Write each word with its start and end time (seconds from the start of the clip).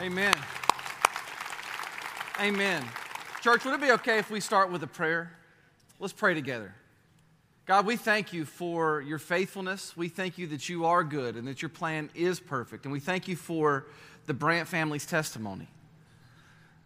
Amen. 0.00 0.36
Amen. 2.40 2.84
Church, 3.42 3.64
would 3.64 3.74
it 3.74 3.80
be 3.80 3.90
okay 3.90 4.18
if 4.18 4.30
we 4.30 4.38
start 4.38 4.70
with 4.70 4.84
a 4.84 4.86
prayer? 4.86 5.32
Let's 5.98 6.12
pray 6.12 6.34
together. 6.34 6.72
God, 7.66 7.84
we 7.84 7.96
thank 7.96 8.32
you 8.32 8.44
for 8.44 9.00
your 9.00 9.18
faithfulness. 9.18 9.96
We 9.96 10.08
thank 10.08 10.38
you 10.38 10.46
that 10.48 10.68
you 10.68 10.84
are 10.84 11.02
good 11.02 11.34
and 11.34 11.48
that 11.48 11.62
your 11.62 11.68
plan 11.68 12.10
is 12.14 12.38
perfect. 12.38 12.84
And 12.84 12.92
we 12.92 13.00
thank 13.00 13.26
you 13.26 13.34
for 13.34 13.86
the 14.26 14.34
Brant 14.34 14.68
family's 14.68 15.04
testimony. 15.04 15.66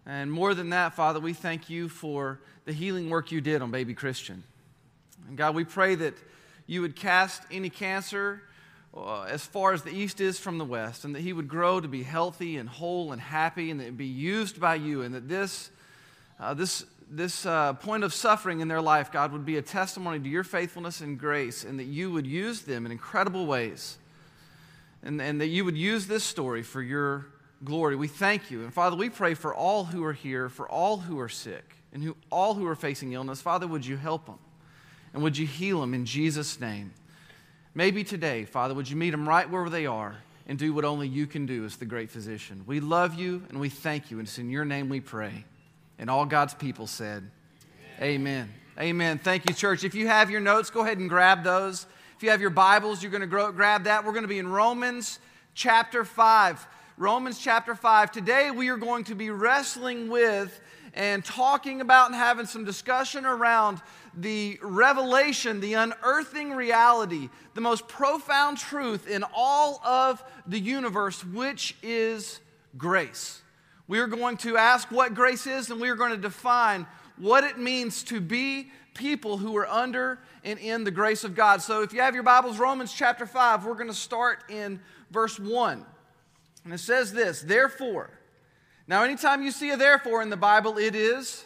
And 0.06 0.32
more 0.32 0.54
than 0.54 0.70
that, 0.70 0.94
Father, 0.94 1.20
we 1.20 1.34
thank 1.34 1.68
you 1.68 1.90
for 1.90 2.40
the 2.64 2.72
healing 2.72 3.10
work 3.10 3.30
you 3.30 3.42
did 3.42 3.60
on 3.60 3.70
baby 3.70 3.92
Christian. 3.92 4.42
And 5.28 5.36
God, 5.36 5.54
we 5.54 5.64
pray 5.64 5.96
that 5.96 6.14
you 6.66 6.80
would 6.80 6.96
cast 6.96 7.42
any 7.50 7.68
cancer 7.68 8.40
uh, 8.96 9.22
as 9.22 9.44
far 9.44 9.72
as 9.72 9.82
the 9.82 9.90
east 9.90 10.20
is 10.20 10.38
from 10.38 10.58
the 10.58 10.64
west, 10.64 11.04
and 11.04 11.14
that 11.14 11.20
he 11.20 11.32
would 11.32 11.48
grow 11.48 11.80
to 11.80 11.88
be 11.88 12.02
healthy 12.02 12.56
and 12.56 12.68
whole 12.68 13.12
and 13.12 13.20
happy, 13.20 13.70
and 13.70 13.80
that 13.80 13.86
it 13.86 13.96
be 13.96 14.06
used 14.06 14.60
by 14.60 14.74
you, 14.74 15.02
and 15.02 15.14
that 15.14 15.28
this, 15.28 15.70
uh, 16.38 16.52
this, 16.54 16.84
this 17.10 17.46
uh, 17.46 17.72
point 17.74 18.04
of 18.04 18.12
suffering 18.12 18.60
in 18.60 18.68
their 18.68 18.82
life, 18.82 19.10
God, 19.10 19.32
would 19.32 19.46
be 19.46 19.56
a 19.56 19.62
testimony 19.62 20.18
to 20.20 20.28
your 20.28 20.44
faithfulness 20.44 21.00
and 21.00 21.18
grace, 21.18 21.64
and 21.64 21.78
that 21.78 21.86
you 21.86 22.10
would 22.10 22.26
use 22.26 22.62
them 22.62 22.84
in 22.84 22.92
incredible 22.92 23.46
ways, 23.46 23.98
and, 25.02 25.20
and 25.20 25.40
that 25.40 25.48
you 25.48 25.64
would 25.64 25.76
use 25.76 26.06
this 26.06 26.24
story 26.24 26.62
for 26.62 26.82
your 26.82 27.26
glory. 27.64 27.96
We 27.96 28.08
thank 28.08 28.50
you. 28.50 28.62
And 28.62 28.74
Father, 28.74 28.96
we 28.96 29.08
pray 29.08 29.34
for 29.34 29.54
all 29.54 29.84
who 29.84 30.04
are 30.04 30.12
here, 30.12 30.48
for 30.48 30.68
all 30.68 30.98
who 30.98 31.18
are 31.18 31.28
sick, 31.28 31.76
and 31.92 32.02
who, 32.02 32.16
all 32.30 32.54
who 32.54 32.66
are 32.66 32.74
facing 32.74 33.12
illness. 33.12 33.40
Father, 33.40 33.66
would 33.66 33.86
you 33.86 33.96
help 33.96 34.26
them? 34.26 34.38
And 35.14 35.22
would 35.22 35.36
you 35.36 35.46
heal 35.46 35.80
them 35.80 35.94
in 35.94 36.06
Jesus' 36.06 36.58
name? 36.58 36.92
Maybe 37.74 38.04
today, 38.04 38.44
Father, 38.44 38.74
would 38.74 38.88
you 38.90 38.96
meet 38.96 39.10
them 39.10 39.26
right 39.26 39.48
where 39.48 39.68
they 39.70 39.86
are 39.86 40.16
and 40.46 40.58
do 40.58 40.74
what 40.74 40.84
only 40.84 41.08
you 41.08 41.26
can 41.26 41.46
do 41.46 41.64
as 41.64 41.76
the 41.76 41.86
great 41.86 42.10
physician? 42.10 42.64
We 42.66 42.80
love 42.80 43.14
you 43.14 43.42
and 43.48 43.58
we 43.58 43.70
thank 43.70 44.10
you, 44.10 44.18
and 44.18 44.28
it's 44.28 44.38
in 44.38 44.50
your 44.50 44.64
name 44.64 44.88
we 44.88 45.00
pray. 45.00 45.44
And 45.98 46.10
all 46.10 46.26
God's 46.26 46.54
people 46.54 46.86
said, 46.86 47.30
Amen. 47.98 48.48
Amen. 48.48 48.48
Amen. 48.78 49.18
Thank 49.18 49.48
you, 49.48 49.54
church. 49.54 49.84
If 49.84 49.94
you 49.94 50.06
have 50.06 50.30
your 50.30 50.40
notes, 50.40 50.68
go 50.70 50.80
ahead 50.80 50.98
and 50.98 51.08
grab 51.08 51.44
those. 51.44 51.86
If 52.16 52.22
you 52.22 52.30
have 52.30 52.40
your 52.40 52.50
Bibles, 52.50 53.02
you're 53.02 53.12
going 53.12 53.28
to 53.28 53.52
grab 53.52 53.84
that. 53.84 54.04
We're 54.04 54.12
going 54.12 54.22
to 54.24 54.28
be 54.28 54.38
in 54.38 54.48
Romans 54.48 55.18
chapter 55.54 56.04
5. 56.04 56.66
Romans 56.98 57.38
chapter 57.38 57.74
5. 57.74 58.12
Today 58.12 58.50
we 58.50 58.68
are 58.68 58.76
going 58.76 59.04
to 59.04 59.14
be 59.14 59.30
wrestling 59.30 60.10
with 60.10 60.60
and 60.92 61.24
talking 61.24 61.80
about 61.80 62.08
and 62.08 62.14
having 62.14 62.44
some 62.44 62.66
discussion 62.66 63.24
around 63.24 63.80
the 64.14 64.58
revelation, 64.62 65.60
the 65.60 65.72
unearthing 65.72 66.52
reality, 66.52 67.30
the 67.54 67.62
most 67.62 67.88
profound 67.88 68.58
truth 68.58 69.08
in 69.08 69.24
all 69.34 69.80
of 69.82 70.22
the 70.46 70.58
universe, 70.58 71.24
which 71.24 71.74
is 71.82 72.40
grace. 72.76 73.40
We 73.88 73.98
are 73.98 74.06
going 74.06 74.36
to 74.38 74.58
ask 74.58 74.90
what 74.90 75.14
grace 75.14 75.46
is, 75.46 75.70
and 75.70 75.80
we 75.80 75.88
are 75.88 75.96
going 75.96 76.12
to 76.12 76.18
define 76.18 76.86
what 77.16 77.42
it 77.42 77.58
means 77.58 78.02
to 78.04 78.20
be 78.20 78.70
people 78.92 79.38
who 79.38 79.56
are 79.56 79.66
under 79.66 80.18
and 80.44 80.58
in 80.58 80.84
the 80.84 80.90
grace 80.90 81.24
of 81.24 81.34
God. 81.34 81.62
So 81.62 81.80
if 81.80 81.94
you 81.94 82.02
have 82.02 82.12
your 82.12 82.22
Bibles, 82.22 82.58
Romans 82.58 82.92
chapter 82.92 83.24
5, 83.24 83.64
we're 83.64 83.74
going 83.74 83.88
to 83.88 83.94
start 83.94 84.44
in 84.50 84.78
verse 85.10 85.40
1. 85.40 85.86
And 86.64 86.72
it 86.72 86.78
says 86.78 87.12
this 87.12 87.42
Therefore, 87.42 88.10
now 88.86 89.02
anytime 89.02 89.42
you 89.42 89.50
see 89.50 89.70
a 89.70 89.76
therefore 89.76 90.22
in 90.22 90.30
the 90.30 90.36
Bible, 90.36 90.78
it 90.78 90.94
is 90.94 91.44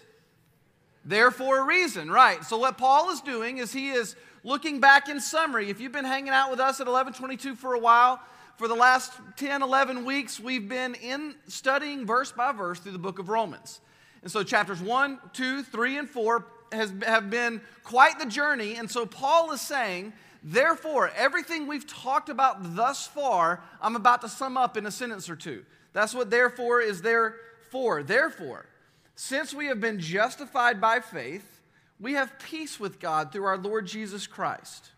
there 1.04 1.30
for 1.30 1.60
a 1.60 1.64
reason, 1.64 2.10
right? 2.10 2.44
So 2.44 2.58
what 2.58 2.78
Paul 2.78 3.10
is 3.10 3.20
doing 3.20 3.58
is 3.58 3.72
he 3.72 3.90
is 3.90 4.16
looking 4.42 4.80
back 4.80 5.08
in 5.08 5.20
summary. 5.20 5.70
If 5.70 5.80
you've 5.80 5.92
been 5.92 6.04
hanging 6.04 6.32
out 6.32 6.50
with 6.50 6.60
us 6.60 6.80
at 6.80 6.86
1122 6.86 7.54
for 7.54 7.74
a 7.74 7.78
while, 7.78 8.20
for 8.56 8.68
the 8.68 8.74
last 8.74 9.12
10, 9.36 9.62
11 9.62 10.04
weeks, 10.04 10.40
we've 10.40 10.68
been 10.68 10.94
in 10.94 11.34
studying 11.46 12.06
verse 12.06 12.32
by 12.32 12.52
verse 12.52 12.80
through 12.80 12.92
the 12.92 12.98
book 12.98 13.18
of 13.18 13.28
Romans. 13.28 13.80
And 14.22 14.30
so 14.30 14.42
chapters 14.42 14.80
1, 14.80 15.18
2, 15.32 15.62
3, 15.62 15.98
and 15.98 16.08
4 16.08 16.46
has, 16.72 16.92
have 17.04 17.30
been 17.30 17.60
quite 17.84 18.18
the 18.18 18.26
journey. 18.26 18.74
And 18.74 18.90
so 18.90 19.06
Paul 19.06 19.52
is 19.52 19.60
saying, 19.60 20.12
therefore, 20.46 21.10
everything 21.16 21.66
we've 21.66 21.86
talked 21.86 22.28
about 22.28 22.76
thus 22.76 23.06
far, 23.06 23.62
I'm 23.82 23.96
about 23.96 24.22
to 24.22 24.28
sum 24.28 24.56
up 24.56 24.76
in 24.76 24.86
a 24.86 24.90
sentence 24.90 25.28
or 25.28 25.36
two. 25.36 25.64
That's 25.92 26.14
what 26.14 26.30
therefore 26.30 26.80
is 26.80 27.02
there 27.02 27.36
for. 27.70 28.02
Therefore, 28.02 28.66
since 29.14 29.52
we 29.52 29.66
have 29.66 29.80
been 29.80 29.98
justified 29.98 30.80
by 30.80 31.00
faith, 31.00 31.60
we 31.98 32.12
have 32.12 32.38
peace 32.38 32.78
with 32.78 33.00
God 33.00 33.32
through 33.32 33.44
our 33.44 33.58
Lord 33.58 33.86
Jesus 33.86 34.26
Christ. 34.26 34.90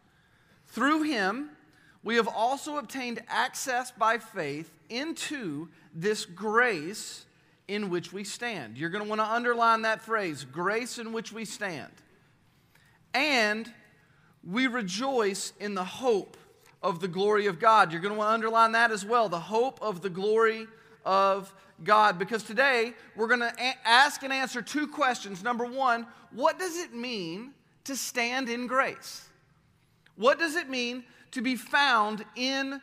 Through 0.67 1.03
him, 1.03 1.51
we 2.03 2.17
have 2.17 2.29
also 2.29 2.77
obtained 2.77 3.21
access 3.29 3.91
by 3.91 4.19
faith 4.19 4.71
into 4.89 5.69
this 5.95 6.25
grace 6.25 7.25
in 7.67 7.91
which 7.91 8.13
we 8.13 8.25
stand. 8.25 8.77
You're 8.77 8.91
going 8.91 9.05
to 9.05 9.09
want 9.09 9.21
to 9.21 9.27
underline 9.27 9.83
that 9.83 10.03
phrase 10.03 10.45
grace 10.45 10.99
in 10.99 11.13
which 11.13 11.33
we 11.33 11.45
stand. 11.45 11.93
And 13.15 13.73
we 14.51 14.67
rejoice 14.67 15.53
in 15.61 15.75
the 15.75 15.85
hope 15.85 16.37
of 16.83 17.01
the 17.01 17.09
glory 17.09 17.47
of 17.47 17.59
God. 17.59 17.93
You're 17.93 18.01
going 18.01 18.15
to 18.15 18.19
want 18.19 18.31
to 18.31 18.35
underline 18.35 18.73
that 18.73 18.91
as 18.91 19.05
well 19.05 19.29
the 19.29 19.39
hope 19.39 19.79
of 19.83 20.01
the 20.01 20.09
glory 20.09 20.67
of 21.05 21.53
God 21.85 22.19
because 22.19 22.43
today 22.43 22.95
we're 23.15 23.29
going 23.29 23.41
to 23.41 23.53
a- 23.59 23.77
ask 23.87 24.23
and 24.23 24.33
answer 24.33 24.63
two 24.63 24.87
questions. 24.87 25.43
Number 25.43 25.67
one, 25.67 26.07
what 26.33 26.59
does 26.59 26.79
it 26.79 26.95
mean 26.95 27.53
to 27.85 27.95
stand 27.95 28.49
in 28.49 28.67
grace? 28.67 29.29
What 30.17 30.39
does 30.39 30.57
it 30.57 30.69
mean 30.71 31.05
to 31.33 31.43
be 31.43 31.55
found 31.55 32.25
in 32.35 32.81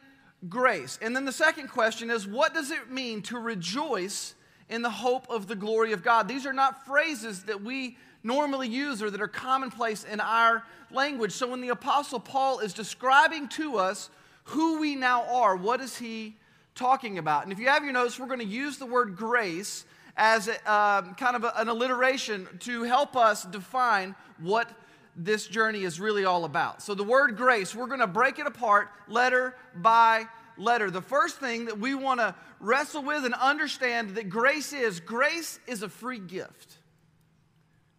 grace? 0.47 0.99
And 1.01 1.15
then 1.15 1.25
the 1.25 1.31
second 1.31 1.69
question 1.69 2.11
is, 2.11 2.27
what 2.27 2.53
does 2.53 2.69
it 2.69 2.91
mean 2.91 3.21
to 3.23 3.39
rejoice 3.39 4.35
in 4.69 4.81
the 4.81 4.89
hope 4.89 5.25
of 5.29 5.47
the 5.47 5.55
glory 5.55 5.93
of 5.93 6.03
God? 6.03 6.27
These 6.27 6.45
are 6.45 6.53
not 6.53 6.85
phrases 6.85 7.43
that 7.43 7.63
we 7.63 7.97
normally 8.25 8.67
use 8.67 9.01
or 9.01 9.09
that 9.09 9.21
are 9.21 9.27
commonplace 9.27 10.03
in 10.03 10.19
our 10.19 10.63
language. 10.91 11.31
So 11.31 11.47
when 11.47 11.61
the 11.61 11.69
Apostle 11.69 12.19
Paul 12.19 12.59
is 12.59 12.73
describing 12.73 13.47
to 13.49 13.77
us 13.77 14.09
who 14.45 14.79
we 14.79 14.95
now 14.95 15.23
are, 15.23 15.55
what 15.55 15.79
is 15.79 15.97
he 15.97 16.35
talking 16.73 17.17
about. 17.17 17.43
And 17.43 17.53
if 17.53 17.59
you 17.59 17.67
have 17.67 17.83
your 17.83 17.93
notes, 17.93 18.19
we're 18.19 18.27
going 18.27 18.39
to 18.39 18.45
use 18.45 18.77
the 18.77 18.85
word 18.85 19.15
grace 19.15 19.85
as 20.17 20.47
a, 20.47 20.71
um, 20.71 21.15
kind 21.15 21.35
of 21.35 21.43
a, 21.43 21.53
an 21.57 21.69
alliteration 21.69 22.47
to 22.61 22.83
help 22.83 23.15
us 23.15 23.43
define 23.45 24.15
what 24.39 24.69
this 25.15 25.47
journey 25.47 25.83
is 25.83 25.99
really 25.99 26.25
all 26.25 26.43
about. 26.43 26.81
So, 26.81 26.93
the 26.93 27.03
word 27.03 27.37
grace, 27.37 27.73
we're 27.73 27.87
going 27.87 28.01
to 28.01 28.07
break 28.07 28.37
it 28.37 28.45
apart 28.45 28.89
letter 29.07 29.55
by 29.75 30.27
letter. 30.57 30.91
The 30.91 31.01
first 31.01 31.37
thing 31.37 31.65
that 31.65 31.79
we 31.79 31.95
want 31.95 32.19
to 32.19 32.35
wrestle 32.59 33.03
with 33.03 33.23
and 33.23 33.33
understand 33.33 34.11
that 34.15 34.29
grace 34.29 34.73
is 34.73 34.99
grace 34.99 35.59
is 35.67 35.83
a 35.83 35.89
free 35.89 36.19
gift. 36.19 36.74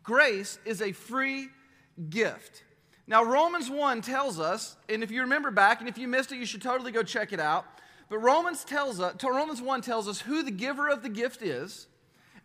Grace 0.06 0.61
is 0.65 0.81
a 0.81 0.93
free 0.93 1.49
gift. 2.09 2.62
Now, 3.09 3.25
Romans 3.25 3.69
1 3.69 4.03
tells 4.03 4.39
us, 4.39 4.77
and 4.89 5.03
if 5.03 5.11
you 5.11 5.22
remember 5.22 5.50
back, 5.50 5.81
and 5.81 5.89
if 5.89 5.99
you 5.99 6.06
missed 6.06 6.31
it, 6.31 6.37
you 6.37 6.47
should 6.47 6.62
totally 6.62 6.93
go 6.93 7.03
check 7.03 7.33
it 7.33 7.41
out. 7.41 7.67
But 8.09 8.19
Romans 8.19 8.65
tells 8.65 9.00
us, 9.00 9.16
Romans 9.22 9.61
1 9.61 9.83
tells 9.83 10.06
us 10.06 10.21
who 10.21 10.45
the 10.45 10.53
giver 10.53 10.89
of 10.89 11.03
the 11.03 11.09
gift 11.09 11.43
is, 11.43 11.89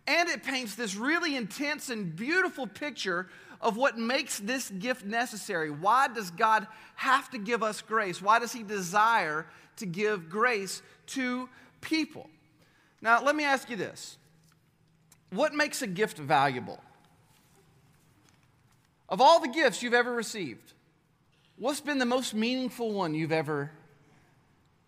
and 0.07 0.27
it 0.27 0.44
paints 0.44 0.73
this 0.73 0.95
really 0.95 1.35
intense 1.35 1.91
and 1.91 2.16
beautiful 2.16 2.66
picture 2.66 3.27
of 3.61 3.77
what 3.77 3.95
makes 3.95 4.39
this 4.39 4.71
gift 4.71 5.05
necessary. 5.05 5.69
Why 5.69 6.07
does 6.07 6.31
God 6.31 6.66
have 6.95 7.29
to 7.29 7.38
give 7.38 7.61
us 7.61 7.81
grace? 7.81 8.19
Why 8.21 8.39
does 8.39 8.51
He 8.51 8.63
desire 8.63 9.45
to 9.77 9.85
give 9.85 10.29
grace 10.29 10.81
to 11.07 11.47
people? 11.79 12.27
Now, 13.01 13.21
let 13.23 13.35
me 13.35 13.44
ask 13.44 13.69
you 13.69 13.75
this 13.75 14.17
What 15.29 15.53
makes 15.53 15.83
a 15.83 15.88
gift 15.88 16.17
valuable? 16.17 16.79
Of 19.11 19.22
all 19.22 19.41
the 19.41 19.49
gifts 19.49 19.83
you've 19.83 19.94
ever 19.94 20.11
received, 20.11 20.73
what's 21.57 21.81
been 21.81 21.99
the 21.99 22.05
most 22.05 22.33
meaningful 22.33 22.94
one 22.94 23.13
you've 23.13 23.33
ever 23.33 23.69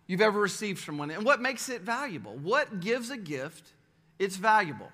you've 0.06 0.20
ever 0.20 0.40
received 0.40 0.80
from 0.80 0.98
one. 0.98 1.10
And 1.10 1.24
what 1.24 1.40
makes 1.40 1.68
it 1.68 1.82
valuable? 1.82 2.32
What 2.32 2.80
gives 2.80 3.10
a 3.10 3.16
gift 3.16 3.72
its 4.18 4.36
valuable? 4.36 4.90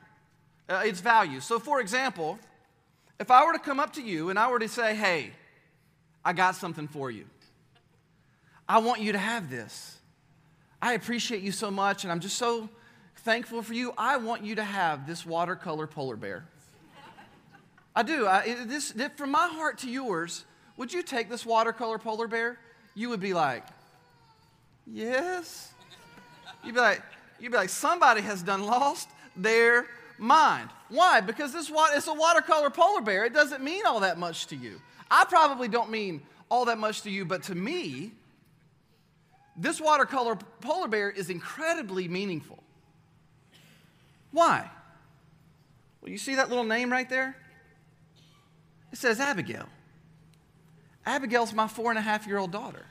Uh, 0.69 0.83
its 0.85 1.01
value. 1.01 1.41
So, 1.41 1.59
for 1.59 1.81
example, 1.81 2.39
if 3.19 3.31
I 3.31 3.45
were 3.45 3.53
to 3.53 3.59
come 3.59 3.81
up 3.81 3.95
to 3.95 4.03
you 4.03 4.31
and 4.31 4.39
I 4.39 4.49
were 4.51 4.61
to 4.61 4.69
say, 4.69 4.95
hey, 4.95 5.33
I 6.25 6.33
got 6.33 6.55
something 6.55 6.87
for 6.87 7.11
you, 7.11 7.25
I 8.69 8.79
want 8.79 9.01
you 9.01 9.13
to 9.13 9.19
have 9.19 9.51
this. 9.51 9.99
I 10.81 10.93
appreciate 10.93 11.43
you 11.43 11.53
so 11.53 11.71
much, 11.71 12.05
and 12.05 12.13
I'm 12.13 12.21
just 12.21 12.39
so 12.39 12.69
thankful 13.17 13.63
for 13.63 13.75
you. 13.75 13.93
I 13.99 14.17
want 14.17 14.45
you 14.45 14.55
to 14.55 14.65
have 14.65 15.07
this 15.07 15.27
watercolor 15.27 15.89
polar 15.89 16.17
bear. 16.17 16.47
I 17.95 18.03
do. 18.03 18.27
I, 18.27 18.57
this, 18.67 18.93
from 19.17 19.31
my 19.31 19.49
heart 19.49 19.79
to 19.79 19.91
yours, 19.91 20.45
would 20.77 20.93
you 20.93 21.03
take 21.03 21.29
this 21.29 21.45
watercolor 21.45 21.99
polar 21.99 22.29
bear? 22.29 22.59
You 22.95 23.09
would 23.11 23.21
be 23.21 23.35
like, 23.35 23.65
Yes. 24.93 25.73
You'd 26.65 26.75
be 26.75 26.81
like, 26.81 27.03
you'd 27.39 27.53
be 27.53 27.59
like, 27.59 27.69
somebody 27.69 28.21
has 28.23 28.43
done 28.43 28.65
lost 28.65 29.09
their 29.37 29.87
mind. 30.19 30.69
Why? 30.89 31.21
Because 31.21 31.53
this 31.53 31.71
it's 31.95 32.07
a 32.09 32.15
watercolor 32.15 32.71
polar 32.71 33.01
bear. 33.01 33.25
It 33.25 33.33
doesn't 33.33 33.63
mean 33.63 33.87
all 33.87 34.01
that 34.01 34.19
much 34.19 34.49
to 34.49 34.57
you. 34.57 34.81
I 35.11 35.25
probably 35.25 35.69
don't 35.69 35.91
mean 35.91 36.23
all 36.51 36.67
that 36.67 36.79
much 36.79 37.03
to 37.03 37.11
you, 37.11 37.25
but 37.25 37.45
to 37.45 37.55
me, 37.55 38.13
this 39.57 39.81
watercolor 39.81 40.37
polar 40.61 40.89
bear 40.89 41.11
is 41.11 41.31
incredibly 41.31 42.09
meaningful. 42.09 42.63
Why? 44.33 44.69
Well, 46.01 46.11
you 46.11 46.19
see 46.19 46.35
that 46.37 46.49
little 46.49 46.65
name 46.65 46.91
right 46.91 47.09
there? 47.09 47.37
It 48.93 48.99
says 48.99 49.21
Abigail. 49.21 49.67
Abigail's 51.07 51.53
my 51.53 51.69
four 51.69 51.91
and 51.91 51.99
a 51.99 52.03
half 52.03 52.27
year 52.27 52.39
old 52.39 52.53
daughter. 52.53 52.85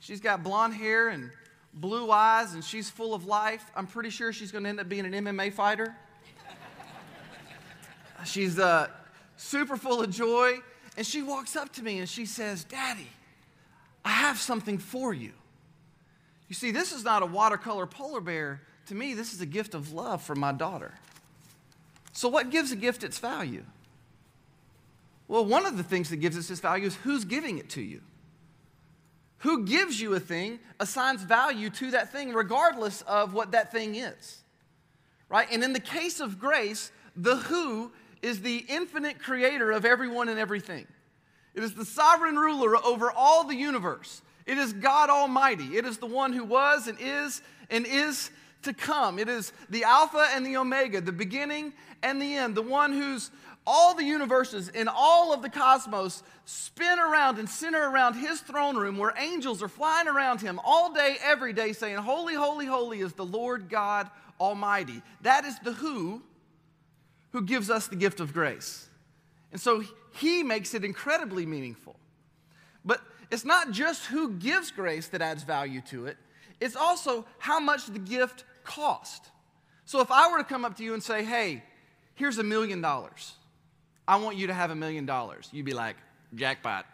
She's 0.00 0.20
got 0.20 0.42
blonde 0.42 0.74
hair 0.74 1.08
and 1.08 1.30
blue 1.74 2.10
eyes, 2.10 2.54
and 2.54 2.64
she's 2.64 2.90
full 2.90 3.14
of 3.14 3.24
life. 3.24 3.64
I'm 3.74 3.86
pretty 3.86 4.10
sure 4.10 4.32
she's 4.32 4.52
going 4.52 4.64
to 4.64 4.70
end 4.70 4.80
up 4.80 4.88
being 4.88 5.04
an 5.04 5.12
MMA 5.12 5.52
fighter. 5.52 5.94
she's 8.24 8.58
uh, 8.58 8.88
super 9.36 9.76
full 9.76 10.02
of 10.02 10.10
joy, 10.10 10.58
and 10.96 11.06
she 11.06 11.22
walks 11.22 11.56
up 11.56 11.72
to 11.74 11.82
me 11.82 11.98
and 11.98 12.08
she 12.08 12.26
says, 12.26 12.64
Daddy, 12.64 13.08
I 14.04 14.10
have 14.10 14.38
something 14.38 14.78
for 14.78 15.12
you. 15.12 15.32
You 16.48 16.54
see, 16.54 16.70
this 16.70 16.92
is 16.92 17.04
not 17.04 17.22
a 17.22 17.26
watercolor 17.26 17.86
polar 17.86 18.20
bear. 18.20 18.62
To 18.86 18.94
me, 18.94 19.14
this 19.14 19.34
is 19.34 19.40
a 19.40 19.46
gift 19.46 19.74
of 19.74 19.92
love 19.92 20.22
from 20.22 20.40
my 20.40 20.52
daughter. 20.52 20.94
So, 22.12 22.28
what 22.28 22.50
gives 22.50 22.72
a 22.72 22.76
gift 22.76 23.04
its 23.04 23.18
value? 23.18 23.64
Well, 25.28 25.44
one 25.44 25.66
of 25.66 25.76
the 25.76 25.82
things 25.82 26.08
that 26.10 26.16
gives 26.16 26.36
us 26.36 26.48
this 26.48 26.60
value 26.60 26.86
is 26.86 26.96
who's 26.96 27.24
giving 27.24 27.58
it 27.58 27.68
to 27.70 27.82
you. 27.82 28.00
Who 29.42 29.64
gives 29.64 30.00
you 30.00 30.14
a 30.14 30.20
thing 30.20 30.58
assigns 30.80 31.22
value 31.22 31.70
to 31.70 31.92
that 31.92 32.10
thing, 32.10 32.32
regardless 32.32 33.02
of 33.02 33.34
what 33.34 33.52
that 33.52 33.70
thing 33.70 33.94
is. 33.94 34.42
Right? 35.28 35.46
And 35.52 35.62
in 35.62 35.74
the 35.74 35.80
case 35.80 36.18
of 36.18 36.40
grace, 36.40 36.90
the 37.14 37.36
who 37.36 37.92
is 38.22 38.40
the 38.40 38.64
infinite 38.68 39.20
creator 39.20 39.70
of 39.70 39.84
everyone 39.84 40.28
and 40.28 40.38
everything. 40.38 40.86
It 41.54 41.62
is 41.62 41.74
the 41.74 41.84
sovereign 41.84 42.36
ruler 42.36 42.76
over 42.84 43.10
all 43.10 43.44
the 43.44 43.54
universe. 43.54 44.22
It 44.46 44.58
is 44.58 44.72
God 44.72 45.10
Almighty. 45.10 45.76
It 45.76 45.84
is 45.84 45.98
the 45.98 46.06
one 46.06 46.32
who 46.32 46.44
was 46.44 46.88
and 46.88 46.98
is 47.00 47.42
and 47.70 47.86
is 47.86 48.30
to 48.62 48.72
come. 48.72 49.18
It 49.18 49.28
is 49.28 49.52
the 49.68 49.84
Alpha 49.84 50.26
and 50.34 50.44
the 50.44 50.56
Omega, 50.56 51.00
the 51.00 51.12
beginning 51.12 51.72
and 52.02 52.20
the 52.20 52.34
end, 52.34 52.54
the 52.54 52.62
one 52.62 52.92
whose 52.92 53.30
all 53.70 53.94
the 53.94 54.02
universes 54.02 54.70
in 54.70 54.88
all 54.88 55.34
of 55.34 55.42
the 55.42 55.50
cosmos 55.50 56.22
spin 56.46 56.98
around 56.98 57.38
and 57.38 57.46
center 57.48 57.90
around 57.90 58.14
his 58.14 58.40
throne 58.40 58.78
room 58.78 58.96
where 58.96 59.12
angels 59.18 59.62
are 59.62 59.68
flying 59.68 60.08
around 60.08 60.40
him 60.40 60.58
all 60.64 60.94
day, 60.94 61.18
every 61.22 61.52
day, 61.52 61.74
saying, 61.74 61.98
Holy, 61.98 62.34
holy, 62.34 62.64
holy 62.64 63.00
is 63.00 63.12
the 63.12 63.26
Lord 63.26 63.68
God 63.68 64.08
Almighty. 64.40 65.02
That 65.20 65.44
is 65.44 65.58
the 65.58 65.74
who 65.74 66.22
who 67.32 67.42
gives 67.42 67.68
us 67.68 67.88
the 67.88 67.96
gift 67.96 68.20
of 68.20 68.32
grace. 68.32 68.88
And 69.52 69.60
so 69.60 69.84
he 70.14 70.42
makes 70.42 70.72
it 70.72 70.82
incredibly 70.82 71.44
meaningful. 71.44 71.96
But 72.86 73.02
it's 73.30 73.44
not 73.44 73.70
just 73.70 74.06
who 74.06 74.30
gives 74.30 74.70
grace 74.70 75.08
that 75.08 75.20
adds 75.20 75.42
value 75.42 75.82
to 75.90 76.06
it, 76.06 76.16
it's 76.58 76.74
also 76.74 77.26
how 77.38 77.60
much 77.60 77.86
the 77.86 77.98
gift 77.98 78.44
cost. 78.64 79.28
So 79.84 80.00
if 80.00 80.10
I 80.10 80.30
were 80.30 80.38
to 80.38 80.44
come 80.44 80.64
up 80.64 80.78
to 80.78 80.84
you 80.84 80.94
and 80.94 81.02
say, 81.02 81.22
hey, 81.22 81.62
here's 82.14 82.38
a 82.38 82.42
million 82.42 82.80
dollars, 82.80 83.34
I 84.08 84.16
want 84.16 84.38
you 84.38 84.46
to 84.46 84.54
have 84.54 84.70
a 84.70 84.74
million 84.74 85.04
dollars, 85.04 85.50
you'd 85.52 85.66
be 85.66 85.74
like, 85.74 85.96
jackpot, 86.34 86.86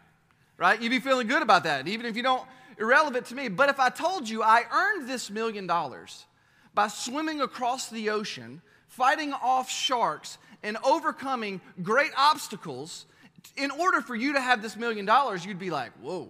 right? 0.58 0.80
You'd 0.82 0.90
be 0.90 0.98
feeling 0.98 1.28
good 1.28 1.42
about 1.42 1.62
that, 1.64 1.86
even 1.86 2.06
if 2.06 2.16
you 2.16 2.24
don't, 2.24 2.42
irrelevant 2.78 3.26
to 3.26 3.36
me. 3.36 3.48
But 3.48 3.68
if 3.68 3.78
I 3.78 3.88
told 3.88 4.28
you 4.28 4.42
I 4.42 4.64
earned 4.72 5.08
this 5.08 5.30
million 5.30 5.66
dollars 5.68 6.26
by 6.74 6.88
swimming 6.88 7.40
across 7.40 7.88
the 7.88 8.10
ocean, 8.10 8.60
fighting 8.88 9.32
off 9.32 9.70
sharks, 9.70 10.38
and 10.64 10.76
overcoming 10.84 11.60
great 11.82 12.10
obstacles, 12.16 13.06
in 13.56 13.70
order 13.70 14.00
for 14.00 14.16
you 14.16 14.32
to 14.32 14.40
have 14.40 14.60
this 14.60 14.76
million 14.76 15.04
dollars, 15.04 15.46
you'd 15.46 15.58
be 15.58 15.70
like, 15.70 15.92
whoa, 16.00 16.28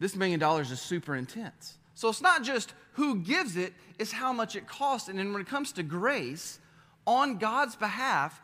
this 0.00 0.14
million 0.14 0.38
dollars 0.38 0.70
is 0.70 0.80
super 0.80 1.16
intense. 1.16 1.78
So 1.94 2.10
it's 2.10 2.20
not 2.20 2.42
just 2.42 2.74
who 2.92 3.16
gives 3.16 3.56
it, 3.56 3.72
it's 3.98 4.12
how 4.12 4.32
much 4.32 4.54
it 4.54 4.66
costs. 4.66 5.08
And 5.08 5.18
then 5.18 5.32
when 5.32 5.40
it 5.40 5.48
comes 5.48 5.72
to 5.72 5.82
grace, 5.82 6.58
on 7.06 7.38
God's 7.38 7.74
behalf, 7.74 8.40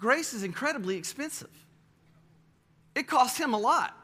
grace 0.00 0.34
is 0.34 0.42
incredibly 0.42 0.96
expensive. 0.96 1.50
It 2.96 3.06
cost 3.06 3.38
him 3.38 3.54
a 3.54 3.58
lot. 3.58 3.96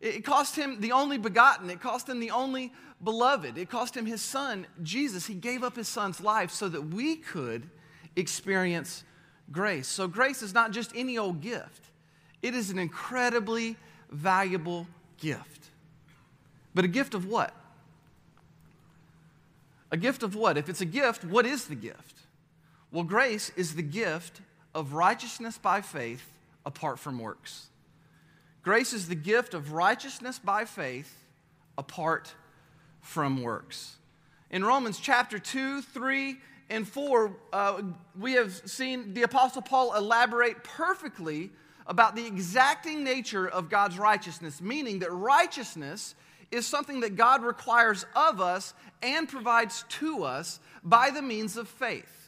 It 0.00 0.24
cost 0.24 0.56
him 0.56 0.80
the 0.80 0.92
only 0.92 1.18
begotten. 1.18 1.68
It 1.68 1.80
cost 1.80 2.08
him 2.08 2.18
the 2.18 2.30
only 2.30 2.72
beloved. 3.04 3.58
It 3.58 3.68
cost 3.68 3.96
him 3.96 4.06
his 4.06 4.22
son, 4.22 4.66
Jesus. 4.82 5.26
He 5.26 5.34
gave 5.34 5.62
up 5.62 5.76
his 5.76 5.88
son's 5.88 6.20
life 6.20 6.50
so 6.50 6.68
that 6.68 6.80
we 6.80 7.16
could 7.16 7.68
experience 8.16 9.04
grace. 9.50 9.86
So, 9.86 10.08
grace 10.08 10.42
is 10.42 10.54
not 10.54 10.70
just 10.70 10.92
any 10.94 11.18
old 11.18 11.40
gift, 11.40 11.84
it 12.40 12.54
is 12.54 12.70
an 12.70 12.78
incredibly 12.78 13.76
valuable 14.10 14.86
gift. 15.18 15.68
But 16.74 16.84
a 16.84 16.88
gift 16.88 17.14
of 17.14 17.26
what? 17.26 17.54
A 19.90 19.96
gift 19.96 20.22
of 20.22 20.34
what? 20.34 20.56
If 20.56 20.68
it's 20.68 20.80
a 20.80 20.86
gift, 20.86 21.24
what 21.24 21.44
is 21.44 21.66
the 21.66 21.74
gift? 21.74 22.16
Well, 22.90 23.04
grace 23.04 23.52
is 23.56 23.74
the 23.74 23.82
gift 23.82 24.40
of 24.74 24.92
righteousness 24.92 25.58
by 25.58 25.80
faith 25.80 26.32
apart 26.64 26.98
from 26.98 27.18
works. 27.18 27.68
Grace 28.62 28.92
is 28.92 29.08
the 29.08 29.14
gift 29.14 29.54
of 29.54 29.72
righteousness 29.72 30.38
by 30.38 30.64
faith 30.64 31.16
apart 31.76 32.32
from 33.00 33.42
works. 33.42 33.96
In 34.50 34.64
Romans 34.64 34.98
chapter 34.98 35.38
2, 35.38 35.82
3, 35.82 36.36
and 36.70 36.86
4, 36.88 37.36
uh, 37.52 37.82
we 38.18 38.32
have 38.32 38.52
seen 38.64 39.14
the 39.14 39.22
Apostle 39.22 39.62
Paul 39.62 39.94
elaborate 39.94 40.62
perfectly 40.62 41.50
about 41.86 42.14
the 42.14 42.26
exacting 42.26 43.02
nature 43.02 43.48
of 43.48 43.68
God's 43.68 43.98
righteousness, 43.98 44.60
meaning 44.60 45.00
that 45.00 45.12
righteousness 45.12 46.14
is 46.50 46.66
something 46.66 47.00
that 47.00 47.16
God 47.16 47.42
requires 47.42 48.06
of 48.14 48.40
us 48.40 48.74
and 49.02 49.28
provides 49.28 49.84
to 49.88 50.22
us 50.22 50.60
by 50.84 51.10
the 51.10 51.22
means 51.22 51.56
of 51.56 51.66
faith. 51.66 52.21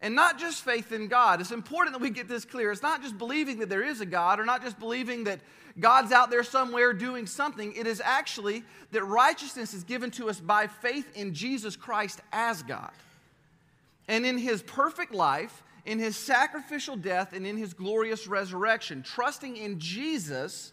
And 0.00 0.14
not 0.14 0.38
just 0.38 0.64
faith 0.64 0.92
in 0.92 1.08
God. 1.08 1.40
It's 1.40 1.50
important 1.50 1.94
that 1.94 2.02
we 2.02 2.10
get 2.10 2.28
this 2.28 2.44
clear. 2.44 2.70
It's 2.70 2.82
not 2.82 3.02
just 3.02 3.18
believing 3.18 3.58
that 3.58 3.68
there 3.68 3.82
is 3.82 4.00
a 4.00 4.06
God 4.06 4.38
or 4.38 4.44
not 4.44 4.62
just 4.62 4.78
believing 4.78 5.24
that 5.24 5.40
God's 5.80 6.12
out 6.12 6.30
there 6.30 6.44
somewhere 6.44 6.92
doing 6.92 7.26
something. 7.26 7.72
It 7.74 7.86
is 7.86 8.00
actually 8.04 8.62
that 8.92 9.04
righteousness 9.04 9.74
is 9.74 9.82
given 9.82 10.10
to 10.12 10.28
us 10.28 10.38
by 10.38 10.68
faith 10.68 11.16
in 11.16 11.34
Jesus 11.34 11.74
Christ 11.74 12.20
as 12.32 12.62
God. 12.62 12.92
And 14.06 14.24
in 14.24 14.38
his 14.38 14.62
perfect 14.62 15.12
life, 15.12 15.62
in 15.84 15.98
his 15.98 16.16
sacrificial 16.16 16.96
death, 16.96 17.32
and 17.32 17.46
in 17.46 17.56
his 17.56 17.74
glorious 17.74 18.26
resurrection, 18.26 19.02
trusting 19.02 19.56
in 19.56 19.80
Jesus 19.80 20.72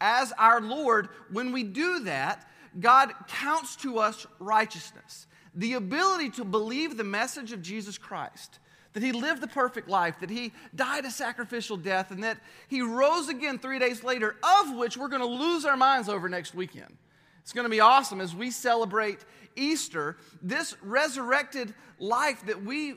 as 0.00 0.32
our 0.38 0.60
Lord, 0.60 1.08
when 1.30 1.52
we 1.52 1.64
do 1.64 2.00
that, 2.04 2.48
God 2.78 3.12
counts 3.28 3.76
to 3.76 3.98
us 3.98 4.26
righteousness 4.38 5.26
the 5.54 5.74
ability 5.74 6.30
to 6.30 6.44
believe 6.44 6.96
the 6.96 7.04
message 7.04 7.52
of 7.52 7.62
Jesus 7.62 7.98
Christ 7.98 8.58
that 8.92 9.02
he 9.02 9.12
lived 9.12 9.40
the 9.40 9.48
perfect 9.48 9.88
life, 9.88 10.20
that 10.20 10.30
he 10.30 10.52
died 10.74 11.04
a 11.04 11.10
sacrificial 11.10 11.76
death, 11.76 12.10
and 12.10 12.22
that 12.24 12.38
he 12.68 12.82
rose 12.82 13.28
again 13.28 13.58
three 13.58 13.78
days 13.78 14.04
later, 14.04 14.36
of 14.42 14.76
which 14.76 14.96
we're 14.96 15.08
going 15.08 15.22
to 15.22 15.26
lose 15.26 15.64
our 15.64 15.76
minds 15.76 16.08
over 16.08 16.28
next 16.28 16.54
weekend. 16.54 16.96
It's 17.40 17.52
going 17.52 17.64
to 17.64 17.70
be 17.70 17.80
awesome 17.80 18.20
as 18.20 18.34
we 18.34 18.50
celebrate 18.50 19.18
Easter. 19.56 20.16
This 20.42 20.76
resurrected 20.82 21.74
life 21.98 22.44
that 22.46 22.62
we 22.64 22.96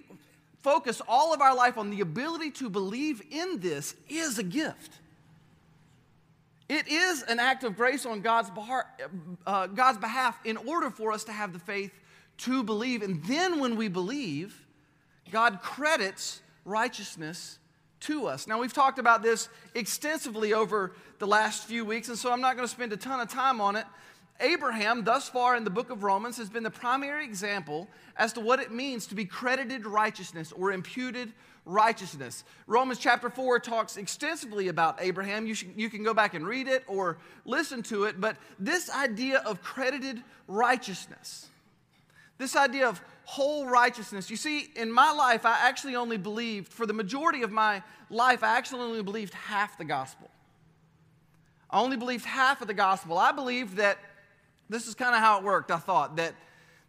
focus 0.62 1.02
all 1.08 1.34
of 1.34 1.42
our 1.42 1.56
life 1.56 1.78
on, 1.78 1.90
the 1.90 2.02
ability 2.02 2.52
to 2.52 2.70
believe 2.70 3.22
in 3.32 3.60
this 3.60 3.96
is 4.10 4.38
a 4.38 4.44
gift. 4.44 5.00
It 6.68 6.88
is 6.88 7.22
an 7.24 7.40
act 7.40 7.64
of 7.64 7.78
grace 7.78 8.06
on 8.06 8.22
God's, 8.22 8.50
behalf, 8.50 8.86
uh, 9.46 9.68
God's 9.68 10.00
behalf 10.00 10.40
in 10.44 10.58
order 10.58 10.90
for 10.90 11.12
us 11.12 11.24
to 11.26 11.32
have 11.32 11.54
the 11.54 11.60
faith 11.60 11.92
to 12.38 12.64
believe. 12.64 13.04
And 13.04 13.24
then 13.26 13.60
when 13.60 13.76
we 13.76 13.88
believe, 13.88 14.65
God 15.36 15.62
credits 15.62 16.40
righteousness 16.64 17.60
to 18.00 18.26
us. 18.26 18.48
Now, 18.48 18.62
we've 18.62 18.72
talked 18.72 19.00
about 19.00 19.22
this 19.22 19.50
extensively 19.74 20.54
over 20.54 20.94
the 21.20 21.28
last 21.28 21.66
few 21.66 21.84
weeks, 21.84 22.08
and 22.08 22.18
so 22.18 22.32
I'm 22.32 22.40
not 22.40 22.56
going 22.56 22.66
to 22.66 22.74
spend 22.74 22.94
a 22.94 22.98
ton 22.98 23.20
of 23.20 23.28
time 23.28 23.60
on 23.60 23.76
it. 23.76 23.86
Abraham, 24.40 25.04
thus 25.04 25.28
far 25.28 25.58
in 25.58 25.66
the 25.66 25.70
book 25.70 25.90
of 25.90 26.04
Romans, 26.04 26.38
has 26.38 26.50
been 26.50 26.64
the 26.64 26.72
primary 26.72 27.26
example 27.26 27.90
as 28.16 28.32
to 28.32 28.40
what 28.40 28.62
it 28.62 28.72
means 28.72 29.08
to 29.08 29.16
be 29.16 29.26
credited 29.26 29.86
righteousness 29.86 30.54
or 30.54 30.72
imputed 30.72 31.34
righteousness. 31.66 32.46
Romans 32.66 33.00
chapter 33.00 33.30
4 33.30 33.60
talks 33.60 33.98
extensively 33.98 34.70
about 34.70 35.02
Abraham. 35.02 35.46
You, 35.46 35.54
should, 35.54 35.74
you 35.76 35.90
can 35.90 36.02
go 36.02 36.14
back 36.14 36.34
and 36.34 36.48
read 36.48 36.70
it 36.70 36.86
or 36.88 37.18
listen 37.44 37.84
to 37.84 38.06
it, 38.06 38.22
but 38.22 38.38
this 38.58 38.90
idea 38.90 39.40
of 39.40 39.62
credited 39.62 40.24
righteousness 40.48 41.50
this 42.38 42.56
idea 42.56 42.88
of 42.88 43.02
whole 43.26 43.66
righteousness. 43.66 44.30
You 44.30 44.38
see, 44.38 44.70
in 44.76 44.92
my 44.92 45.12
life, 45.12 45.46
I 45.46 45.68
actually 45.68 45.96
only 45.96 46.18
believed, 46.18 46.72
for 46.72 46.86
the 46.86 46.94
majority 46.94 47.42
of 47.42 47.52
my 47.52 47.84
life, 48.10 48.44
I 48.44 48.58
actually 48.58 48.82
only 48.82 49.04
believed 49.04 49.34
half 49.34 49.78
the 49.78 49.86
gospel. 49.86 50.30
I 51.70 51.82
only 51.82 51.98
believed 51.98 52.26
half 52.26 52.62
of 52.62 52.68
the 52.68 52.74
gospel. 52.74 53.18
I 53.18 53.32
believed 53.32 53.78
that 53.78 53.98
this 54.70 54.88
is 54.88 54.94
kind 54.94 55.16
of 55.16 55.22
how 55.22 55.40
it 55.40 55.44
worked. 55.44 55.72
I 55.72 55.78
thought 55.78 56.16
that, 56.18 56.36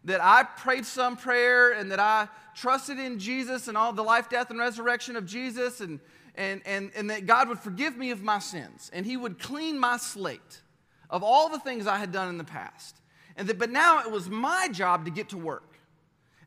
that 0.05 0.23
I 0.23 0.43
prayed 0.43 0.85
some 0.85 1.17
prayer 1.17 1.71
and 1.71 1.91
that 1.91 1.99
I 1.99 2.29
trusted 2.55 2.99
in 2.99 3.19
Jesus 3.19 3.67
and 3.67 3.75
all 3.75 3.91
the 3.91 4.03
life, 4.03 4.29
death, 4.29 4.51
and 4.51 4.59
resurrection 4.59 5.15
of 5.15 5.25
Jesus, 5.25 5.81
and, 5.81 5.99
and, 6.35 6.61
and, 6.65 6.91
and 6.95 7.09
that 7.09 7.25
God 7.25 7.49
would 7.49 7.59
forgive 7.59 7.97
me 7.97 8.11
of 8.11 8.21
my 8.21 8.39
sins 8.39 8.91
and 8.93 9.05
He 9.05 9.17
would 9.17 9.39
clean 9.39 9.77
my 9.79 9.97
slate 9.97 10.61
of 11.09 11.23
all 11.23 11.49
the 11.49 11.59
things 11.59 11.87
I 11.87 11.97
had 11.97 12.11
done 12.11 12.29
in 12.29 12.37
the 12.37 12.43
past. 12.43 12.95
And 13.35 13.47
that, 13.47 13.57
but 13.57 13.69
now 13.69 14.01
it 14.01 14.11
was 14.11 14.29
my 14.29 14.67
job 14.71 15.05
to 15.05 15.11
get 15.11 15.29
to 15.29 15.37
work. 15.37 15.76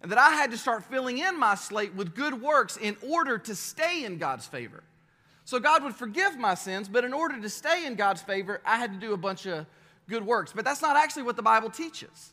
And 0.03 0.11
that 0.11 0.19
I 0.19 0.31
had 0.31 0.51
to 0.53 0.59
start 0.59 0.85
filling 0.85 1.19
in 1.19 1.39
my 1.39 1.55
slate 1.55 1.95
with 1.95 2.15
good 2.15 2.41
works 2.41 2.77
in 2.77 2.97
order 3.07 3.39
to 3.39 3.55
stay 3.55 4.05
in 4.05 4.19
God's 4.19 4.47
favor. 4.47 4.83
So 5.45 5.59
God 5.59 5.83
would 5.83 5.95
forgive 5.95 6.39
my 6.39 6.55
sins, 6.55 6.89
but 6.89 7.05
in 7.05 7.13
order 7.13 7.41
to 7.41 7.49
stay 7.49 7.87
in 7.87 7.97
God's 7.97 8.23
favor, 8.23 8.61
I 8.65 8.77
had 8.77 8.93
to 8.93 8.99
do 8.99 9.13
a 9.13 9.17
bunch 9.17 9.47
of 9.47 9.67
good 10.09 10.25
works. 10.25 10.53
But 10.55 10.65
that's 10.65 10.81
not 10.81 10.97
actually 10.97 11.25
what 11.25 11.37
the 11.37 11.43
Bible 11.43 11.71
teaches. 11.71 12.33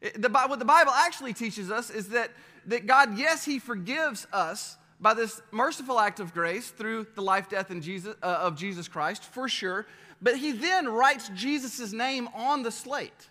It, 0.00 0.20
the, 0.20 0.28
what 0.28 0.58
the 0.58 0.64
Bible 0.64 0.92
actually 0.92 1.32
teaches 1.32 1.70
us 1.70 1.90
is 1.90 2.08
that, 2.10 2.30
that 2.66 2.86
God, 2.86 3.18
yes, 3.18 3.44
He 3.44 3.58
forgives 3.58 4.26
us 4.32 4.76
by 5.00 5.14
this 5.14 5.42
merciful 5.50 6.00
act 6.00 6.18
of 6.18 6.32
grace 6.32 6.70
through 6.70 7.06
the 7.14 7.22
life, 7.22 7.48
death, 7.48 7.70
and 7.70 7.82
Jesus, 7.82 8.14
uh, 8.22 8.26
of 8.26 8.56
Jesus 8.56 8.88
Christ, 8.88 9.24
for 9.24 9.48
sure. 9.48 9.86
But 10.22 10.36
He 10.36 10.52
then 10.52 10.88
writes 10.88 11.30
Jesus' 11.34 11.92
name 11.92 12.28
on 12.34 12.62
the 12.62 12.70
slate. 12.70 13.28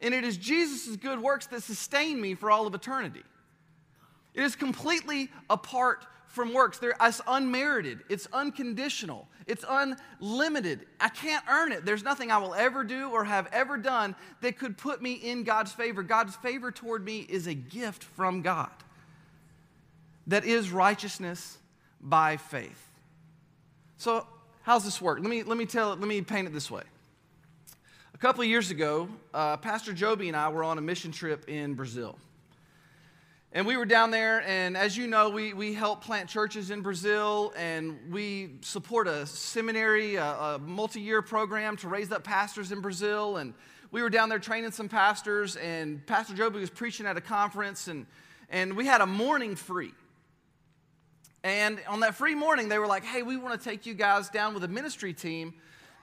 And 0.00 0.14
it 0.14 0.24
is 0.24 0.36
Jesus' 0.36 0.96
good 0.96 1.20
works 1.20 1.46
that 1.46 1.62
sustain 1.62 2.20
me 2.20 2.34
for 2.34 2.50
all 2.50 2.66
of 2.66 2.74
eternity. 2.74 3.22
It 4.34 4.42
is 4.42 4.56
completely 4.56 5.30
apart 5.48 6.04
from 6.26 6.52
works. 6.52 6.80
It's 6.82 7.20
unmerited, 7.26 8.00
it's 8.08 8.26
unconditional, 8.32 9.28
it's 9.46 9.64
unlimited. 9.68 10.86
I 11.00 11.08
can't 11.08 11.44
earn 11.48 11.70
it. 11.70 11.84
There's 11.84 12.02
nothing 12.02 12.32
I 12.32 12.38
will 12.38 12.54
ever 12.54 12.82
do 12.82 13.10
or 13.10 13.24
have 13.24 13.48
ever 13.52 13.76
done 13.76 14.16
that 14.40 14.58
could 14.58 14.76
put 14.76 15.00
me 15.00 15.12
in 15.12 15.44
God's 15.44 15.72
favor. 15.72 16.02
God's 16.02 16.34
favor 16.36 16.72
toward 16.72 17.04
me 17.04 17.20
is 17.20 17.46
a 17.46 17.54
gift 17.54 18.02
from 18.02 18.42
God 18.42 18.70
that 20.26 20.44
is 20.44 20.70
righteousness 20.70 21.58
by 22.00 22.36
faith. 22.36 22.90
So, 23.96 24.26
how's 24.62 24.84
this 24.84 25.00
work? 25.00 25.20
Let 25.20 25.28
me, 25.28 25.44
let 25.44 25.56
me 25.56 25.66
tell 25.66 25.92
it, 25.92 26.00
let 26.00 26.08
me 26.08 26.20
paint 26.20 26.48
it 26.48 26.52
this 26.52 26.70
way. 26.70 26.82
A 28.24 28.26
couple 28.26 28.42
years 28.44 28.70
ago, 28.70 29.06
uh, 29.34 29.58
Pastor 29.58 29.92
Joby 29.92 30.28
and 30.28 30.36
I 30.36 30.48
were 30.48 30.64
on 30.64 30.78
a 30.78 30.80
mission 30.80 31.12
trip 31.12 31.46
in 31.46 31.74
Brazil. 31.74 32.18
And 33.52 33.66
we 33.66 33.76
were 33.76 33.84
down 33.84 34.10
there, 34.10 34.40
and 34.46 34.78
as 34.78 34.96
you 34.96 35.06
know, 35.08 35.28
we, 35.28 35.52
we 35.52 35.74
help 35.74 36.02
plant 36.02 36.30
churches 36.30 36.70
in 36.70 36.80
Brazil, 36.80 37.52
and 37.54 37.98
we 38.10 38.54
support 38.62 39.08
a 39.08 39.26
seminary, 39.26 40.14
a, 40.14 40.24
a 40.24 40.58
multi 40.58 41.02
year 41.02 41.20
program 41.20 41.76
to 41.76 41.88
raise 41.88 42.10
up 42.12 42.24
pastors 42.24 42.72
in 42.72 42.80
Brazil. 42.80 43.36
And 43.36 43.52
we 43.90 44.00
were 44.00 44.08
down 44.08 44.30
there 44.30 44.38
training 44.38 44.70
some 44.70 44.88
pastors, 44.88 45.56
and 45.56 46.04
Pastor 46.06 46.32
Joby 46.32 46.60
was 46.60 46.70
preaching 46.70 47.04
at 47.04 47.18
a 47.18 47.20
conference, 47.20 47.88
and, 47.88 48.06
and 48.48 48.74
we 48.74 48.86
had 48.86 49.02
a 49.02 49.06
morning 49.06 49.54
free. 49.54 49.92
And 51.42 51.78
on 51.88 52.00
that 52.00 52.14
free 52.14 52.34
morning, 52.34 52.70
they 52.70 52.78
were 52.78 52.86
like, 52.86 53.04
hey, 53.04 53.22
we 53.22 53.36
want 53.36 53.60
to 53.60 53.62
take 53.62 53.84
you 53.84 53.92
guys 53.92 54.30
down 54.30 54.54
with 54.54 54.64
a 54.64 54.68
ministry 54.68 55.12
team 55.12 55.52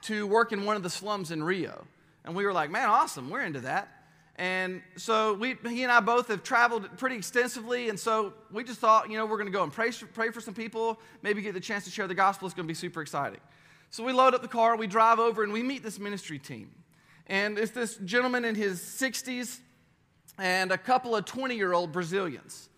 to 0.04 0.28
work 0.28 0.52
in 0.52 0.66
one 0.66 0.76
of 0.76 0.84
the 0.84 0.90
slums 0.92 1.32
in 1.32 1.42
Rio. 1.44 1.88
And 2.26 2.36
we 2.36 2.46
were 2.46 2.54
like, 2.54 2.70
man, 2.70 2.90
awesome, 2.90 3.30
we're 3.30 3.44
into 3.44 3.62
that. 3.62 3.90
And 4.36 4.82
so 4.96 5.34
we, 5.34 5.56
he 5.68 5.84
and 5.84 5.92
I 5.92 6.00
both 6.00 6.28
have 6.30 6.42
traveled 6.42 6.98
pretty 6.98 7.16
extensively, 7.16 7.90
and 7.90 8.00
so 8.00 8.34
we 8.52 8.64
just 8.64 8.80
thought, 8.80 9.10
you 9.10 9.18
know, 9.18 9.26
we're 9.26 9.38
going 9.38 9.52
to 9.52 9.52
go 9.52 9.64
and 9.64 9.72
pray, 9.72 9.92
pray 10.14 10.32
for 10.32 10.42
some 10.42 10.54
people, 10.54 11.00
maybe 11.22 11.42
get 11.42 11.54
the 11.54 11.60
chance 11.60 11.84
to 11.86 11.92
share 11.92 12.08
the 12.08 12.16
gospel. 12.16 12.48
It's 12.48 12.56
going 12.56 12.66
to 12.66 12.72
be 12.72 12.74
super 12.74 13.02
exciting. 13.02 13.40
So 13.92 14.04
we 14.04 14.14
load 14.14 14.34
up 14.34 14.42
the 14.42 14.48
car, 14.48 14.78
we 14.78 14.88
drive 14.88 15.20
over, 15.20 15.44
and 15.44 15.52
we 15.52 15.62
meet 15.62 15.84
this 15.84 16.00
ministry 16.00 16.40
team. 16.40 16.72
And 17.28 17.58
it's 17.60 17.72
this 17.72 17.98
gentleman 17.98 18.46
in 18.46 18.56
his 18.56 18.80
60s 18.80 19.60
and 20.38 20.72
a 20.72 20.78
couple 20.78 21.16
of 21.16 21.26
20 21.26 21.56
year 21.56 21.74
old 21.74 21.92
Brazilians. 21.92 22.70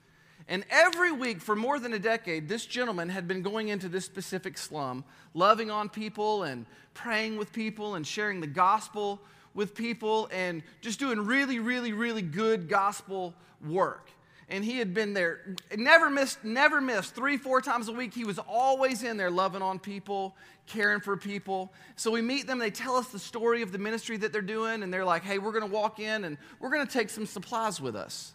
And 0.48 0.66
every 0.70 1.12
week 1.12 1.42
for 1.42 1.56
more 1.56 1.80
than 1.80 1.94
a 1.94 2.00
decade, 2.00 2.48
this 2.48 2.66
gentleman 2.66 3.10
had 3.10 3.28
been 3.28 3.42
going 3.42 3.70
into 3.70 3.88
this 3.88 4.06
specific 4.06 4.58
slum, 4.58 5.06
loving 5.34 5.72
on 5.72 5.90
people 5.90 6.44
and 6.44 6.66
praying 6.94 7.38
with 7.38 7.54
people 7.54 7.96
and 7.96 8.06
sharing 8.06 8.42
the 8.42 8.48
gospel 8.48 9.22
with 9.54 9.76
people 9.76 10.28
and 10.32 10.64
just 10.82 11.00
doing 11.00 11.20
really, 11.20 11.60
really, 11.60 11.94
really 11.94 12.22
good 12.22 12.68
gospel 12.68 13.34
work. 13.66 14.10
And 14.50 14.64
he 14.64 14.78
had 14.78 14.94
been 14.94 15.14
there, 15.14 15.56
never 15.76 16.10
missed, 16.10 16.44
never 16.44 16.82
missed. 16.82 17.16
Three, 17.16 17.38
four 17.38 17.62
times 17.62 17.88
a 17.88 17.94
week, 17.94 18.14
he 18.14 18.26
was 18.26 18.40
always 18.40 19.04
in 19.04 19.16
there 19.16 19.32
loving 19.32 19.62
on 19.62 19.80
people, 19.80 20.36
caring 20.68 21.00
for 21.00 21.16
people. 21.16 21.72
So 21.96 22.12
we 22.12 22.22
meet 22.22 22.46
them, 22.46 22.60
they 22.60 22.70
tell 22.70 22.96
us 22.96 23.08
the 23.08 23.20
story 23.20 23.62
of 23.62 23.72
the 23.72 23.78
ministry 23.78 24.18
that 24.18 24.34
they're 24.34 24.42
doing, 24.42 24.84
and 24.84 24.94
they're 24.94 25.06
like, 25.06 25.24
hey, 25.24 25.40
we're 25.40 25.54
gonna 25.54 25.66
walk 25.68 26.00
in 26.00 26.26
and 26.26 26.38
we're 26.60 26.70
gonna 26.70 26.86
take 26.86 27.10
some 27.10 27.26
supplies 27.26 27.80
with 27.80 27.96
us. 27.96 28.34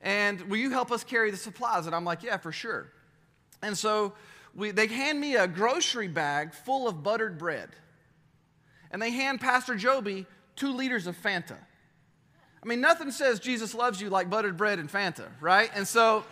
And 0.00 0.40
will 0.42 0.58
you 0.58 0.70
help 0.70 0.92
us 0.92 1.02
carry 1.04 1.30
the 1.30 1.36
supplies? 1.36 1.86
And 1.86 1.94
I'm 1.94 2.04
like, 2.04 2.22
yeah, 2.22 2.36
for 2.36 2.52
sure. 2.52 2.92
And 3.62 3.76
so 3.76 4.14
we, 4.54 4.70
they 4.70 4.86
hand 4.86 5.20
me 5.20 5.36
a 5.36 5.46
grocery 5.48 6.08
bag 6.08 6.54
full 6.54 6.88
of 6.88 7.02
buttered 7.02 7.38
bread. 7.38 7.70
And 8.90 9.02
they 9.02 9.10
hand 9.10 9.40
Pastor 9.40 9.74
Joby 9.74 10.26
two 10.56 10.72
liters 10.72 11.06
of 11.06 11.16
Fanta. 11.16 11.56
I 12.62 12.66
mean, 12.66 12.80
nothing 12.80 13.10
says 13.10 13.38
Jesus 13.38 13.74
loves 13.74 14.00
you 14.00 14.10
like 14.10 14.28
buttered 14.28 14.56
bread 14.56 14.78
and 14.78 14.90
Fanta, 14.90 15.28
right? 15.40 15.70
And 15.74 15.86
so, 15.86 16.24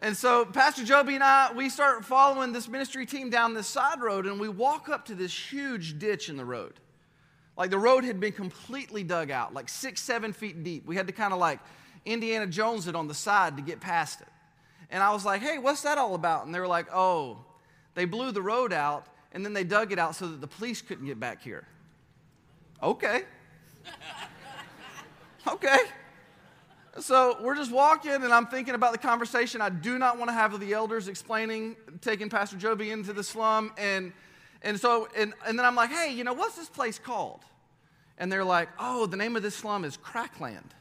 and 0.00 0.16
so 0.16 0.46
Pastor 0.46 0.84
Joby 0.84 1.14
and 1.14 1.24
I, 1.24 1.52
we 1.52 1.68
start 1.68 2.04
following 2.04 2.52
this 2.52 2.68
ministry 2.68 3.04
team 3.04 3.28
down 3.28 3.52
this 3.52 3.66
side 3.66 4.00
road, 4.00 4.26
and 4.26 4.40
we 4.40 4.48
walk 4.48 4.88
up 4.88 5.04
to 5.06 5.14
this 5.14 5.36
huge 5.36 5.98
ditch 5.98 6.28
in 6.28 6.36
the 6.36 6.44
road. 6.44 6.74
Like 7.56 7.70
the 7.70 7.78
road 7.78 8.04
had 8.04 8.20
been 8.20 8.32
completely 8.32 9.02
dug 9.02 9.30
out, 9.30 9.52
like 9.52 9.68
six, 9.68 10.00
seven 10.00 10.32
feet 10.32 10.64
deep. 10.64 10.86
We 10.86 10.96
had 10.96 11.06
to 11.08 11.12
kind 11.12 11.34
of 11.34 11.38
like 11.38 11.60
Indiana 12.04 12.46
Jones 12.46 12.86
it 12.86 12.94
on 12.94 13.08
the 13.08 13.14
side 13.14 13.56
to 13.56 13.62
get 13.62 13.80
past 13.80 14.20
it. 14.20 14.28
And 14.90 15.02
I 15.02 15.12
was 15.12 15.24
like, 15.24 15.40
hey, 15.42 15.58
what's 15.58 15.82
that 15.82 15.98
all 15.98 16.14
about? 16.14 16.46
And 16.46 16.54
they 16.54 16.60
were 16.60 16.66
like, 16.66 16.86
oh, 16.92 17.38
they 17.94 18.04
blew 18.04 18.32
the 18.32 18.42
road 18.42 18.72
out 18.72 19.06
and 19.32 19.44
then 19.44 19.52
they 19.52 19.64
dug 19.64 19.92
it 19.92 19.98
out 19.98 20.16
so 20.16 20.26
that 20.26 20.40
the 20.40 20.46
police 20.46 20.82
couldn't 20.82 21.06
get 21.06 21.20
back 21.20 21.42
here. 21.42 21.66
Okay. 22.82 23.22
okay. 25.46 25.78
So 26.98 27.36
we're 27.40 27.54
just 27.54 27.70
walking, 27.70 28.10
and 28.10 28.32
I'm 28.32 28.46
thinking 28.46 28.74
about 28.74 28.92
the 28.92 28.98
conversation 28.98 29.60
I 29.60 29.68
do 29.68 29.96
not 29.98 30.18
want 30.18 30.28
to 30.28 30.32
have 30.32 30.52
with 30.52 30.60
the 30.60 30.72
elders 30.72 31.06
explaining 31.06 31.76
taking 32.00 32.28
Pastor 32.28 32.56
Joby 32.56 32.90
into 32.90 33.12
the 33.12 33.22
slum. 33.22 33.72
And, 33.78 34.12
and 34.62 34.78
so, 34.78 35.08
and, 35.16 35.32
and 35.46 35.56
then 35.56 35.64
I'm 35.64 35.76
like, 35.76 35.90
hey, 35.90 36.12
you 36.12 36.24
know, 36.24 36.32
what's 36.32 36.56
this 36.56 36.68
place 36.68 36.98
called? 36.98 37.44
And 38.18 38.30
they're 38.30 38.44
like, 38.44 38.68
oh, 38.78 39.06
the 39.06 39.16
name 39.16 39.36
of 39.36 39.42
this 39.42 39.54
slum 39.54 39.84
is 39.84 39.96
Crackland. 39.96 40.74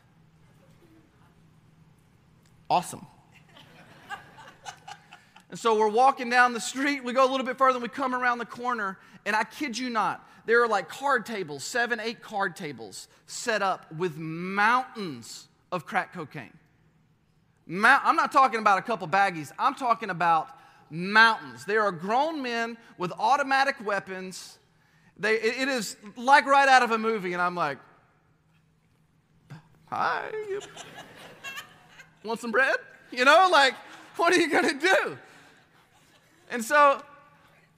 Awesome. 2.70 3.06
and 5.50 5.60
so 5.60 5.78
we're 5.78 5.90
walking 5.90 6.30
down 6.30 6.54
the 6.54 6.60
street. 6.60 7.04
We 7.04 7.14
go 7.14 7.28
a 7.28 7.32
little 7.32 7.46
bit 7.46 7.58
further, 7.58 7.78
and 7.78 7.84
we 7.84 7.90
come 7.90 8.14
around 8.14 8.38
the 8.38 8.46
corner, 8.46 9.00
and 9.26 9.36
I 9.36 9.44
kid 9.44 9.78
you 9.78 9.90
not, 9.90 10.28
there 10.46 10.64
are 10.64 10.68
like 10.68 10.90
card 10.90 11.26
tables, 11.26 11.64
seven, 11.64 12.00
eight 12.00 12.22
card 12.22 12.56
tables 12.56 13.08
set 13.28 13.62
up 13.62 13.92
with 13.94 14.18
mountains 14.18 15.48
of 15.72 15.86
crack 15.86 16.14
cocaine. 16.14 16.54
I'm 17.68 18.16
not 18.16 18.32
talking 18.32 18.60
about 18.60 18.80
a 18.80 18.82
couple 18.82 19.08
baggies, 19.08 19.52
I'm 19.60 19.76
talking 19.76 20.10
about 20.10 20.50
mountains. 20.90 21.66
There 21.66 21.84
are 21.84 21.92
grown 21.92 22.42
men 22.42 22.78
with 22.98 23.12
automatic 23.20 23.76
weapons. 23.86 24.58
They, 25.18 25.36
it 25.36 25.68
is 25.68 25.98
like 26.16 26.46
right 26.46 26.68
out 26.68 26.82
of 26.82 26.92
a 26.92 26.98
movie, 26.98 27.34
and 27.34 27.42
I'm 27.42 27.54
like, 27.54 27.78
hi. 29.88 30.32
Want 32.24 32.40
some 32.40 32.52
bread? 32.52 32.76
You 33.12 33.26
know, 33.26 33.50
like, 33.52 33.74
what 34.18 34.34
are 34.34 34.38
you 34.38 34.50
going 34.50 34.68
to 34.68 34.80
do? 34.80 35.18
And 36.52 36.64
so 36.64 37.02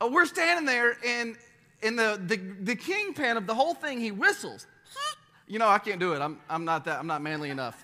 uh, 0.02 0.10
we're 0.12 0.26
standing 0.26 0.66
there, 0.66 0.98
and 1.06 1.36
in 1.82 1.96
the, 1.96 2.20
the, 2.26 2.38
the 2.38 2.76
kingpin 2.76 3.38
of 3.38 3.48
the 3.48 3.56
whole 3.56 3.74
thing, 3.74 4.00
he 4.00 4.12
whistles. 4.12 4.68
You 5.48 5.60
know, 5.60 5.68
I 5.68 5.80
can't 5.80 6.00
do 6.00 6.14
it. 6.14 6.22
I'm, 6.22 6.40
I'm 6.50 6.64
not 6.64 6.86
that, 6.86 6.98
I'm 6.98 7.08
not 7.08 7.22
manly 7.22 7.50
enough. 7.50 7.84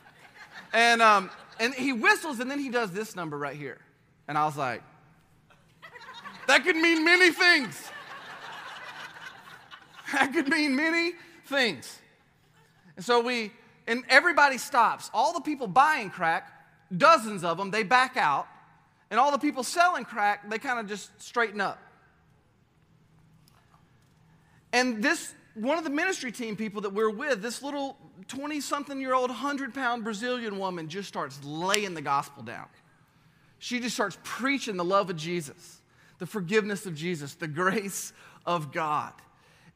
And, 0.74 1.02
um, 1.02 1.30
and 1.60 1.74
he 1.74 1.92
whistles 1.92 2.40
and 2.40 2.50
then 2.50 2.60
he 2.60 2.70
does 2.70 2.92
this 2.92 3.16
number 3.16 3.38
right 3.38 3.56
here. 3.56 3.80
And 4.28 4.38
I 4.38 4.46
was 4.46 4.56
like, 4.56 4.82
that 6.48 6.64
could 6.64 6.78
mean 6.78 7.04
many 7.04 7.32
things. 7.32 7.90
That 10.14 10.32
could 10.32 10.48
mean 10.48 10.76
many 10.76 11.14
things. 11.46 12.00
And 12.96 13.04
so 13.04 13.20
we, 13.20 13.52
and 13.88 14.04
everybody 14.10 14.58
stops. 14.58 15.10
All 15.14 15.34
the 15.34 15.42
people 15.42 15.68
buying 15.68 16.10
crack, 16.10 16.52
dozens 16.96 17.44
of 17.44 17.58
them, 17.58 17.72
they 17.72 17.84
back 17.84 18.18
out. 18.18 18.48
And 19.10 19.20
all 19.20 19.32
the 19.32 19.38
people 19.38 19.64
selling 19.64 20.04
crack, 20.04 20.50
they 20.50 20.58
kind 20.58 20.80
of 20.80 20.88
just 20.88 21.10
straighten 21.22 21.62
up. 21.62 21.80
And 24.74 25.02
this, 25.02 25.34
one 25.54 25.78
of 25.78 25.86
the 25.86 25.90
ministry 25.90 26.32
team 26.32 26.58
people 26.58 26.82
that 26.82 26.94
we're 26.94 27.10
with, 27.10 27.42
this 27.42 27.64
little 27.64 27.98
20 28.28 28.60
something 28.60 29.00
year 29.00 29.14
old, 29.14 29.30
100 29.30 29.74
pound 29.74 30.04
Brazilian 30.04 30.60
woman 30.60 30.90
just 30.90 31.08
starts 31.08 31.42
laying 31.44 31.94
the 31.94 32.02
gospel 32.02 32.44
down. 32.44 32.68
She 33.60 33.80
just 33.80 33.96
starts 33.96 34.18
preaching 34.24 34.76
the 34.76 34.84
love 34.84 35.10
of 35.10 35.16
Jesus, 35.16 35.82
the 36.20 36.26
forgiveness 36.26 36.86
of 36.86 36.94
Jesus, 36.94 37.34
the 37.36 37.48
grace 37.48 38.12
of 38.46 38.72
God. 38.74 39.14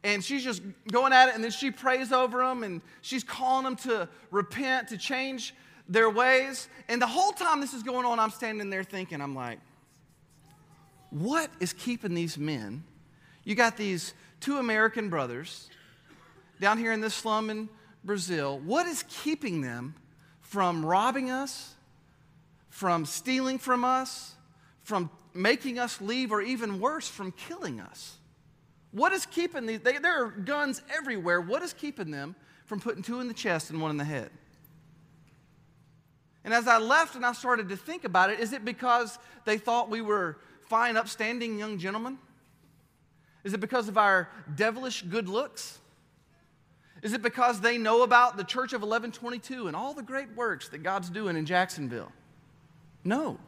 And 0.03 0.23
she's 0.23 0.43
just 0.43 0.61
going 0.91 1.13
at 1.13 1.29
it, 1.29 1.35
and 1.35 1.43
then 1.43 1.51
she 1.51 1.69
prays 1.69 2.11
over 2.11 2.39
them, 2.39 2.63
and 2.63 2.81
she's 3.01 3.23
calling 3.23 3.65
them 3.65 3.75
to 3.77 4.09
repent, 4.31 4.87
to 4.89 4.97
change 4.97 5.53
their 5.87 6.09
ways. 6.09 6.67
And 6.89 7.01
the 7.01 7.07
whole 7.07 7.31
time 7.31 7.61
this 7.61 7.73
is 7.73 7.83
going 7.83 8.05
on, 8.05 8.19
I'm 8.19 8.31
standing 8.31 8.69
there 8.69 8.83
thinking, 8.83 9.21
I'm 9.21 9.35
like, 9.35 9.59
what 11.11 11.51
is 11.59 11.73
keeping 11.73 12.13
these 12.15 12.37
men? 12.37 12.83
You 13.43 13.53
got 13.53 13.77
these 13.77 14.13
two 14.39 14.57
American 14.57 15.09
brothers 15.09 15.69
down 16.59 16.77
here 16.77 16.93
in 16.93 17.01
this 17.01 17.13
slum 17.13 17.49
in 17.49 17.69
Brazil. 18.03 18.59
What 18.59 18.87
is 18.87 19.03
keeping 19.07 19.61
them 19.61 19.93
from 20.51 20.85
robbing 20.85 21.29
us, 21.29 21.75
from 22.69 23.05
stealing 23.05 23.57
from 23.57 23.85
us, 23.85 24.35
from 24.83 25.09
making 25.33 25.79
us 25.79 26.01
leave, 26.01 26.31
or 26.31 26.41
even 26.41 26.79
worse, 26.79 27.07
from 27.07 27.31
killing 27.31 27.79
us. 27.79 28.17
What 28.91 29.13
is 29.13 29.25
keeping 29.25 29.65
these? 29.65 29.79
They, 29.79 29.97
there 29.97 30.23
are 30.23 30.29
guns 30.29 30.81
everywhere. 30.93 31.39
What 31.39 31.61
is 31.61 31.73
keeping 31.73 32.11
them 32.11 32.35
from 32.65 32.79
putting 32.79 33.03
two 33.03 33.19
in 33.19 33.27
the 33.27 33.33
chest 33.33 33.69
and 33.69 33.81
one 33.81 33.91
in 33.91 33.97
the 33.97 34.03
head? 34.03 34.29
And 36.43 36.53
as 36.53 36.67
I 36.67 36.77
left 36.77 37.15
and 37.15 37.25
I 37.25 37.33
started 37.33 37.69
to 37.69 37.77
think 37.77 38.03
about 38.03 38.31
it, 38.31 38.39
is 38.39 38.51
it 38.51 38.65
because 38.65 39.19
they 39.45 39.57
thought 39.57 39.89
we 39.89 40.01
were 40.01 40.37
fine, 40.67 40.97
upstanding 40.97 41.59
young 41.59 41.77
gentlemen? 41.77 42.17
Is 43.43 43.53
it 43.53 43.59
because 43.59 43.87
of 43.87 43.97
our 43.97 44.29
devilish 44.55 45.03
good 45.03 45.27
looks? 45.27 45.79
Is 47.01 47.13
it 47.13 47.21
because 47.21 47.61
they 47.61 47.77
know 47.77 48.03
about 48.03 48.37
the 48.37 48.43
Church 48.43 48.73
of 48.73 48.81
1122 48.81 49.67
and 49.67 49.75
all 49.75 49.93
the 49.93 50.03
great 50.03 50.35
works 50.35 50.69
that 50.69 50.79
God's 50.79 51.09
doing 51.09 51.35
in 51.35 51.45
Jacksonville? 51.45 52.11
No. 53.03 53.39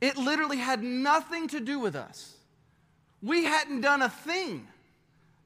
It 0.00 0.16
literally 0.16 0.56
had 0.56 0.82
nothing 0.82 1.48
to 1.48 1.60
do 1.60 1.78
with 1.78 1.94
us. 1.94 2.35
We 3.26 3.42
hadn't 3.42 3.80
done 3.80 4.02
a 4.02 4.08
thing 4.08 4.68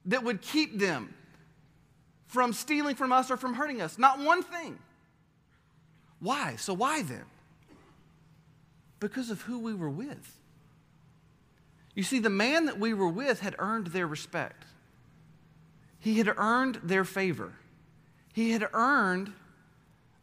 that 0.05 0.23
would 0.23 0.41
keep 0.43 0.77
them 0.77 1.15
from 2.27 2.53
stealing 2.53 2.95
from 2.95 3.11
us 3.11 3.31
or 3.31 3.37
from 3.37 3.55
hurting 3.55 3.81
us. 3.81 3.97
Not 3.97 4.19
one 4.19 4.43
thing. 4.43 4.77
Why? 6.19 6.57
So, 6.57 6.75
why 6.75 7.01
then? 7.01 7.25
Because 8.99 9.31
of 9.31 9.41
who 9.41 9.57
we 9.57 9.73
were 9.73 9.89
with. 9.89 10.37
You 11.95 12.03
see, 12.03 12.19
the 12.19 12.29
man 12.29 12.67
that 12.67 12.79
we 12.79 12.93
were 12.93 13.09
with 13.09 13.39
had 13.39 13.55
earned 13.57 13.87
their 13.87 14.05
respect, 14.05 14.65
he 15.97 16.19
had 16.19 16.31
earned 16.37 16.79
their 16.83 17.03
favor, 17.03 17.53
he 18.31 18.51
had 18.51 18.67
earned 18.73 19.33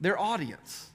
their 0.00 0.16
audience. 0.16 0.90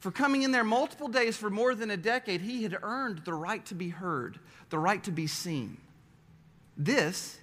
For 0.00 0.10
coming 0.10 0.42
in 0.42 0.50
there 0.50 0.64
multiple 0.64 1.08
days 1.08 1.36
for 1.36 1.48
more 1.48 1.76
than 1.76 1.90
a 1.90 1.96
decade, 1.96 2.40
he 2.40 2.64
had 2.64 2.76
earned 2.82 3.18
the 3.24 3.34
right 3.34 3.64
to 3.66 3.74
be 3.76 3.88
heard, 3.88 4.38
the 4.70 4.78
right 4.78 5.02
to 5.04 5.10
be 5.10 5.26
seen. 5.26 5.78
This 6.76 7.38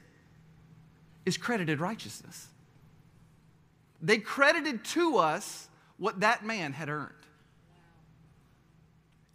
is 1.25 1.37
credited 1.37 1.79
righteousness. 1.79 2.47
They 4.01 4.17
credited 4.17 4.83
to 4.85 5.17
us 5.17 5.67
what 5.97 6.19
that 6.19 6.45
man 6.45 6.73
had 6.73 6.89
earned. 6.89 7.11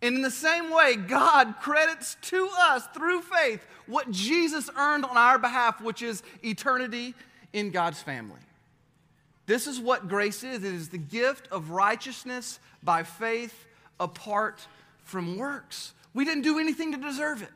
And 0.03 0.17
in 0.17 0.23
the 0.23 0.31
same 0.31 0.71
way, 0.71 0.97
God 0.97 1.57
credits 1.61 2.17
to 2.23 2.49
us 2.59 2.87
through 2.95 3.21
faith 3.23 3.67
what 3.87 4.11
Jesus 4.11 4.71
earned 4.77 5.05
on 5.05 5.17
our 5.17 5.39
behalf, 5.39 5.81
which 5.81 6.01
is 6.01 6.23
eternity 6.43 7.15
in 7.53 7.71
God's 7.71 8.01
family. 8.01 8.41
This 9.47 9.67
is 9.67 9.81
what 9.81 10.09
grace 10.09 10.45
is 10.45 10.63
it 10.63 10.73
is 10.73 10.89
the 10.89 10.99
gift 10.99 11.49
of 11.49 11.71
righteousness 11.71 12.61
by 12.83 13.03
faith 13.03 13.67
apart 13.99 14.67
from 15.05 15.37
works. 15.37 15.93
We 16.15 16.25
didn't 16.25 16.43
do 16.43 16.59
anything 16.59 16.93
to 16.93 16.99
deserve 16.99 17.43
it, 17.43 17.51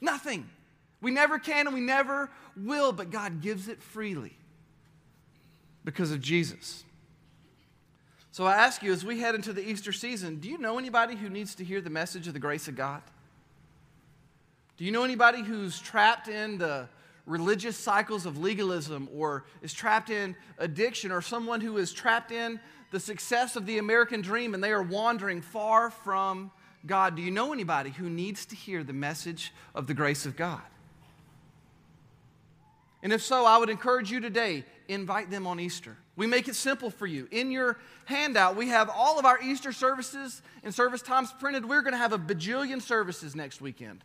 nothing. 0.00 0.48
We 1.00 1.10
never 1.10 1.38
can 1.38 1.66
and 1.66 1.74
we 1.74 1.80
never 1.80 2.30
will, 2.56 2.92
but 2.92 3.10
God 3.10 3.40
gives 3.40 3.68
it 3.68 3.82
freely 3.82 4.36
because 5.84 6.12
of 6.12 6.20
Jesus. 6.20 6.84
So 8.32 8.44
I 8.46 8.54
ask 8.54 8.82
you, 8.82 8.92
as 8.92 9.04
we 9.04 9.18
head 9.18 9.34
into 9.34 9.52
the 9.52 9.66
Easter 9.66 9.92
season, 9.92 10.36
do 10.36 10.48
you 10.48 10.58
know 10.58 10.78
anybody 10.78 11.16
who 11.16 11.28
needs 11.28 11.54
to 11.56 11.64
hear 11.64 11.80
the 11.80 11.90
message 11.90 12.28
of 12.28 12.34
the 12.34 12.38
grace 12.38 12.68
of 12.68 12.76
God? 12.76 13.02
Do 14.76 14.84
you 14.84 14.92
know 14.92 15.02
anybody 15.04 15.42
who's 15.42 15.78
trapped 15.78 16.28
in 16.28 16.58
the 16.58 16.88
religious 17.26 17.76
cycles 17.76 18.26
of 18.26 18.38
legalism 18.38 19.08
or 19.14 19.44
is 19.62 19.72
trapped 19.72 20.10
in 20.10 20.34
addiction 20.58 21.12
or 21.12 21.20
someone 21.20 21.60
who 21.60 21.76
is 21.76 21.92
trapped 21.92 22.32
in 22.32 22.60
the 22.90 23.00
success 23.00 23.56
of 23.56 23.66
the 23.66 23.78
American 23.78 24.20
dream 24.20 24.54
and 24.54 24.62
they 24.62 24.72
are 24.72 24.82
wandering 24.82 25.42
far 25.42 25.90
from 25.90 26.50
God? 26.86 27.16
Do 27.16 27.22
you 27.22 27.30
know 27.30 27.52
anybody 27.52 27.90
who 27.90 28.08
needs 28.08 28.46
to 28.46 28.56
hear 28.56 28.82
the 28.82 28.92
message 28.92 29.52
of 29.74 29.86
the 29.86 29.94
grace 29.94 30.26
of 30.26 30.36
God? 30.36 30.62
And 33.02 33.12
if 33.12 33.22
so, 33.22 33.46
I 33.46 33.56
would 33.56 33.70
encourage 33.70 34.10
you 34.10 34.20
today 34.20 34.64
invite 34.88 35.30
them 35.30 35.46
on 35.46 35.60
Easter. 35.60 35.96
We 36.16 36.26
make 36.26 36.48
it 36.48 36.54
simple 36.54 36.90
for 36.90 37.06
you. 37.06 37.28
In 37.30 37.50
your 37.50 37.78
handout, 38.04 38.56
we 38.56 38.68
have 38.68 38.90
all 38.90 39.18
of 39.18 39.24
our 39.24 39.40
Easter 39.40 39.72
services 39.72 40.42
and 40.62 40.74
service 40.74 41.00
times 41.00 41.32
printed. 41.38 41.66
We're 41.66 41.82
going 41.82 41.92
to 41.92 41.98
have 41.98 42.12
a 42.12 42.18
bajillion 42.18 42.82
services 42.82 43.34
next 43.34 43.60
weekend. 43.60 44.04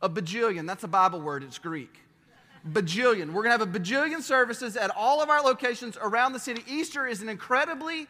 A 0.00 0.08
bajillion, 0.08 0.66
that's 0.66 0.84
a 0.84 0.88
Bible 0.88 1.20
word, 1.20 1.42
it's 1.42 1.58
Greek. 1.58 1.98
Bajillion. 2.68 3.28
We're 3.28 3.42
going 3.42 3.58
to 3.58 3.64
have 3.64 3.74
a 3.74 3.78
bajillion 3.78 4.22
services 4.22 4.76
at 4.76 4.90
all 4.94 5.22
of 5.22 5.30
our 5.30 5.40
locations 5.40 5.96
around 5.96 6.32
the 6.34 6.38
city. 6.38 6.62
Easter 6.68 7.06
is 7.06 7.22
an 7.22 7.28
incredibly 7.28 8.06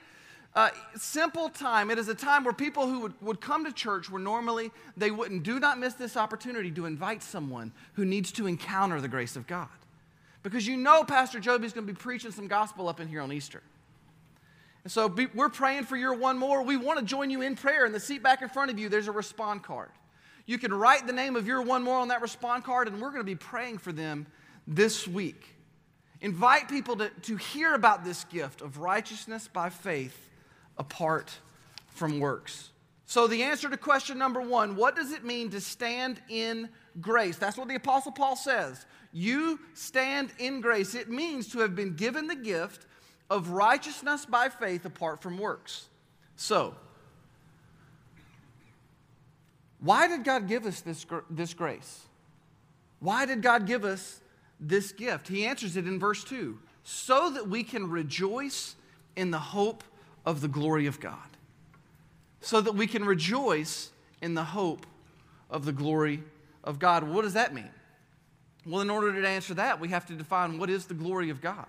uh, 0.59 0.71
simple 0.97 1.49
time. 1.49 1.89
It 1.89 1.99
is 1.99 2.09
a 2.09 2.17
time 2.17 2.43
where 2.43 2.53
people 2.53 2.89
who 2.89 2.99
would, 2.99 3.15
would 3.23 3.41
come 3.41 3.65
to 3.65 3.71
church 3.71 4.11
where 4.11 4.21
normally 4.21 4.73
they 4.97 5.13
wouldn't. 5.13 5.45
Do 5.45 5.61
not 5.61 5.79
miss 5.79 5.95
this 5.95 6.17
opportunity 6.17 6.73
to 6.73 6.85
invite 6.85 7.23
someone 7.23 7.71
who 7.93 8.05
needs 8.05 8.33
to 8.33 8.49
encounter 8.49 9.01
the 9.01 9.07
grace 9.07 9.37
of 9.37 9.47
God. 9.47 9.69
Because 10.43 10.67
you 10.67 10.77
know 10.77 11.05
Pastor 11.05 11.39
Joby 11.39 11.67
is 11.67 11.73
going 11.73 11.87
to 11.87 11.93
be 11.93 11.97
preaching 11.97 12.33
some 12.33 12.49
gospel 12.49 12.89
up 12.89 12.99
in 12.99 13.07
here 13.07 13.21
on 13.21 13.33
Easter. 13.33 13.63
And 14.83 14.91
so 14.91 15.09
be, 15.09 15.27
we're 15.33 15.49
praying 15.49 15.85
for 15.85 15.97
your 15.97 16.15
one 16.15 16.37
more. 16.37 16.65
We 16.65 16.77
want 16.77 16.99
to 16.99 17.05
join 17.05 17.31
you 17.31 17.41
in 17.43 17.55
prayer. 17.55 17.87
In 17.87 17.93
the 17.93 18.01
seat 18.01 18.25
back 18.25 18.43
in 18.43 18.49
front 18.49 18.73
of 18.73 18.81
you, 18.81 18.89
there's 18.89 19.07
a 19.07 19.13
respond 19.13 19.63
card. 19.63 19.91
You 20.45 20.59
can 20.59 20.75
write 20.75 21.07
the 21.07 21.13
name 21.13 21.37
of 21.37 21.47
your 21.47 21.63
one 21.63 21.85
more 21.85 22.01
on 22.01 22.09
that 22.09 22.21
respond 22.21 22.65
card, 22.65 22.89
and 22.89 23.01
we're 23.01 23.11
going 23.11 23.21
to 23.21 23.25
be 23.25 23.37
praying 23.37 23.79
for 23.79 23.93
them 23.93 24.27
this 24.67 25.07
week. 25.07 25.55
Invite 26.21 26.69
people 26.69 26.97
to, 26.97 27.11
to 27.11 27.37
hear 27.37 27.75
about 27.75 28.05
this 28.05 28.25
gift 28.25 28.61
of 28.61 28.79
righteousness 28.79 29.47
by 29.47 29.71
faith 29.71 30.25
apart 30.79 31.33
from 31.89 32.21
works. 32.21 32.71
So, 33.07 33.27
the 33.27 33.43
answer 33.43 33.71
to 33.71 33.77
question 33.77 34.19
number 34.19 34.41
one 34.41 34.77
what 34.77 34.95
does 34.95 35.13
it 35.13 35.25
mean 35.25 35.51
to 35.51 35.61
stand 35.61 36.21
in 36.29 36.69
grace? 37.01 37.37
That's 37.37 37.57
what 37.57 37.69
the 37.69 37.75
Apostle 37.75 38.13
Paul 38.13 38.37
says. 38.37 38.85
You 39.13 39.61
stand 39.75 40.31
in 40.39 40.61
grace. 40.61 40.95
It 40.95 41.09
means 41.09 41.49
to 41.53 41.61
have 41.61 41.75
been 41.75 41.95
given 41.95 42.27
the 42.27 42.37
gift 42.37 42.87
of 43.31 43.51
righteousness 43.51 44.27
by 44.27 44.49
faith 44.49 44.85
apart 44.85 45.23
from 45.23 45.39
works. 45.39 45.89
So, 46.37 46.75
why 49.81 50.09
did 50.09 50.25
God 50.25 50.49
give 50.49 50.67
us 50.67 50.81
this, 50.81 51.07
this 51.31 51.55
grace? 51.55 52.03
Why 53.01 53.27
did 53.27 53.43
God 53.43 53.67
give 53.67 53.85
us 53.85 54.21
this 54.61 54.93
gift? 54.93 55.29
He 55.29 55.47
answers 55.47 55.77
it 55.77 55.87
in 55.87 55.99
verse 55.99 56.25
2 56.25 56.59
so 56.83 57.31
that 57.31 57.49
we 57.49 57.63
can 57.63 57.89
rejoice 57.89 58.75
in 59.15 59.31
the 59.31 59.39
hope 59.39 59.85
of 60.29 60.43
the 60.43 60.49
glory 60.49 60.85
of 60.87 61.01
God. 61.01 61.17
So 62.43 62.61
that 62.61 62.75
we 62.75 62.87
can 62.87 63.03
rejoice 63.07 63.91
in 64.21 64.35
the 64.35 64.45
hope 64.45 64.87
of 65.49 65.65
the 65.65 65.73
glory 65.73 66.23
of 66.63 66.79
God. 66.79 67.03
What 67.03 67.23
does 67.23 67.33
that 67.33 67.55
mean? 67.55 67.71
Well, 68.67 68.83
in 68.83 68.91
order 68.91 69.11
to 69.19 69.27
answer 69.27 69.55
that, 69.55 69.81
we 69.81 69.89
have 69.89 70.05
to 70.05 70.13
define 70.13 70.59
what 70.59 70.69
is 70.69 70.85
the 70.85 70.93
glory 70.93 71.31
of 71.31 71.41
God. 71.41 71.65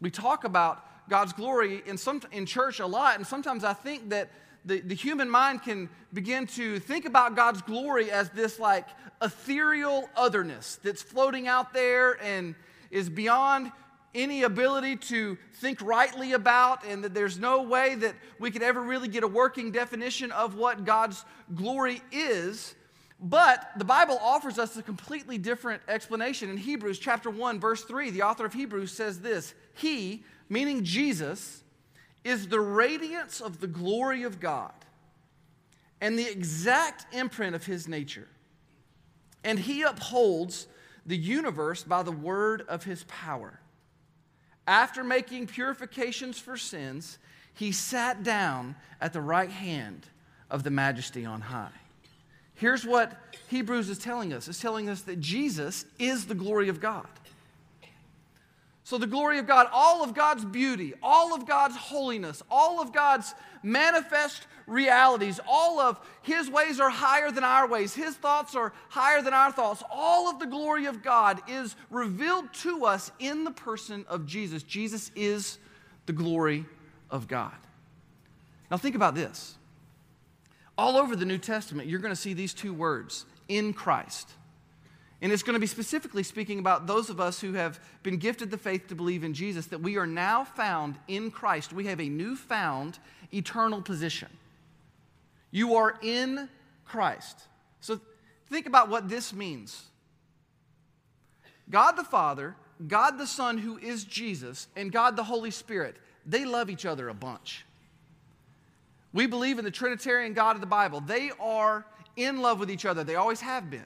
We 0.00 0.12
talk 0.12 0.44
about 0.44 1.08
God's 1.08 1.32
glory 1.32 1.82
in, 1.86 1.98
some, 1.98 2.22
in 2.30 2.46
church 2.46 2.78
a 2.78 2.86
lot, 2.86 3.16
and 3.16 3.26
sometimes 3.26 3.64
I 3.64 3.72
think 3.72 4.10
that 4.10 4.30
the, 4.64 4.78
the 4.78 4.94
human 4.94 5.28
mind 5.28 5.64
can 5.64 5.88
begin 6.12 6.46
to 6.46 6.78
think 6.78 7.04
about 7.04 7.34
God's 7.34 7.62
glory 7.62 8.12
as 8.12 8.30
this 8.30 8.60
like 8.60 8.86
ethereal 9.20 10.08
otherness 10.16 10.78
that's 10.84 11.02
floating 11.02 11.48
out 11.48 11.72
there 11.72 12.22
and 12.22 12.54
is 12.92 13.08
beyond 13.10 13.72
any 14.14 14.42
ability 14.42 14.96
to 14.96 15.36
think 15.54 15.80
rightly 15.82 16.32
about, 16.32 16.84
and 16.84 17.04
that 17.04 17.14
there's 17.14 17.38
no 17.38 17.62
way 17.62 17.94
that 17.94 18.14
we 18.38 18.50
could 18.50 18.62
ever 18.62 18.80
really 18.80 19.08
get 19.08 19.22
a 19.22 19.28
working 19.28 19.70
definition 19.70 20.32
of 20.32 20.54
what 20.54 20.84
God's 20.84 21.24
glory 21.54 22.00
is. 22.10 22.74
But 23.20 23.70
the 23.76 23.84
Bible 23.84 24.18
offers 24.22 24.58
us 24.58 24.76
a 24.76 24.82
completely 24.82 25.38
different 25.38 25.82
explanation. 25.88 26.50
In 26.50 26.56
Hebrews 26.56 26.98
chapter 26.98 27.30
1 27.30 27.58
verse 27.58 27.84
3, 27.84 28.10
the 28.10 28.22
author 28.22 28.46
of 28.46 28.54
Hebrews 28.54 28.92
says 28.92 29.20
this, 29.20 29.54
he, 29.74 30.24
meaning 30.48 30.84
Jesus, 30.84 31.62
is 32.24 32.48
the 32.48 32.60
radiance 32.60 33.40
of 33.40 33.60
the 33.60 33.66
glory 33.66 34.22
of 34.22 34.38
God 34.38 34.72
and 36.00 36.18
the 36.18 36.30
exact 36.30 37.12
imprint 37.12 37.56
of 37.56 37.66
his 37.66 37.88
nature. 37.88 38.28
And 39.42 39.58
he 39.58 39.82
upholds 39.82 40.68
the 41.06 41.16
universe 41.16 41.82
by 41.82 42.02
the 42.02 42.12
word 42.12 42.62
of 42.68 42.84
his 42.84 43.04
power. 43.04 43.57
After 44.68 45.02
making 45.02 45.46
purifications 45.46 46.38
for 46.38 46.58
sins, 46.58 47.16
he 47.54 47.72
sat 47.72 48.22
down 48.22 48.76
at 49.00 49.14
the 49.14 49.20
right 49.22 49.50
hand 49.50 50.06
of 50.50 50.62
the 50.62 50.70
majesty 50.70 51.24
on 51.24 51.40
high. 51.40 51.70
Here's 52.54 52.84
what 52.84 53.16
Hebrews 53.48 53.88
is 53.88 53.96
telling 53.96 54.34
us 54.34 54.46
it's 54.46 54.60
telling 54.60 54.90
us 54.90 55.00
that 55.02 55.20
Jesus 55.20 55.86
is 55.98 56.26
the 56.26 56.34
glory 56.34 56.68
of 56.68 56.80
God. 56.80 57.06
So, 58.88 58.96
the 58.96 59.06
glory 59.06 59.38
of 59.38 59.46
God, 59.46 59.68
all 59.70 60.02
of 60.02 60.14
God's 60.14 60.46
beauty, 60.46 60.94
all 61.02 61.34
of 61.34 61.46
God's 61.46 61.76
holiness, 61.76 62.42
all 62.50 62.80
of 62.80 62.90
God's 62.90 63.34
manifest 63.62 64.46
realities, 64.66 65.38
all 65.46 65.78
of 65.78 66.00
His 66.22 66.50
ways 66.50 66.80
are 66.80 66.88
higher 66.88 67.30
than 67.30 67.44
our 67.44 67.68
ways, 67.68 67.92
His 67.92 68.14
thoughts 68.14 68.54
are 68.54 68.72
higher 68.88 69.20
than 69.20 69.34
our 69.34 69.52
thoughts. 69.52 69.82
All 69.90 70.30
of 70.30 70.38
the 70.38 70.46
glory 70.46 70.86
of 70.86 71.02
God 71.02 71.42
is 71.46 71.76
revealed 71.90 72.50
to 72.62 72.86
us 72.86 73.12
in 73.18 73.44
the 73.44 73.50
person 73.50 74.06
of 74.08 74.24
Jesus. 74.24 74.62
Jesus 74.62 75.10
is 75.14 75.58
the 76.06 76.14
glory 76.14 76.64
of 77.10 77.28
God. 77.28 77.52
Now, 78.70 78.78
think 78.78 78.94
about 78.94 79.14
this. 79.14 79.58
All 80.78 80.96
over 80.96 81.14
the 81.14 81.26
New 81.26 81.36
Testament, 81.36 81.90
you're 81.90 82.00
going 82.00 82.14
to 82.14 82.16
see 82.16 82.32
these 82.32 82.54
two 82.54 82.72
words 82.72 83.26
in 83.48 83.74
Christ. 83.74 84.30
And 85.20 85.32
it's 85.32 85.42
going 85.42 85.54
to 85.54 85.60
be 85.60 85.66
specifically 85.66 86.22
speaking 86.22 86.60
about 86.60 86.86
those 86.86 87.10
of 87.10 87.20
us 87.20 87.40
who 87.40 87.54
have 87.54 87.80
been 88.02 88.18
gifted 88.18 88.50
the 88.50 88.58
faith 88.58 88.86
to 88.88 88.94
believe 88.94 89.24
in 89.24 89.34
Jesus, 89.34 89.66
that 89.66 89.80
we 89.80 89.96
are 89.96 90.06
now 90.06 90.44
found 90.44 90.96
in 91.08 91.30
Christ. 91.30 91.72
We 91.72 91.86
have 91.86 92.00
a 92.00 92.08
newfound 92.08 92.98
eternal 93.32 93.82
position. 93.82 94.28
You 95.50 95.74
are 95.74 95.98
in 96.02 96.48
Christ. 96.84 97.40
So 97.80 98.00
think 98.48 98.66
about 98.66 98.88
what 98.88 99.08
this 99.08 99.32
means 99.32 99.84
God 101.70 101.92
the 101.92 102.04
Father, 102.04 102.54
God 102.86 103.18
the 103.18 103.26
Son, 103.26 103.58
who 103.58 103.76
is 103.78 104.04
Jesus, 104.04 104.68
and 104.76 104.92
God 104.92 105.16
the 105.16 105.24
Holy 105.24 105.50
Spirit, 105.50 105.96
they 106.24 106.44
love 106.44 106.70
each 106.70 106.86
other 106.86 107.08
a 107.08 107.14
bunch. 107.14 107.64
We 109.12 109.26
believe 109.26 109.58
in 109.58 109.64
the 109.64 109.70
Trinitarian 109.70 110.32
God 110.32 110.54
of 110.54 110.60
the 110.60 110.66
Bible. 110.66 111.00
They 111.00 111.30
are 111.40 111.84
in 112.16 112.40
love 112.40 112.60
with 112.60 112.70
each 112.70 112.84
other, 112.84 113.04
they 113.04 113.16
always 113.16 113.40
have 113.40 113.68
been. 113.68 113.84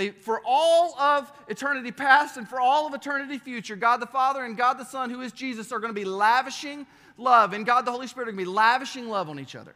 They, 0.00 0.12
for 0.12 0.40
all 0.46 0.98
of 0.98 1.30
eternity 1.48 1.92
past 1.92 2.38
and 2.38 2.48
for 2.48 2.58
all 2.58 2.86
of 2.86 2.94
eternity 2.94 3.36
future, 3.36 3.76
God 3.76 3.98
the 3.98 4.06
Father 4.06 4.46
and 4.46 4.56
God 4.56 4.78
the 4.78 4.84
Son, 4.86 5.10
who 5.10 5.20
is 5.20 5.30
Jesus, 5.30 5.72
are 5.72 5.78
going 5.78 5.90
to 5.90 6.00
be 6.00 6.06
lavishing 6.06 6.86
love, 7.18 7.52
and 7.52 7.66
God 7.66 7.84
the 7.84 7.92
Holy 7.92 8.06
Spirit 8.06 8.28
are 8.28 8.32
going 8.32 8.46
to 8.46 8.50
be 8.50 8.56
lavishing 8.56 9.10
love 9.10 9.28
on 9.28 9.38
each 9.38 9.54
other. 9.54 9.74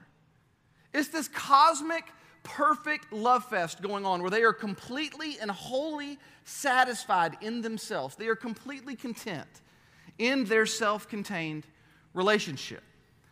It's 0.94 1.08
this 1.08 1.28
cosmic, 1.28 2.06
perfect 2.42 3.12
love 3.12 3.44
fest 3.44 3.82
going 3.82 4.06
on 4.06 4.22
where 4.22 4.30
they 4.30 4.44
are 4.44 4.54
completely 4.54 5.36
and 5.42 5.50
wholly 5.50 6.18
satisfied 6.46 7.36
in 7.42 7.60
themselves. 7.60 8.16
They 8.16 8.28
are 8.28 8.34
completely 8.34 8.96
content 8.96 9.60
in 10.16 10.46
their 10.46 10.64
self 10.64 11.06
contained 11.06 11.66
relationship. 12.14 12.82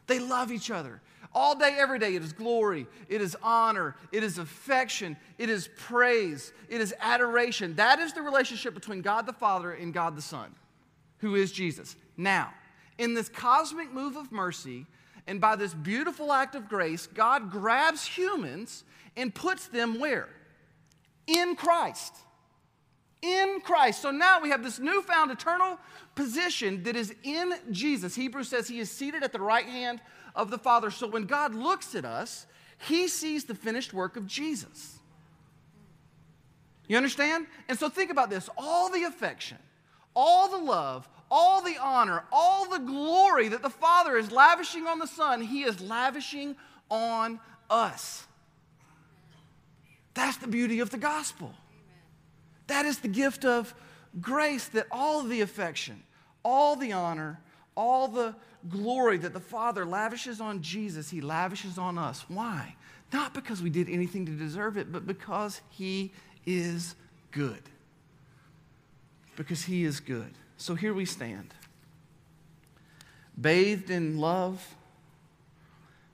They 0.09 0.18
love 0.18 0.52
each 0.52 0.70
other. 0.70 1.00
All 1.34 1.54
day, 1.54 1.76
every 1.78 1.98
day, 1.98 2.14
it 2.14 2.22
is 2.22 2.32
glory, 2.32 2.86
it 3.08 3.22
is 3.22 3.36
honor, 3.42 3.96
it 4.10 4.22
is 4.22 4.36
affection, 4.36 5.16
it 5.38 5.48
is 5.48 5.68
praise, 5.78 6.52
it 6.68 6.80
is 6.80 6.94
adoration. 7.00 7.74
That 7.76 7.98
is 7.98 8.12
the 8.12 8.20
relationship 8.20 8.74
between 8.74 9.00
God 9.00 9.24
the 9.24 9.32
Father 9.32 9.72
and 9.72 9.94
God 9.94 10.14
the 10.14 10.22
Son, 10.22 10.54
who 11.18 11.34
is 11.34 11.50
Jesus. 11.50 11.96
Now, 12.18 12.52
in 12.98 13.14
this 13.14 13.30
cosmic 13.30 13.92
move 13.92 14.16
of 14.16 14.30
mercy, 14.30 14.86
and 15.26 15.40
by 15.40 15.56
this 15.56 15.72
beautiful 15.72 16.32
act 16.32 16.54
of 16.54 16.68
grace, 16.68 17.06
God 17.06 17.50
grabs 17.50 18.04
humans 18.04 18.84
and 19.16 19.34
puts 19.34 19.68
them 19.68 19.98
where? 19.98 20.28
In 21.26 21.54
Christ. 21.56 22.14
In 23.22 23.60
Christ. 23.62 24.02
So 24.02 24.10
now 24.10 24.40
we 24.40 24.50
have 24.50 24.62
this 24.64 24.78
newfound 24.80 25.30
eternal 25.30 25.78
position 26.14 26.82
that 26.82 26.96
is 26.96 27.14
in 27.22 27.54
Jesus. 27.70 28.14
Hebrews 28.14 28.48
says 28.48 28.66
he 28.66 28.80
is 28.80 28.90
seated 28.90 29.22
at 29.22 29.32
the 29.32 29.40
right 29.40 29.66
hand 29.66 30.00
of 30.34 30.50
the 30.50 30.58
Father. 30.58 30.90
So 30.90 31.06
when 31.06 31.24
God 31.24 31.54
looks 31.54 31.94
at 31.94 32.04
us, 32.04 32.46
he 32.88 33.08
sees 33.08 33.44
the 33.44 33.54
finished 33.54 33.92
work 33.92 34.16
of 34.16 34.26
Jesus. 34.26 34.98
You 36.88 36.96
understand? 36.96 37.46
And 37.68 37.78
so 37.78 37.88
think 37.88 38.10
about 38.10 38.30
this 38.30 38.48
all 38.58 38.90
the 38.90 39.04
affection, 39.04 39.58
all 40.14 40.48
the 40.48 40.64
love, 40.64 41.08
all 41.30 41.62
the 41.62 41.78
honor, 41.78 42.24
all 42.30 42.68
the 42.68 42.78
glory 42.78 43.48
that 43.48 43.62
the 43.62 43.70
Father 43.70 44.16
is 44.16 44.30
lavishing 44.30 44.86
on 44.86 44.98
the 44.98 45.06
Son, 45.06 45.40
He 45.40 45.62
is 45.62 45.80
lavishing 45.80 46.56
on 46.90 47.40
us. 47.70 48.26
That's 50.14 50.36
the 50.36 50.48
beauty 50.48 50.80
of 50.80 50.90
the 50.90 50.98
gospel. 50.98 51.54
That 52.66 52.84
is 52.84 52.98
the 52.98 53.08
gift 53.08 53.44
of 53.44 53.74
grace 54.20 54.68
that 54.68 54.86
all 54.90 55.22
the 55.22 55.40
affection, 55.40 56.02
all 56.44 56.76
the 56.76 56.92
honor, 56.92 57.40
all 57.74 58.08
the 58.08 58.34
glory 58.68 59.18
that 59.18 59.33
the 59.33 59.40
Father 59.40 59.85
lavishes 59.85 60.40
on 60.40 60.62
Jesus, 60.62 61.11
He 61.11 61.20
lavishes 61.20 61.79
on 61.79 61.98
us. 61.98 62.25
Why? 62.29 62.75
Not 63.12 63.35
because 63.35 63.62
we 63.62 63.70
did 63.70 63.88
anything 63.88 64.27
to 64.27 64.33
deserve 64.33 64.77
it, 64.77 64.90
but 64.90 65.07
because 65.07 65.61
He 65.70 66.12
is 66.46 66.94
good. 67.31 67.62
Because 69.37 69.62
He 69.64 69.85
is 69.85 70.01
good. 70.01 70.33
So 70.57 70.75
here 70.75 70.94
we 70.94 71.05
stand, 71.05 71.55
bathed 73.40 73.90
in 73.90 74.18
love, 74.18 74.77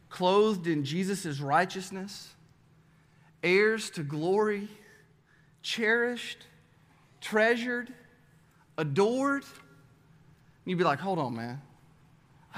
clothed 0.08 0.66
in 0.66 0.84
Jesus' 0.84 1.38
righteousness, 1.38 2.34
heirs 3.42 3.90
to 3.90 4.02
glory, 4.02 4.68
cherished, 5.62 6.46
treasured, 7.20 7.92
adored. 8.78 9.44
You'd 10.64 10.78
be 10.78 10.84
like, 10.84 10.98
hold 10.98 11.18
on, 11.18 11.36
man. 11.36 11.60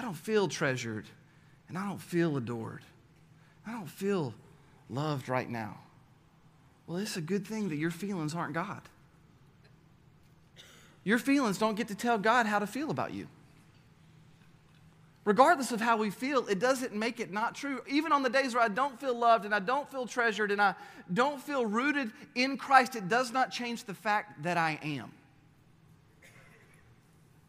I 0.00 0.02
don't 0.02 0.14
feel 0.14 0.48
treasured 0.48 1.04
and 1.68 1.76
I 1.76 1.86
don't 1.86 2.00
feel 2.00 2.38
adored. 2.38 2.80
I 3.66 3.72
don't 3.72 3.86
feel 3.86 4.32
loved 4.88 5.28
right 5.28 5.48
now. 5.48 5.76
Well, 6.86 6.96
it's 6.96 7.18
a 7.18 7.20
good 7.20 7.46
thing 7.46 7.68
that 7.68 7.76
your 7.76 7.90
feelings 7.90 8.34
aren't 8.34 8.54
God. 8.54 8.80
Your 11.04 11.18
feelings 11.18 11.58
don't 11.58 11.74
get 11.74 11.88
to 11.88 11.94
tell 11.94 12.16
God 12.16 12.46
how 12.46 12.58
to 12.58 12.66
feel 12.66 12.90
about 12.90 13.12
you. 13.12 13.28
Regardless 15.26 15.70
of 15.70 15.82
how 15.82 15.98
we 15.98 16.08
feel, 16.08 16.46
it 16.46 16.58
doesn't 16.58 16.94
make 16.94 17.20
it 17.20 17.30
not 17.30 17.54
true. 17.54 17.82
Even 17.86 18.10
on 18.10 18.22
the 18.22 18.30
days 18.30 18.54
where 18.54 18.62
I 18.62 18.68
don't 18.68 18.98
feel 18.98 19.14
loved 19.14 19.44
and 19.44 19.54
I 19.54 19.58
don't 19.58 19.90
feel 19.90 20.06
treasured 20.06 20.50
and 20.50 20.62
I 20.62 20.74
don't 21.12 21.42
feel 21.42 21.66
rooted 21.66 22.10
in 22.34 22.56
Christ, 22.56 22.96
it 22.96 23.10
does 23.10 23.32
not 23.32 23.50
change 23.50 23.84
the 23.84 23.92
fact 23.92 24.44
that 24.44 24.56
I 24.56 24.78
am. 24.82 25.12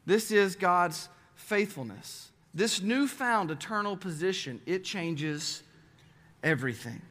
This 0.05 0.31
is 0.31 0.57
God's 0.57 1.07
faithfulness. 1.35 2.30
This 2.53 2.81
newfound 2.81 3.49
eternal 3.49 3.95
position, 3.95 4.61
it 4.65 4.83
changes 4.83 5.63
everything. 6.43 7.01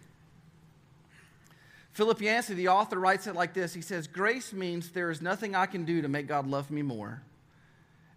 Philip 1.92 2.20
Yancey, 2.20 2.54
the 2.54 2.68
author, 2.68 2.98
writes 2.98 3.26
it 3.26 3.34
like 3.34 3.54
this 3.54 3.74
He 3.74 3.80
says, 3.80 4.06
Grace 4.06 4.52
means 4.52 4.90
there 4.90 5.10
is 5.10 5.20
nothing 5.22 5.54
I 5.54 5.66
can 5.66 5.84
do 5.84 6.02
to 6.02 6.08
make 6.08 6.26
God 6.26 6.46
love 6.46 6.70
me 6.70 6.82
more, 6.82 7.22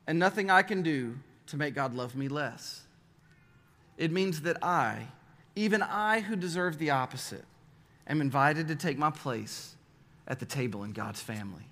and 0.06 0.20
nothing 0.20 0.50
I 0.50 0.62
can 0.62 0.82
do 0.82 1.18
to 1.48 1.58
make 1.58 1.76
God 1.76 1.94
love 1.94 2.16
me 2.16 2.28
less. 2.28 2.84
It 3.98 4.12
means 4.12 4.42
that 4.42 4.64
I, 4.64 5.08
even 5.56 5.82
I 5.82 6.22
who 6.22 6.36
deserve 6.36 6.78
the 6.78 6.90
opposite, 6.90 7.46
am 8.08 8.22
invited 8.22 8.68
to 8.68 8.76
take 8.76 8.98
my 8.98 9.12
place 9.12 9.76
at 10.28 10.40
the 10.40 10.46
table 10.46 10.84
in 10.84 10.92
God's 10.92 11.22
family. 11.22 11.68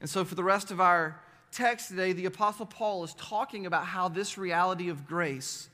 And 0.00 0.08
so, 0.08 0.24
for 0.24 0.34
the 0.34 0.44
rest 0.44 0.70
of 0.70 0.80
our 0.80 1.20
text 1.52 1.88
today, 1.88 2.12
the 2.12 2.26
Apostle 2.26 2.66
Paul 2.66 3.04
is 3.04 3.14
talking 3.14 3.66
about 3.66 3.84
how 3.84 4.08
this 4.08 4.38
reality 4.38 4.88
of 4.88 5.06
grace 5.06 5.68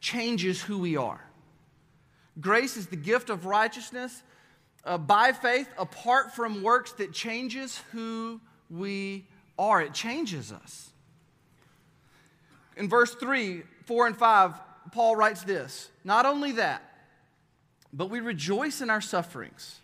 changes 0.00 0.62
who 0.62 0.78
we 0.78 0.96
are. 0.96 1.20
Grace 2.40 2.76
is 2.76 2.88
the 2.88 2.96
gift 2.96 3.30
of 3.30 3.46
righteousness 3.46 4.22
uh, 4.84 4.98
by 4.98 5.32
faith 5.32 5.68
apart 5.78 6.34
from 6.34 6.62
works 6.62 6.92
that 6.92 7.12
changes 7.12 7.80
who 7.92 8.40
we 8.70 9.26
are. 9.58 9.80
It 9.80 9.94
changes 9.94 10.52
us. 10.52 10.90
In 12.76 12.88
verse 12.88 13.14
3, 13.14 13.62
4, 13.86 14.06
and 14.08 14.16
5, 14.16 14.60
Paul 14.92 15.16
writes 15.16 15.42
this 15.44 15.90
Not 16.04 16.26
only 16.26 16.52
that, 16.52 16.82
but 17.92 18.10
we 18.10 18.20
rejoice 18.20 18.82
in 18.82 18.90
our 18.90 19.00
sufferings, 19.00 19.80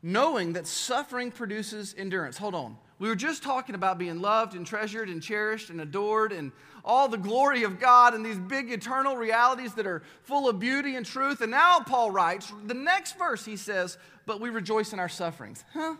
knowing 0.00 0.52
that 0.52 0.68
suffering 0.68 1.32
produces 1.32 1.94
endurance. 1.98 2.38
Hold 2.38 2.54
on. 2.54 2.76
We 3.00 3.08
were 3.08 3.16
just 3.16 3.42
talking 3.42 3.74
about 3.74 3.96
being 3.96 4.20
loved 4.20 4.54
and 4.54 4.66
treasured 4.66 5.08
and 5.08 5.22
cherished 5.22 5.70
and 5.70 5.80
adored 5.80 6.32
and 6.32 6.52
all 6.84 7.08
the 7.08 7.16
glory 7.16 7.62
of 7.62 7.80
God 7.80 8.12
and 8.12 8.24
these 8.24 8.38
big 8.38 8.70
eternal 8.70 9.16
realities 9.16 9.72
that 9.74 9.86
are 9.86 10.02
full 10.22 10.50
of 10.50 10.60
beauty 10.60 10.96
and 10.96 11.06
truth. 11.06 11.40
And 11.40 11.50
now 11.50 11.80
Paul 11.80 12.10
writes, 12.10 12.52
the 12.66 12.74
next 12.74 13.16
verse 13.16 13.42
he 13.42 13.56
says, 13.56 13.96
But 14.26 14.38
we 14.38 14.50
rejoice 14.50 14.92
in 14.92 14.98
our 14.98 15.08
sufferings. 15.08 15.64
Huh? 15.72 15.96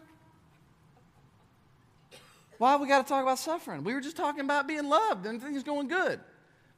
Why 2.59 2.77
we 2.77 2.87
got 2.87 3.07
to 3.07 3.09
talk 3.09 3.23
about 3.23 3.39
suffering? 3.39 3.83
We 3.83 3.95
were 3.95 4.03
just 4.03 4.19
talking 4.19 4.45
about 4.45 4.69
being 4.69 4.91
loved 4.91 5.25
and 5.25 5.41
things 5.41 5.63
going 5.63 5.89
good. 5.89 6.21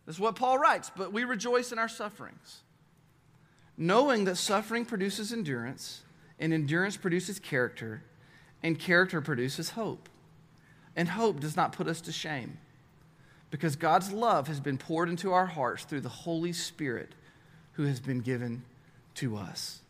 That's 0.06 0.20
what 0.20 0.37
Paul 0.37 0.56
writes. 0.56 0.88
But 0.96 1.12
we 1.12 1.24
rejoice 1.24 1.72
in 1.72 1.80
our 1.80 1.88
sufferings, 1.88 2.61
knowing 3.76 4.24
that 4.26 4.37
suffering 4.37 4.85
produces 4.85 5.32
endurance, 5.32 6.02
and 6.38 6.52
endurance 6.52 6.96
produces 6.96 7.40
character, 7.40 8.04
and 8.62 8.79
character 8.79 9.20
produces 9.20 9.70
hope. 9.70 10.09
And 10.94 11.09
hope 11.09 11.40
does 11.40 11.57
not 11.57 11.72
put 11.72 11.88
us 11.88 12.01
to 12.03 12.12
shame 12.12 12.59
because 13.51 13.77
God's 13.77 14.12
love 14.12 14.48
has 14.48 14.61
been 14.61 14.79
poured 14.79 15.09
into 15.09 15.33
our 15.33 15.46
hearts 15.46 15.85
through 15.85 16.01
the 16.01 16.09
Holy 16.09 16.53
Spirit 16.53 17.11
who 17.72 17.85
has 17.85 18.01
been 18.01 18.20
given 18.20 18.62
to 19.16 19.37
us. 19.37 19.81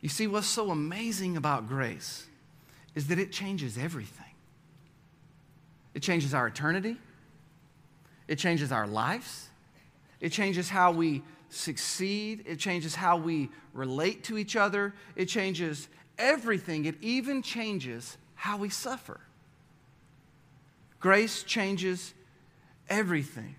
You 0.00 0.08
see, 0.08 0.26
what's 0.26 0.46
so 0.46 0.70
amazing 0.70 1.36
about 1.36 1.68
grace 1.68 2.26
is 2.94 3.08
that 3.08 3.18
it 3.18 3.32
changes 3.32 3.76
everything. 3.76 4.24
It 5.94 6.02
changes 6.02 6.32
our 6.32 6.46
eternity, 6.46 6.96
it 8.28 8.36
changes 8.36 8.70
our 8.70 8.86
lives, 8.86 9.48
it 10.20 10.30
changes 10.30 10.68
how 10.68 10.92
we 10.92 11.22
succeed, 11.48 12.44
it 12.46 12.60
changes 12.60 12.94
how 12.94 13.16
we 13.16 13.50
relate 13.74 14.22
to 14.24 14.38
each 14.38 14.54
other, 14.54 14.94
it 15.16 15.26
changes 15.26 15.88
everything, 16.20 16.84
it 16.84 16.96
even 17.00 17.42
changes 17.42 18.16
how 18.34 18.56
we 18.56 18.68
suffer. 18.68 19.20
Grace 21.00 21.42
changes 21.42 22.14
everything. 22.88 23.56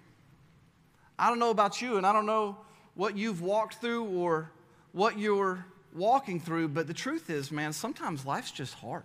I 1.18 1.30
don't 1.30 1.40
know 1.40 1.50
about 1.50 1.82
you, 1.82 1.98
and 1.98 2.06
I 2.06 2.14
don't 2.14 2.26
know 2.26 2.58
what 2.96 3.18
you've 3.18 3.42
walked 3.42 3.76
through 3.76 4.06
or 4.06 4.52
what 4.92 5.18
you're 5.18 5.66
walking 5.94 6.40
through, 6.40 6.70
but 6.70 6.88
the 6.88 6.94
truth 6.94 7.30
is, 7.30 7.52
man, 7.52 7.74
sometimes 7.74 8.26
life's 8.26 8.52
just 8.52 8.74
hard. 8.76 9.04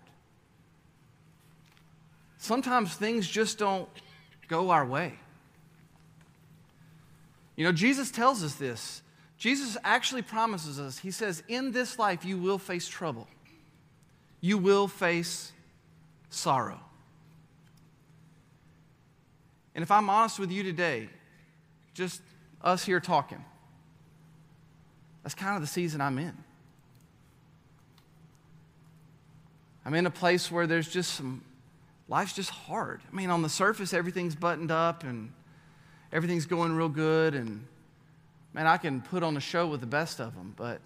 Sometimes 2.39 2.95
things 2.95 3.27
just 3.27 3.59
don't 3.59 3.89
go 4.49 4.71
our 4.71 4.85
way. 4.85 5.15
You 7.57 7.65
know, 7.65 7.73
Jesus 7.73 8.11
tells 8.11 8.45
us 8.45 8.55
this. 8.55 9.03
Jesus 9.39 9.77
actually 9.85 10.23
promises 10.23 10.79
us, 10.79 10.99
He 10.99 11.11
says, 11.11 11.43
in 11.49 11.73
this 11.73 11.99
life 11.99 12.25
you 12.25 12.39
will 12.39 12.59
face 12.59 12.89
trouble, 12.89 13.29
you 14.47 14.59
will 14.59 14.87
face 14.87 15.51
sorrow. 16.31 16.79
And 19.75 19.83
if 19.83 19.91
I'm 19.91 20.09
honest 20.09 20.39
with 20.39 20.53
you 20.53 20.63
today, 20.63 21.09
just 21.95 22.23
us 22.63 22.85
here 22.85 23.01
talking, 23.01 23.45
that's 25.25 25.35
kind 25.35 25.57
of 25.57 25.63
the 25.63 25.67
season 25.67 26.01
I'm 26.01 26.17
in. 26.19 26.33
I'm 29.85 29.95
in 29.95 30.07
a 30.07 30.13
place 30.13 30.49
where 30.49 30.69
there's 30.69 30.89
just 30.89 31.15
some, 31.15 31.43
life's 32.09 32.33
just 32.33 32.51
hard. 32.51 33.01
I 33.13 33.17
mean, 33.17 33.31
on 33.31 33.43
the 33.43 33.49
surface, 33.49 33.93
everything's 33.93 34.37
buttoned 34.37 34.71
up 34.71 35.03
and 35.03 35.33
everything's 36.13 36.47
going 36.47 36.73
real 36.73 36.89
good. 36.89 37.35
And 37.35 37.67
man, 38.53 38.69
I 38.69 38.77
can 38.77 39.01
put 39.01 39.25
on 39.25 39.37
a 39.37 39.41
show 39.41 39.67
with 39.67 39.81
the 39.81 39.89
best 39.89 40.21
of 40.21 40.37
them. 40.37 40.55
But 40.57 40.81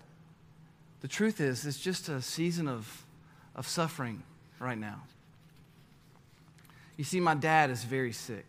the 1.03 1.09
truth 1.09 1.43
is, 1.43 1.67
it's 1.67 1.79
just 1.79 2.09
a 2.09 2.23
season 2.23 2.67
of, 2.67 3.05
of 3.55 3.67
suffering 3.67 4.23
right 4.59 4.79
now. 4.79 5.03
You 6.97 7.05
see, 7.05 7.21
my 7.21 7.35
dad 7.35 7.71
is 7.71 7.83
very 7.83 8.13
sick. 8.13 8.45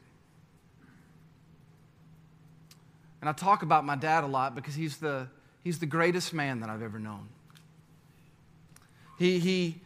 And 3.21 3.29
I 3.29 3.33
talk 3.33 3.61
about 3.61 3.85
my 3.85 3.95
dad 3.95 4.23
a 4.23 4.27
lot 4.27 4.55
because 4.55 4.75
he's 4.75 4.97
the, 4.97 5.27
he's 5.63 5.79
the 5.79 5.85
greatest 5.85 6.33
man 6.33 6.59
that 6.61 6.69
I've 6.69 6.81
ever 6.81 6.99
known. 6.99 7.29
He, 9.19 9.39
he, 9.39 9.81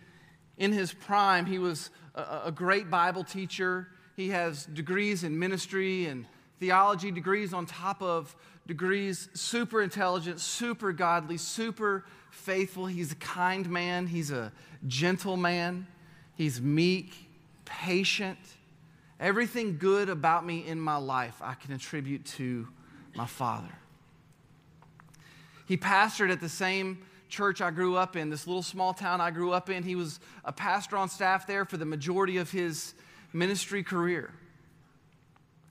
in 0.58 0.72
his 0.72 0.94
prime, 0.94 1.46
he 1.46 1.60
was 1.60 1.90
a, 2.16 2.44
a 2.46 2.52
great 2.52 2.90
Bible 2.90 3.24
teacher. 3.24 3.90
He 4.16 4.30
has 4.30 4.66
degrees 4.66 5.24
in 5.26 5.38
ministry 5.38 6.06
and 6.06 6.26
theology 6.60 7.12
degrees 7.12 7.54
on 7.54 7.66
top 7.66 8.02
of 8.02 8.34
degrees, 8.66 9.30
super 9.34 9.82
intelligent, 9.82 10.40
super 10.40 10.94
godly, 10.94 11.38
super 11.38 12.06
faithful. 12.36 12.86
He's 12.86 13.12
a 13.12 13.16
kind 13.16 13.70
man, 13.70 14.08
he's 14.08 14.32
a 14.32 14.52
gentle 14.88 15.38
man, 15.38 15.88
he's 16.36 16.62
meek, 16.62 17.14
patient. 17.66 18.38
Everything 19.20 19.78
good 19.78 20.10
about 20.10 20.46
me 20.46 20.66
in 20.68 20.80
my 20.80 20.98
life, 20.98 21.42
I 21.42 21.54
can 21.54 21.74
attribute 21.74 22.26
to 22.26 22.68
my 23.16 23.26
father. 23.26 23.74
He 25.68 25.78
pastored 25.78 26.32
at 26.32 26.42
the 26.42 26.50
same 26.50 27.00
church 27.30 27.62
I 27.62 27.72
grew 27.72 27.96
up 27.96 28.16
in, 28.16 28.30
this 28.30 28.46
little 28.46 28.62
small 28.62 28.94
town 28.94 29.22
I 29.22 29.32
grew 29.32 29.52
up 29.52 29.70
in. 29.70 29.82
He 29.82 29.96
was 29.96 30.20
a 30.44 30.52
pastor 30.52 30.98
on 30.98 31.10
staff 31.10 31.48
there 31.48 31.66
for 31.66 31.78
the 31.78 31.86
majority 31.86 32.38
of 32.38 32.52
his 32.52 32.94
ministry 33.34 33.82
career. 33.82 34.32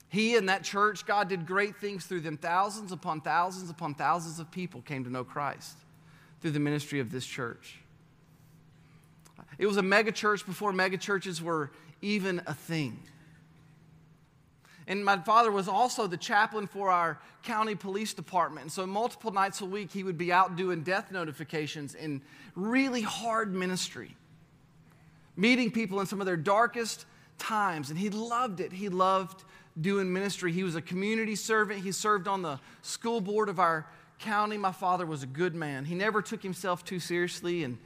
He 0.09 0.35
and 0.35 0.49
that 0.49 0.63
church, 0.63 1.05
God 1.05 1.29
did 1.29 1.45
great 1.45 1.77
things 1.77 2.05
through 2.05 2.21
them. 2.21 2.37
Thousands 2.37 2.91
upon 2.91 3.21
thousands 3.21 3.69
upon 3.69 3.95
thousands 3.95 4.39
of 4.39 4.51
people 4.51 4.81
came 4.81 5.03
to 5.03 5.09
know 5.09 5.23
Christ 5.23 5.77
through 6.45 6.51
the 6.51 6.59
ministry 6.59 6.99
of 6.99 7.09
this 7.09 7.25
church. 7.25 7.79
It 9.57 9.65
was 9.65 9.77
a 9.77 9.81
mega 9.81 10.11
church 10.11 10.45
before 10.45 10.71
mega 10.71 10.95
churches 10.95 11.41
were 11.41 11.71
even 12.03 12.39
a 12.45 12.53
thing. 12.53 12.99
And 14.85 15.03
my 15.03 15.17
father 15.17 15.51
was 15.51 15.67
also 15.67 16.05
the 16.05 16.17
chaplain 16.17 16.67
for 16.67 16.91
our 16.91 17.19
county 17.41 17.73
police 17.73 18.13
department. 18.13 18.65
And 18.65 18.71
so, 18.71 18.85
multiple 18.85 19.31
nights 19.31 19.61
a 19.61 19.65
week, 19.65 19.91
he 19.91 20.03
would 20.03 20.19
be 20.19 20.31
out 20.31 20.55
doing 20.55 20.83
death 20.83 21.11
notifications 21.11 21.95
in 21.95 22.21
really 22.53 23.01
hard 23.01 23.51
ministry, 23.51 24.15
meeting 25.35 25.71
people 25.71 25.99
in 25.99 26.05
some 26.05 26.21
of 26.21 26.27
their 26.27 26.37
darkest 26.37 27.07
times. 27.39 27.89
And 27.89 27.97
he 27.97 28.11
loved 28.11 28.59
it. 28.59 28.71
He 28.71 28.89
loved 28.89 29.45
doing 29.81 30.13
ministry. 30.13 30.51
He 30.51 30.61
was 30.61 30.75
a 30.75 30.81
community 30.83 31.35
servant. 31.35 31.81
He 31.81 31.91
served 31.91 32.27
on 32.27 32.43
the 32.43 32.59
school 32.83 33.19
board 33.19 33.49
of 33.49 33.59
our 33.59 33.87
county. 34.19 34.57
My 34.57 34.71
father 34.71 35.05
was 35.05 35.23
a 35.23 35.27
good 35.27 35.55
man. 35.55 35.85
He 35.85 35.95
never 35.95 36.21
took 36.21 36.41
himself 36.41 36.83
too 36.83 36.99
seriously, 36.99 37.63
and 37.63 37.77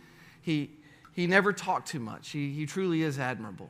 he, 0.41 0.71
he 1.13 1.27
never 1.27 1.53
talked 1.53 1.87
too 1.87 1.99
much. 1.99 2.29
He, 2.29 2.51
he 2.51 2.65
truly 2.65 3.03
is 3.03 3.19
admirable. 3.19 3.69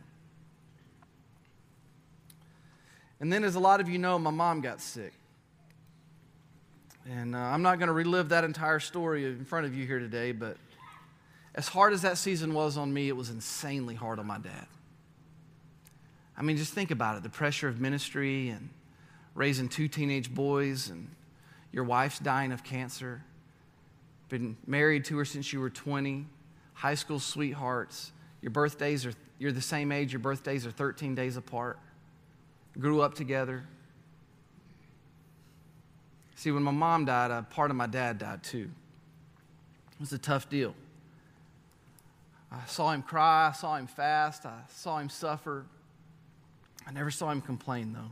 And 3.19 3.31
then, 3.31 3.43
as 3.43 3.55
a 3.55 3.59
lot 3.59 3.81
of 3.81 3.89
you 3.89 3.97
know, 3.97 4.17
my 4.17 4.31
mom 4.31 4.61
got 4.61 4.79
sick. 4.79 5.13
And 7.09 7.35
uh, 7.35 7.39
I'm 7.39 7.61
not 7.61 7.79
going 7.79 7.87
to 7.87 7.93
relive 7.93 8.29
that 8.29 8.43
entire 8.43 8.79
story 8.79 9.25
in 9.25 9.43
front 9.43 9.65
of 9.65 9.75
you 9.75 9.85
here 9.85 9.99
today, 9.99 10.31
but 10.31 10.57
as 11.55 11.67
hard 11.67 11.93
as 11.93 12.03
that 12.03 12.17
season 12.17 12.53
was 12.53 12.77
on 12.77 12.93
me, 12.93 13.07
it 13.07 13.15
was 13.15 13.29
insanely 13.29 13.95
hard 13.95 14.19
on 14.19 14.27
my 14.27 14.37
dad. 14.37 14.67
I 16.37 16.41
mean, 16.41 16.55
just 16.55 16.73
think 16.73 16.91
about 16.91 17.17
it 17.17 17.23
the 17.23 17.29
pressure 17.29 17.67
of 17.67 17.81
ministry 17.81 18.49
and 18.49 18.69
raising 19.35 19.67
two 19.67 19.87
teenage 19.87 20.33
boys, 20.33 20.89
and 20.89 21.09
your 21.71 21.83
wife's 21.83 22.19
dying 22.19 22.51
of 22.51 22.63
cancer, 22.63 23.23
been 24.29 24.57
married 24.65 25.05
to 25.05 25.17
her 25.17 25.25
since 25.25 25.51
you 25.53 25.59
were 25.59 25.69
20, 25.69 26.25
high 26.73 26.95
school 26.95 27.19
sweethearts, 27.19 28.11
your 28.41 28.51
birthdays 28.51 29.05
are, 29.05 29.13
you're 29.37 29.51
the 29.51 29.61
same 29.61 29.91
age, 29.91 30.13
your 30.13 30.19
birthdays 30.19 30.65
are 30.65 30.71
13 30.71 31.15
days 31.15 31.37
apart 31.37 31.79
grew 32.77 33.01
up 33.01 33.13
together. 33.13 33.63
See, 36.35 36.51
when 36.51 36.63
my 36.63 36.71
mom 36.71 37.05
died, 37.05 37.31
a 37.31 37.41
part 37.43 37.69
of 37.69 37.77
my 37.77 37.87
dad 37.87 38.17
died 38.17 38.43
too. 38.43 38.69
It 39.91 39.99
was 39.99 40.13
a 40.13 40.17
tough 40.17 40.49
deal. 40.49 40.73
I 42.51 42.65
saw 42.65 42.91
him 42.91 43.03
cry, 43.03 43.49
I 43.49 43.51
saw 43.51 43.75
him 43.75 43.87
fast, 43.87 44.45
I 44.45 44.61
saw 44.69 44.97
him 44.97 45.09
suffer. 45.09 45.65
I 46.87 46.91
never 46.91 47.11
saw 47.11 47.29
him 47.29 47.41
complain, 47.41 47.93
though. 47.93 48.11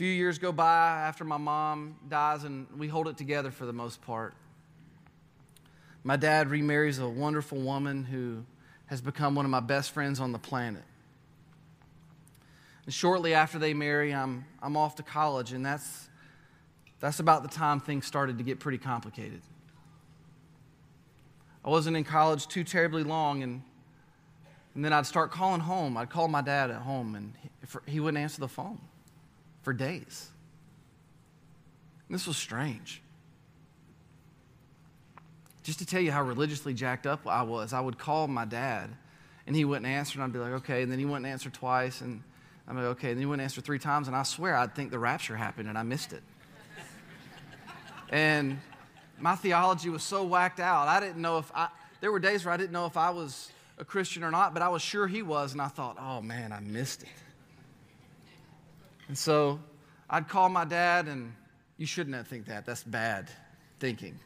Few 0.00 0.08
years 0.08 0.38
go 0.38 0.50
by 0.50 1.02
after 1.02 1.26
my 1.26 1.36
mom 1.36 1.94
dies, 2.08 2.44
and 2.44 2.66
we 2.78 2.88
hold 2.88 3.06
it 3.06 3.18
together 3.18 3.50
for 3.50 3.66
the 3.66 3.72
most 3.74 4.00
part. 4.00 4.32
My 6.04 6.16
dad 6.16 6.48
remarries 6.48 6.98
a 6.98 7.06
wonderful 7.06 7.58
woman 7.58 8.04
who 8.04 8.42
has 8.86 9.02
become 9.02 9.34
one 9.34 9.44
of 9.44 9.50
my 9.50 9.60
best 9.60 9.90
friends 9.90 10.18
on 10.18 10.32
the 10.32 10.38
planet. 10.38 10.84
And 12.86 12.94
shortly 12.94 13.34
after 13.34 13.58
they 13.58 13.74
marry, 13.74 14.14
I'm, 14.14 14.46
I'm 14.62 14.74
off 14.74 14.94
to 14.94 15.02
college, 15.02 15.52
and 15.52 15.66
that's, 15.66 16.08
that's 16.98 17.20
about 17.20 17.42
the 17.42 17.50
time 17.50 17.78
things 17.78 18.06
started 18.06 18.38
to 18.38 18.42
get 18.42 18.58
pretty 18.58 18.78
complicated. 18.78 19.42
I 21.62 21.68
wasn't 21.68 21.98
in 21.98 22.04
college 22.04 22.48
too 22.48 22.64
terribly 22.64 23.02
long, 23.02 23.42
and, 23.42 23.62
and 24.74 24.82
then 24.82 24.94
I'd 24.94 25.04
start 25.04 25.30
calling 25.30 25.60
home. 25.60 25.98
I'd 25.98 26.08
call 26.08 26.26
my 26.26 26.40
dad 26.40 26.70
at 26.70 26.80
home, 26.80 27.16
and 27.16 27.34
he, 27.42 27.92
he 27.92 28.00
wouldn't 28.00 28.22
answer 28.22 28.40
the 28.40 28.48
phone 28.48 28.80
for 29.62 29.72
days. 29.72 30.28
This 32.08 32.26
was 32.26 32.36
strange. 32.36 33.02
Just 35.62 35.78
to 35.78 35.86
tell 35.86 36.00
you 36.00 36.10
how 36.10 36.22
religiously 36.22 36.74
jacked 36.74 37.06
up 37.06 37.26
I 37.26 37.42
was, 37.42 37.72
I 37.72 37.80
would 37.80 37.98
call 37.98 38.26
my 38.26 38.44
dad, 38.44 38.90
and 39.46 39.54
he 39.54 39.64
wouldn't 39.64 39.86
answer, 39.86 40.16
and 40.16 40.24
I'd 40.24 40.32
be 40.32 40.38
like, 40.38 40.52
okay, 40.62 40.82
and 40.82 40.90
then 40.90 40.98
he 40.98 41.04
wouldn't 41.04 41.26
answer 41.26 41.50
twice, 41.50 42.00
and 42.00 42.22
I'm 42.70 42.76
like, 42.76 42.86
okay. 42.86 43.08
And 43.08 43.16
then 43.16 43.22
he 43.22 43.26
wouldn't 43.26 43.42
answer 43.42 43.60
three 43.60 43.80
times, 43.80 44.06
and 44.06 44.16
I 44.16 44.22
swear 44.22 44.56
I'd 44.56 44.76
think 44.76 44.92
the 44.92 44.98
rapture 44.98 45.36
happened 45.36 45.68
and 45.68 45.76
I 45.76 45.82
missed 45.82 46.12
it. 46.12 46.22
and 48.10 48.58
my 49.18 49.34
theology 49.34 49.90
was 49.90 50.04
so 50.04 50.22
whacked 50.22 50.60
out. 50.60 50.86
I 50.86 51.00
didn't 51.00 51.20
know 51.20 51.38
if 51.38 51.50
I, 51.52 51.68
there 52.00 52.12
were 52.12 52.20
days 52.20 52.44
where 52.44 52.54
I 52.54 52.56
didn't 52.56 52.72
know 52.72 52.86
if 52.86 52.96
I 52.96 53.10
was 53.10 53.50
a 53.78 53.84
Christian 53.84 54.22
or 54.22 54.30
not, 54.30 54.54
but 54.54 54.62
I 54.62 54.68
was 54.68 54.82
sure 54.82 55.08
he 55.08 55.20
was, 55.20 55.52
and 55.52 55.60
I 55.60 55.66
thought, 55.66 55.96
oh 55.98 56.22
man, 56.22 56.52
I 56.52 56.60
missed 56.60 57.02
it. 57.02 57.08
And 59.10 59.18
so 59.18 59.58
I'd 60.08 60.28
call 60.28 60.48
my 60.48 60.64
dad, 60.64 61.08
and 61.08 61.32
you 61.78 61.84
shouldn't 61.84 62.28
think 62.28 62.46
that. 62.46 62.64
That's 62.64 62.84
bad 62.84 63.28
thinking. 63.80 64.20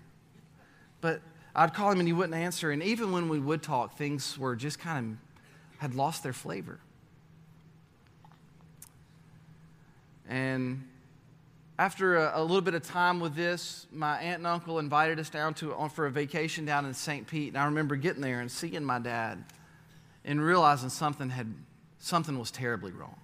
But 1.01 1.23
I'd 1.57 1.73
call 1.73 1.91
him, 1.91 2.01
and 2.01 2.07
he 2.07 2.13
wouldn't 2.13 2.35
answer. 2.35 2.71
And 2.71 2.83
even 2.83 3.11
when 3.11 3.31
we 3.31 3.39
would 3.39 3.63
talk, 3.63 3.97
things 3.97 4.37
were 4.37 4.55
just 4.55 4.79
kind 4.79 5.17
of 5.17 5.81
had 5.81 5.95
lost 5.95 6.23
their 6.23 6.35
flavor. 6.35 6.81
And 10.29 10.87
after 11.79 12.19
a, 12.19 12.33
a, 12.35 12.43
little 12.43 12.61
bit 12.61 12.75
of 12.75 12.83
time 12.83 13.21
with 13.21 13.35
this, 13.35 13.87
my 13.91 14.19
aunt 14.19 14.41
and 14.41 14.47
uncle 14.47 14.79
invited 14.79 15.19
us 15.19 15.31
down 15.31 15.55
to 15.55 15.75
on 15.77 15.89
for 15.89 16.05
a 16.05 16.11
vacation 16.11 16.67
down 16.67 16.85
in 16.85 16.93
St. 16.93 17.27
Pete. 17.27 17.49
And 17.49 17.57
I 17.57 17.65
remember 17.65 17.97
getting 17.97 18.21
there 18.21 18.43
and 18.43 18.53
seeing 18.53 18.85
my 18.85 18.99
dad 18.99 19.43
and 20.27 20.43
realizing 20.43 20.91
something 20.91 21.31
had 21.31 21.55
something 22.01 22.39
was 22.39 22.51
terribly 22.51 22.93
wrong. 22.93 23.17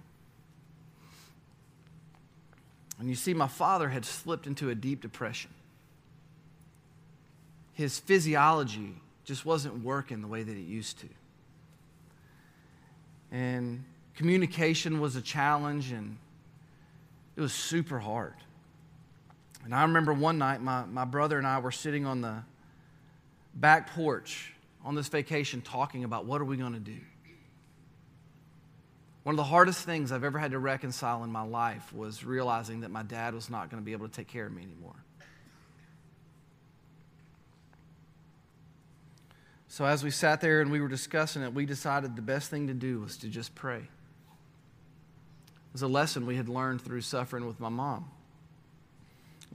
And 3.01 3.09
you 3.09 3.15
see, 3.15 3.33
my 3.33 3.47
father 3.47 3.89
had 3.89 4.05
slipped 4.05 4.45
into 4.45 4.69
a 4.69 4.75
deep 4.75 5.01
depression. 5.01 5.49
His 7.73 7.97
physiology 7.97 8.93
just 9.25 9.43
wasn't 9.43 9.83
working 9.83 10.21
the 10.21 10.27
way 10.27 10.43
that 10.43 10.55
it 10.55 10.61
used 10.61 10.99
to. 10.99 11.07
And 13.31 13.83
communication 14.15 14.99
was 14.99 15.15
a 15.15 15.21
challenge, 15.21 15.91
and 15.91 16.15
It 17.35 17.41
was 17.41 17.53
super 17.53 17.97
hard. 17.97 18.35
And 19.63 19.73
I 19.73 19.81
remember 19.81 20.13
one 20.13 20.37
night, 20.37 20.61
my, 20.61 20.85
my 20.85 21.05
brother 21.05 21.39
and 21.39 21.47
I 21.47 21.57
were 21.57 21.71
sitting 21.71 22.05
on 22.05 22.21
the 22.21 22.43
back 23.55 23.95
porch 23.95 24.53
on 24.85 24.93
this 24.93 25.07
vacation 25.07 25.61
talking 25.61 26.03
about 26.03 26.25
what 26.25 26.39
are 26.39 26.45
we 26.45 26.55
going 26.55 26.73
to 26.73 26.79
do. 26.79 26.99
One 29.23 29.33
of 29.33 29.37
the 29.37 29.43
hardest 29.43 29.85
things 29.85 30.11
I've 30.11 30.23
ever 30.23 30.39
had 30.39 30.51
to 30.51 30.59
reconcile 30.59 31.23
in 31.23 31.31
my 31.31 31.43
life 31.43 31.93
was 31.93 32.23
realizing 32.23 32.81
that 32.81 32.89
my 32.89 33.03
dad 33.03 33.35
was 33.35 33.49
not 33.49 33.69
going 33.69 33.81
to 33.81 33.85
be 33.85 33.91
able 33.91 34.07
to 34.07 34.13
take 34.13 34.27
care 34.27 34.47
of 34.47 34.53
me 34.53 34.63
anymore. 34.63 34.95
So, 39.67 39.85
as 39.85 40.03
we 40.03 40.11
sat 40.11 40.41
there 40.41 40.59
and 40.59 40.71
we 40.71 40.81
were 40.81 40.87
discussing 40.87 41.43
it, 41.43 41.53
we 41.53 41.65
decided 41.65 42.15
the 42.15 42.21
best 42.21 42.49
thing 42.49 42.67
to 42.67 42.73
do 42.73 42.99
was 42.99 43.15
to 43.17 43.27
just 43.27 43.55
pray. 43.55 43.77
It 43.77 45.73
was 45.73 45.81
a 45.83 45.87
lesson 45.87 46.25
we 46.25 46.35
had 46.35 46.49
learned 46.49 46.81
through 46.81 47.01
suffering 47.01 47.45
with 47.45 47.59
my 47.59 47.69
mom. 47.69 48.09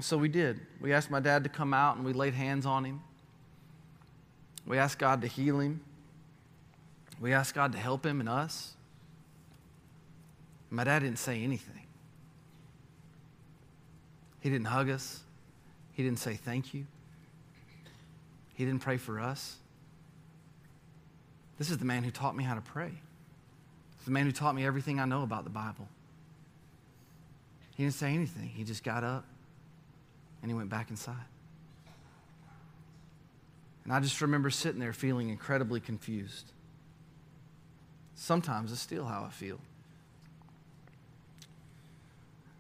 So 0.01 0.17
we 0.17 0.29
did. 0.29 0.61
We 0.81 0.93
asked 0.93 1.11
my 1.11 1.21
dad 1.21 1.43
to 1.45 1.51
come 1.51 1.75
out 1.75 1.97
and 1.97 2.05
we 2.05 2.13
laid 2.13 2.35
hands 2.35 2.67
on 2.67 2.85
him. 2.85 3.03
We 4.65 4.79
asked 4.79 4.99
God 4.99 5.23
to 5.23 5.27
heal 5.27 5.61
him. 5.61 5.81
We 7.21 7.33
asked 7.33 7.55
God 7.55 7.73
to 7.73 7.79
help 7.79 8.07
him 8.07 8.21
and 8.21 8.29
us. 8.29 8.76
My 10.71 10.85
dad 10.85 11.01
didn't 11.01 11.19
say 11.19 11.43
anything. 11.43 11.87
He 14.41 14.51
didn't 14.51 14.67
hug 14.67 14.91
us. 14.91 15.21
He 15.93 16.03
didn't 16.03 16.19
say 16.19 16.35
thank 16.35 16.75
you. 16.75 16.87
He 18.55 18.65
didn't 18.65 18.81
pray 18.81 18.97
for 18.97 19.21
us. 19.21 19.57
This 21.59 21.71
is 21.71 21.79
the 21.79 21.85
man 21.85 22.05
who 22.05 22.11
taught 22.11 22.37
me 22.37 22.45
how 22.45 22.55
to 22.55 22.61
pray. 22.61 22.93
It's 23.97 24.05
the 24.05 24.11
man 24.11 24.27
who 24.27 24.33
taught 24.33 24.55
me 24.55 24.65
everything 24.65 25.01
I 25.01 25.05
know 25.05 25.23
about 25.23 25.45
the 25.45 25.51
Bible. 25.51 25.89
He 27.77 27.83
didn't 27.83 27.95
say 27.95 28.15
anything. 28.15 28.49
He 28.49 28.65
just 28.65 28.85
got 28.85 29.05
up 29.05 29.25
and 30.43 30.51
he 30.51 30.55
went 30.55 30.69
back 30.69 30.91
inside. 30.91 31.17
And 33.85 33.93
I 33.93 34.01
just 34.01 34.21
remember 34.21 34.51
sitting 34.51 34.81
there 34.81 34.93
feeling 34.93 35.29
incredibly 35.29 35.81
confused. 35.81 36.53
Sometimes 38.15 38.73
it's 38.73 38.81
still 38.81 39.05
how 39.05 39.25
I 39.25 39.31
feel. 39.31 39.61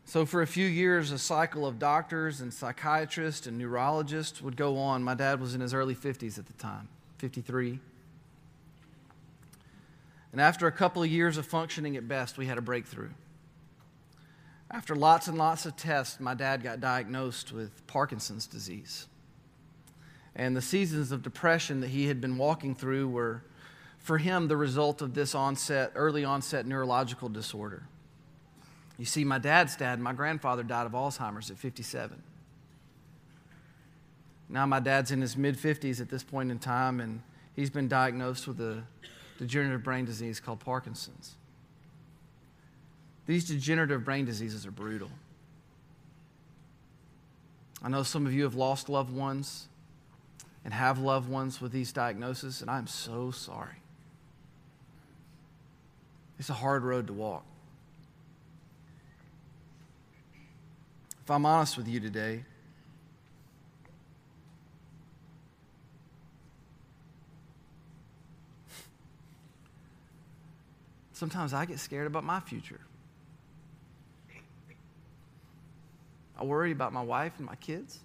So, 0.08 0.24
for 0.24 0.40
a 0.40 0.46
few 0.46 0.66
years, 0.66 1.10
a 1.10 1.18
cycle 1.18 1.66
of 1.66 1.80
doctors 1.80 2.40
and 2.40 2.54
psychiatrists 2.54 3.48
and 3.48 3.58
neurologists 3.58 4.40
would 4.40 4.56
go 4.56 4.78
on. 4.78 5.02
My 5.02 5.14
dad 5.14 5.40
was 5.40 5.56
in 5.56 5.60
his 5.60 5.74
early 5.74 5.96
50s 5.96 6.38
at 6.38 6.46
the 6.46 6.52
time, 6.52 6.86
53. 7.18 7.80
And 10.30 10.40
after 10.40 10.68
a 10.68 10.72
couple 10.72 11.02
of 11.02 11.08
years 11.08 11.38
of 11.38 11.46
functioning 11.46 11.96
at 11.96 12.06
best, 12.06 12.38
we 12.38 12.46
had 12.46 12.56
a 12.56 12.60
breakthrough. 12.60 13.10
After 14.70 14.94
lots 14.94 15.26
and 15.26 15.36
lots 15.36 15.66
of 15.66 15.76
tests, 15.76 16.20
my 16.20 16.34
dad 16.34 16.62
got 16.62 16.80
diagnosed 16.80 17.52
with 17.52 17.84
Parkinson's 17.88 18.46
disease. 18.46 19.08
And 20.36 20.56
the 20.56 20.62
seasons 20.62 21.10
of 21.10 21.24
depression 21.24 21.80
that 21.80 21.88
he 21.88 22.06
had 22.06 22.20
been 22.20 22.38
walking 22.38 22.76
through 22.76 23.08
were, 23.08 23.42
for 23.98 24.18
him, 24.18 24.46
the 24.46 24.56
result 24.56 25.02
of 25.02 25.14
this 25.14 25.34
onset, 25.34 25.90
early 25.96 26.24
onset 26.24 26.64
neurological 26.64 27.28
disorder. 27.28 27.88
You 28.98 29.04
see, 29.04 29.24
my 29.24 29.38
dad's 29.38 29.76
dad, 29.76 30.00
my 30.00 30.12
grandfather, 30.12 30.62
died 30.62 30.86
of 30.86 30.92
Alzheimer's 30.92 31.50
at 31.50 31.58
57. 31.58 32.22
Now, 34.48 34.64
my 34.64 34.80
dad's 34.80 35.10
in 35.10 35.20
his 35.20 35.36
mid 35.36 35.56
50s 35.56 36.00
at 36.00 36.08
this 36.08 36.22
point 36.22 36.50
in 36.50 36.58
time, 36.58 37.00
and 37.00 37.20
he's 37.54 37.70
been 37.70 37.88
diagnosed 37.88 38.46
with 38.46 38.60
a 38.60 38.82
degenerative 39.38 39.82
brain 39.82 40.04
disease 40.04 40.40
called 40.40 40.60
Parkinson's. 40.60 41.34
These 43.26 43.48
degenerative 43.48 44.04
brain 44.04 44.24
diseases 44.24 44.64
are 44.66 44.70
brutal. 44.70 45.10
I 47.82 47.88
know 47.88 48.02
some 48.02 48.24
of 48.24 48.32
you 48.32 48.44
have 48.44 48.54
lost 48.54 48.88
loved 48.88 49.12
ones 49.12 49.66
and 50.64 50.72
have 50.72 50.98
loved 50.98 51.28
ones 51.28 51.60
with 51.60 51.72
these 51.72 51.92
diagnoses, 51.92 52.60
and 52.62 52.70
I'm 52.70 52.86
so 52.86 53.30
sorry. 53.30 53.82
It's 56.38 56.50
a 56.50 56.54
hard 56.54 56.82
road 56.82 57.08
to 57.08 57.12
walk. 57.12 57.44
If 61.26 61.30
I'm 61.32 61.44
honest 61.44 61.76
with 61.76 61.88
you 61.88 61.98
today, 61.98 62.44
sometimes 71.12 71.52
I 71.52 71.64
get 71.64 71.80
scared 71.80 72.06
about 72.06 72.22
my 72.22 72.38
future. 72.38 72.78
I 76.38 76.44
worry 76.44 76.70
about 76.70 76.92
my 76.92 77.02
wife 77.02 77.32
and 77.38 77.46
my 77.46 77.56
kids. 77.56 77.98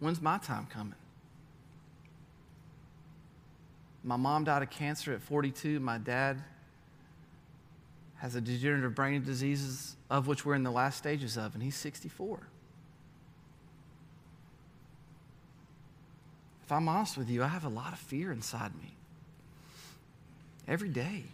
When's 0.00 0.22
my 0.22 0.38
time 0.38 0.66
coming? 0.70 0.94
My 4.02 4.16
mom 4.16 4.44
died 4.44 4.62
of 4.62 4.70
cancer 4.70 5.12
at 5.12 5.20
42. 5.20 5.78
My 5.78 5.98
dad 5.98 6.42
has 8.18 8.34
a 8.34 8.40
degenerative 8.40 8.94
brain 8.94 9.22
diseases 9.24 9.96
of 10.08 10.26
which 10.26 10.44
we're 10.44 10.54
in 10.54 10.62
the 10.62 10.70
last 10.70 10.98
stages 10.98 11.36
of, 11.36 11.54
and 11.54 11.62
he's 11.62 11.76
64. 11.76 12.38
If 16.64 16.72
I'm 16.72 16.88
honest 16.88 17.16
with 17.16 17.30
you, 17.30 17.44
I 17.44 17.48
have 17.48 17.64
a 17.64 17.68
lot 17.68 17.92
of 17.92 17.98
fear 17.98 18.32
inside 18.32 18.74
me 18.74 18.92
every 20.66 20.88
day. 20.88 21.24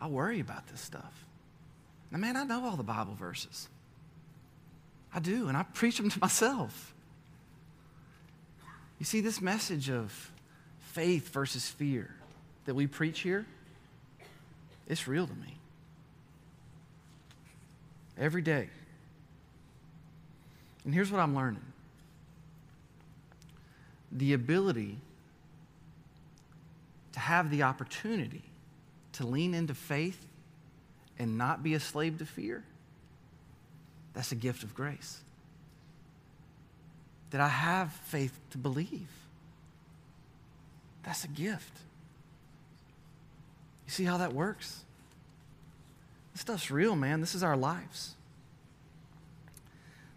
I 0.00 0.08
worry 0.08 0.40
about 0.40 0.66
this 0.68 0.80
stuff. 0.80 1.24
Now, 2.10 2.18
man, 2.18 2.36
I 2.36 2.44
know 2.44 2.64
all 2.64 2.76
the 2.76 2.82
Bible 2.82 3.14
verses. 3.14 3.68
I 5.14 5.20
do, 5.20 5.48
and 5.48 5.56
I 5.56 5.62
preach 5.62 5.96
them 5.98 6.10
to 6.10 6.20
myself. 6.20 6.94
You 8.98 9.06
see, 9.06 9.20
this 9.20 9.40
message 9.40 9.88
of 9.88 10.30
faith 10.80 11.32
versus 11.32 11.68
fear 11.68 12.14
that 12.66 12.74
we 12.74 12.86
preach 12.86 13.20
here, 13.20 13.46
it's 14.90 15.06
real 15.06 15.24
to 15.24 15.34
me. 15.34 15.56
Every 18.18 18.42
day. 18.42 18.68
And 20.84 20.92
here's 20.92 21.12
what 21.12 21.20
I'm 21.20 21.34
learning 21.34 21.62
the 24.12 24.32
ability 24.32 24.98
to 27.12 27.20
have 27.20 27.48
the 27.50 27.62
opportunity 27.62 28.42
to 29.12 29.24
lean 29.24 29.54
into 29.54 29.72
faith 29.72 30.26
and 31.16 31.38
not 31.38 31.62
be 31.62 31.74
a 31.74 31.80
slave 31.80 32.18
to 32.18 32.26
fear, 32.26 32.64
that's 34.12 34.32
a 34.32 34.34
gift 34.34 34.64
of 34.64 34.74
grace. 34.74 35.20
That 37.30 37.40
I 37.40 37.46
have 37.46 37.92
faith 37.92 38.36
to 38.50 38.58
believe, 38.58 39.06
that's 41.04 41.22
a 41.22 41.28
gift. 41.28 41.78
You 43.90 43.92
see 43.92 44.04
how 44.04 44.18
that 44.18 44.32
works? 44.32 44.84
This 46.32 46.42
stuff's 46.42 46.70
real, 46.70 46.94
man. 46.94 47.20
This 47.20 47.34
is 47.34 47.42
our 47.42 47.56
lives. 47.56 48.14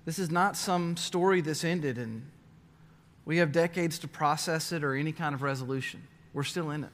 This 0.05 0.19
is 0.19 0.29
not 0.29 0.55
some 0.55 0.95
story 0.95 1.41
that's 1.41 1.63
ended 1.63 1.97
and 1.97 2.21
we 3.25 3.37
have 3.37 3.51
decades 3.51 3.97
to 3.99 4.07
process 4.07 4.71
it 4.71 4.83
or 4.83 4.93
any 4.93 5.11
kind 5.11 5.33
of 5.33 5.41
resolution. 5.41 6.03
We're 6.33 6.43
still 6.43 6.69
in 6.69 6.83
it. 6.83 6.91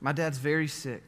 My 0.00 0.12
dad's 0.12 0.38
very 0.38 0.68
sick. 0.68 1.02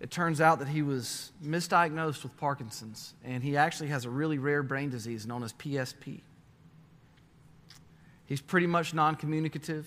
It 0.00 0.10
turns 0.10 0.40
out 0.40 0.60
that 0.60 0.68
he 0.68 0.80
was 0.80 1.30
misdiagnosed 1.44 2.22
with 2.22 2.34
Parkinson's, 2.38 3.12
and 3.22 3.42
he 3.42 3.58
actually 3.58 3.88
has 3.88 4.06
a 4.06 4.10
really 4.10 4.38
rare 4.38 4.62
brain 4.62 4.88
disease 4.88 5.26
known 5.26 5.42
as 5.42 5.52
PSP. 5.52 6.20
He's 8.24 8.40
pretty 8.40 8.66
much 8.66 8.94
non 8.94 9.14
communicative. 9.14 9.86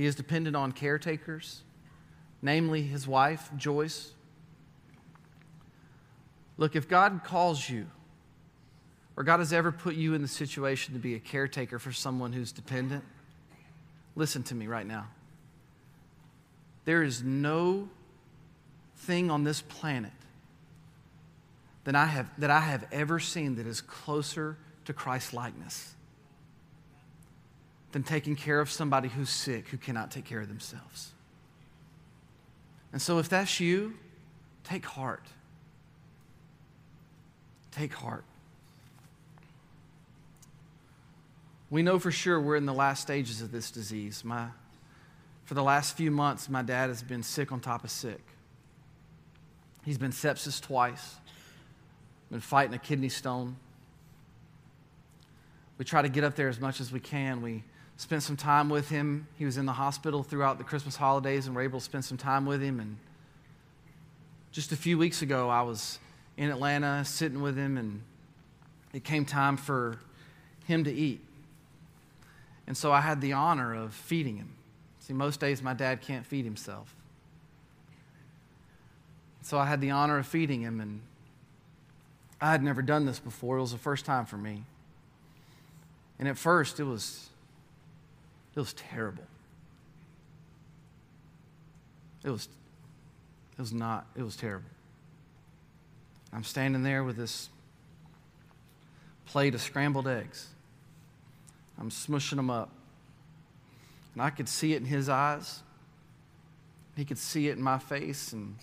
He 0.00 0.06
is 0.06 0.14
dependent 0.14 0.56
on 0.56 0.72
caretakers, 0.72 1.60
namely 2.40 2.80
his 2.80 3.06
wife, 3.06 3.50
Joyce. 3.58 4.12
Look, 6.56 6.74
if 6.74 6.88
God 6.88 7.20
calls 7.22 7.68
you, 7.68 7.86
or 9.14 9.24
God 9.24 9.40
has 9.40 9.52
ever 9.52 9.70
put 9.70 9.96
you 9.96 10.14
in 10.14 10.22
the 10.22 10.28
situation 10.28 10.94
to 10.94 11.00
be 11.00 11.16
a 11.16 11.18
caretaker 11.18 11.78
for 11.78 11.92
someone 11.92 12.32
who's 12.32 12.50
dependent, 12.50 13.04
listen 14.16 14.42
to 14.44 14.54
me 14.54 14.68
right 14.68 14.86
now. 14.86 15.06
There 16.86 17.02
is 17.02 17.22
no 17.22 17.90
thing 18.96 19.30
on 19.30 19.44
this 19.44 19.60
planet 19.60 20.12
that 21.84 21.94
I 21.94 22.06
have, 22.06 22.30
that 22.38 22.50
I 22.50 22.60
have 22.60 22.86
ever 22.90 23.20
seen 23.20 23.56
that 23.56 23.66
is 23.66 23.82
closer 23.82 24.56
to 24.86 24.94
Christ 24.94 25.34
likeness 25.34 25.94
than 27.92 28.02
taking 28.02 28.36
care 28.36 28.60
of 28.60 28.70
somebody 28.70 29.08
who's 29.08 29.30
sick 29.30 29.68
who 29.68 29.76
cannot 29.76 30.10
take 30.10 30.24
care 30.24 30.40
of 30.40 30.48
themselves. 30.48 31.12
And 32.92 33.00
so, 33.00 33.18
if 33.18 33.28
that's 33.28 33.60
you, 33.60 33.94
take 34.64 34.84
heart. 34.84 35.24
Take 37.72 37.94
heart. 37.94 38.24
We 41.70 41.82
know 41.82 42.00
for 42.00 42.10
sure 42.10 42.40
we're 42.40 42.56
in 42.56 42.66
the 42.66 42.74
last 42.74 43.00
stages 43.00 43.40
of 43.42 43.52
this 43.52 43.70
disease. 43.70 44.24
My 44.24 44.48
For 45.44 45.54
the 45.54 45.62
last 45.62 45.96
few 45.96 46.10
months, 46.10 46.48
my 46.48 46.62
dad 46.62 46.88
has 46.88 47.02
been 47.02 47.22
sick 47.22 47.52
on 47.52 47.60
top 47.60 47.84
of 47.84 47.90
sick. 47.90 48.22
He's 49.84 49.98
been 49.98 50.10
sepsis 50.10 50.60
twice, 50.60 51.16
been 52.30 52.40
fighting 52.40 52.74
a 52.74 52.78
kidney 52.78 53.08
stone. 53.08 53.56
We 55.78 55.84
try 55.84 56.02
to 56.02 56.08
get 56.08 56.24
up 56.24 56.34
there 56.34 56.48
as 56.48 56.60
much 56.60 56.80
as 56.80 56.92
we 56.92 57.00
can. 57.00 57.40
We 57.40 57.64
spent 58.00 58.22
some 58.22 58.36
time 58.36 58.70
with 58.70 58.88
him. 58.88 59.26
He 59.36 59.44
was 59.44 59.58
in 59.58 59.66
the 59.66 59.74
hospital 59.74 60.22
throughout 60.22 60.56
the 60.56 60.64
Christmas 60.64 60.96
holidays, 60.96 61.46
and 61.46 61.54
we're 61.54 61.64
able 61.64 61.80
to 61.80 61.84
spend 61.84 62.02
some 62.02 62.16
time 62.16 62.46
with 62.46 62.62
him. 62.62 62.80
And 62.80 62.96
just 64.52 64.72
a 64.72 64.76
few 64.76 64.96
weeks 64.96 65.20
ago, 65.20 65.50
I 65.50 65.60
was 65.60 65.98
in 66.38 66.50
Atlanta 66.50 67.04
sitting 67.04 67.42
with 67.42 67.58
him, 67.58 67.76
and 67.76 68.00
it 68.94 69.04
came 69.04 69.26
time 69.26 69.58
for 69.58 69.98
him 70.64 70.84
to 70.84 70.90
eat. 70.90 71.20
And 72.66 72.74
so 72.74 72.90
I 72.90 73.02
had 73.02 73.20
the 73.20 73.34
honor 73.34 73.74
of 73.74 73.92
feeding 73.92 74.38
him. 74.38 74.54
See, 75.00 75.12
most 75.12 75.38
days 75.38 75.60
my 75.62 75.74
dad 75.74 76.00
can't 76.00 76.24
feed 76.24 76.46
himself. 76.46 76.94
So 79.42 79.58
I 79.58 79.66
had 79.66 79.82
the 79.82 79.90
honor 79.90 80.16
of 80.16 80.26
feeding 80.26 80.62
him, 80.62 80.80
and 80.80 81.02
I 82.40 82.50
had 82.50 82.62
never 82.62 82.80
done 82.80 83.04
this 83.04 83.18
before. 83.18 83.58
It 83.58 83.60
was 83.60 83.72
the 83.72 83.78
first 83.78 84.06
time 84.06 84.24
for 84.24 84.38
me. 84.38 84.64
And 86.18 86.28
at 86.28 86.38
first, 86.38 86.80
it 86.80 86.84
was, 86.84 87.29
it 88.54 88.60
was 88.60 88.72
terrible. 88.72 89.24
It 92.24 92.30
was, 92.30 92.48
it 93.52 93.60
was 93.60 93.72
not, 93.72 94.06
it 94.16 94.22
was 94.22 94.36
terrible. 94.36 94.68
I'm 96.32 96.44
standing 96.44 96.82
there 96.82 97.02
with 97.02 97.16
this 97.16 97.48
plate 99.26 99.54
of 99.54 99.60
scrambled 99.60 100.06
eggs. 100.06 100.48
I'm 101.78 101.90
smushing 101.90 102.36
them 102.36 102.50
up. 102.50 102.70
And 104.14 104.22
I 104.22 104.30
could 104.30 104.48
see 104.48 104.74
it 104.74 104.76
in 104.76 104.84
his 104.84 105.08
eyes. 105.08 105.60
He 106.96 107.04
could 107.04 107.18
see 107.18 107.48
it 107.48 107.56
in 107.56 107.62
my 107.62 107.78
face, 107.78 108.32
and 108.32 108.56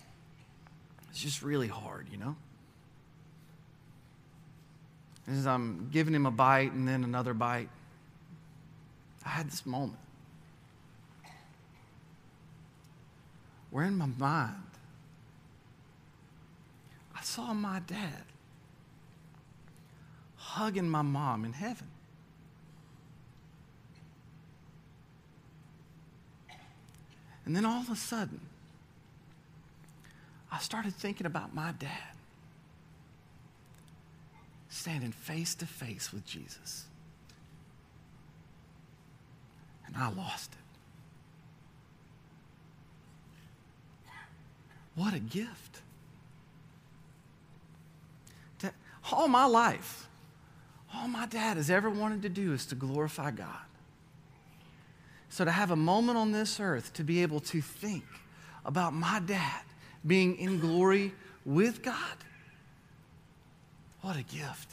it's 1.10 1.20
just 1.20 1.42
really 1.42 1.68
hard, 1.68 2.06
you 2.10 2.18
know? 2.18 2.36
As 5.26 5.46
I'm 5.46 5.88
giving 5.90 6.14
him 6.14 6.26
a 6.26 6.30
bite 6.30 6.72
and 6.72 6.86
then 6.86 7.02
another 7.04 7.34
bite, 7.34 7.68
I 9.28 9.32
had 9.32 9.50
this 9.50 9.66
moment 9.66 9.98
where 13.70 13.84
in 13.84 13.98
my 13.98 14.06
mind, 14.06 14.54
I 17.14 17.20
saw 17.20 17.52
my 17.52 17.80
dad 17.80 18.24
hugging 20.36 20.88
my 20.88 21.02
mom 21.02 21.44
in 21.44 21.52
heaven. 21.52 21.88
And 27.44 27.54
then 27.54 27.66
all 27.66 27.82
of 27.82 27.90
a 27.90 27.96
sudden, 27.96 28.40
I 30.50 30.58
started 30.58 30.94
thinking 30.94 31.26
about 31.26 31.54
my 31.54 31.72
dad 31.72 32.16
standing 34.70 35.12
face 35.12 35.54
to 35.56 35.66
face 35.66 36.14
with 36.14 36.24
Jesus. 36.24 36.87
And 39.88 39.96
I 39.96 40.10
lost 40.10 40.52
it. 40.52 40.58
What 44.94 45.14
a 45.14 45.18
gift. 45.18 45.82
All 49.12 49.28
my 49.28 49.46
life, 49.46 50.06
all 50.94 51.08
my 51.08 51.26
dad 51.26 51.56
has 51.56 51.70
ever 51.70 51.88
wanted 51.88 52.22
to 52.22 52.28
do 52.28 52.52
is 52.52 52.66
to 52.66 52.74
glorify 52.74 53.30
God. 53.30 53.64
So 55.30 55.44
to 55.44 55.50
have 55.50 55.70
a 55.70 55.76
moment 55.76 56.18
on 56.18 56.32
this 56.32 56.60
earth 56.60 56.92
to 56.94 57.04
be 57.04 57.22
able 57.22 57.40
to 57.40 57.60
think 57.60 58.04
about 58.64 58.92
my 58.92 59.20
dad 59.24 59.62
being 60.06 60.36
in 60.36 60.58
glory 60.58 61.14
with 61.44 61.82
God, 61.82 61.94
what 64.00 64.16
a 64.16 64.22
gift. 64.22 64.72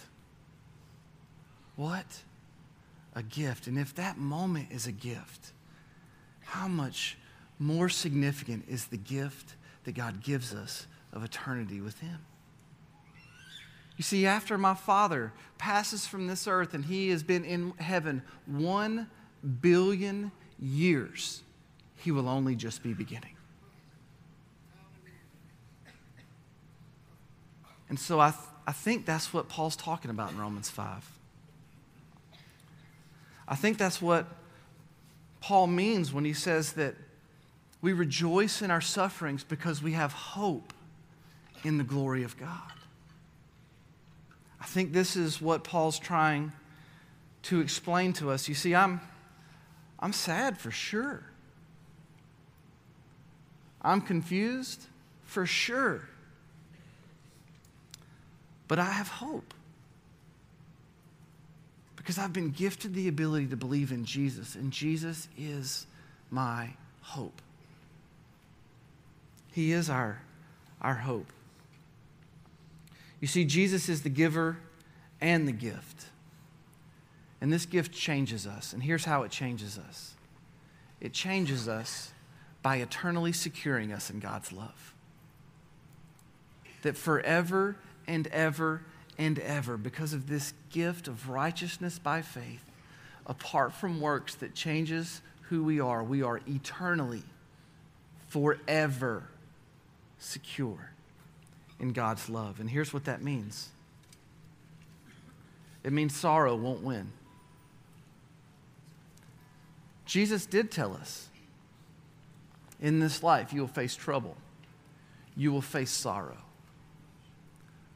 What 1.76 2.06
a 3.16 3.24
gift. 3.24 3.68
And 3.68 3.78
if 3.78 3.96
that 3.96 4.18
moment 4.18 4.68
is 4.72 4.86
a 4.86 4.92
gift, 4.92 5.52
how 6.42 6.68
much 6.68 7.18
more 7.58 7.90
significant 7.90 8.66
is 8.68 8.86
the 8.86 8.98
gift 8.98 9.56
that 9.86 9.94
God 9.94 10.22
gives 10.22 10.54
us 10.54 10.86
of 11.14 11.24
eternity 11.24 11.82
with 11.82 12.00
Him? 12.00 12.20
You 13.98 14.04
see, 14.04 14.26
after 14.26 14.58
my 14.58 14.74
father 14.74 15.32
passes 15.58 16.06
from 16.06 16.28
this 16.28 16.48
earth 16.48 16.74
and 16.74 16.84
he 16.84 17.10
has 17.10 17.24
been 17.24 17.46
in 17.46 17.72
heaven 17.78 18.22
one 18.46 19.10
billion 19.62 20.32
years, 20.60 21.42
he 21.96 22.12
will 22.12 22.28
only 22.28 22.56
just 22.56 22.84
be 22.84 22.94
beginning. 22.94 23.36
And 27.88 28.00
so 28.00 28.20
I, 28.20 28.32
th- 28.32 28.42
I 28.68 28.72
think 28.74 29.06
that's 29.06 29.34
what 29.34 29.48
Paul's 29.48 29.76
talking 29.76 30.12
about 30.12 30.32
in 30.32 30.38
Romans 30.38 30.70
5. 30.70 31.15
I 33.48 33.56
think 33.56 33.78
that's 33.78 34.02
what 34.02 34.28
Paul 35.42 35.68
means 35.68 36.12
when 36.12 36.26
he 36.26 36.34
says 36.34 36.74
that 36.74 36.96
we 37.82 37.94
rejoice 37.94 38.62
in 38.62 38.72
our 38.72 38.82
sufferings 38.82 39.44
because 39.44 39.84
we 39.84 39.92
have 39.92 40.12
hope 40.12 40.74
in 41.64 41.78
the 41.78 41.84
glory 41.84 42.24
of 42.24 42.38
God. 42.38 42.72
I 44.60 44.66
think 44.66 44.94
this 44.94 45.16
is 45.16 45.40
what 45.40 45.64
Paul's 45.64 46.00
trying 46.00 46.52
to 47.44 47.60
explain 47.60 48.14
to 48.14 48.32
us. 48.32 48.50
You 48.50 48.56
see, 48.56 48.74
I'm, 48.74 49.00
I'm 50.00 50.14
sad 50.14 50.58
for 50.58 50.72
sure. 50.72 51.24
I'm 53.84 54.02
confused 54.02 54.88
for 55.24 55.46
sure. 55.46 56.10
But 58.68 58.80
I 58.80 58.86
have 58.92 59.08
hope 59.08 59.54
because 62.06 62.20
I've 62.20 62.34
been 62.34 62.52
gifted 62.52 62.94
the 62.94 63.08
ability 63.08 63.48
to 63.48 63.56
believe 63.56 63.92
in 63.92 64.06
Jesus, 64.06 64.54
and 64.54 64.72
Jesus 64.72 65.28
is 65.40 65.88
my 66.30 66.70
hope. 67.02 67.42
He 69.52 69.72
is 69.72 69.90
our, 69.90 70.22
our 70.84 70.94
hope. 70.94 71.26
You 73.20 73.28
see, 73.28 73.44
Jesus 73.44 73.90
is 73.90 74.04
the 74.04 74.10
giver 74.10 74.60
and 75.20 75.48
the 75.48 75.52
gift. 75.52 76.06
And 77.42 77.52
this 77.52 77.66
gift 77.66 77.92
changes 77.92 78.46
us. 78.46 78.72
And 78.72 78.84
here's 78.84 79.06
how 79.06 79.24
it 79.24 79.32
changes 79.32 79.80
us 79.80 80.14
it 81.02 81.12
changes 81.12 81.68
us 81.68 82.12
by 82.62 82.76
eternally 82.76 83.34
securing 83.34 83.92
us 83.92 84.12
in 84.12 84.20
God's 84.20 84.52
love. 84.52 84.94
That 86.84 86.98
forever 86.98 87.78
and 88.06 88.28
ever 88.28 88.84
and 89.18 89.40
ever, 89.40 89.78
because 89.78 90.14
of 90.14 90.28
this 90.28 90.54
gift 90.70 91.08
of 91.08 91.30
righteousness 91.30 92.00
by 92.00 92.22
faith, 92.22 92.64
apart 93.26 93.74
from 93.74 94.02
works 94.02 94.36
that 94.36 94.54
changes 94.54 95.22
who 95.50 95.64
we 95.64 95.80
are, 95.80 96.04
we 96.04 96.22
are 96.22 96.42
eternally, 96.48 97.24
forever 98.28 99.24
secure 100.18 100.92
in 101.80 101.94
God's 101.94 102.30
love. 102.30 102.60
And 102.60 102.70
here's 102.70 102.94
what 102.94 103.06
that 103.06 103.22
means 103.22 103.70
it 105.84 105.94
means 105.94 106.16
sorrow 106.16 106.56
won't 106.56 106.82
win. 106.82 107.12
Jesus 110.06 110.46
did 110.46 110.72
tell 110.72 110.94
us 110.94 111.30
in 112.82 113.00
this 113.00 113.24
life 113.24 113.54
you 113.54 113.62
will 113.62 113.68
face 113.68 113.96
trouble, 113.96 114.36
you 115.36 115.52
will 115.52 115.62
face 115.62 115.92
sorrow. 115.92 116.38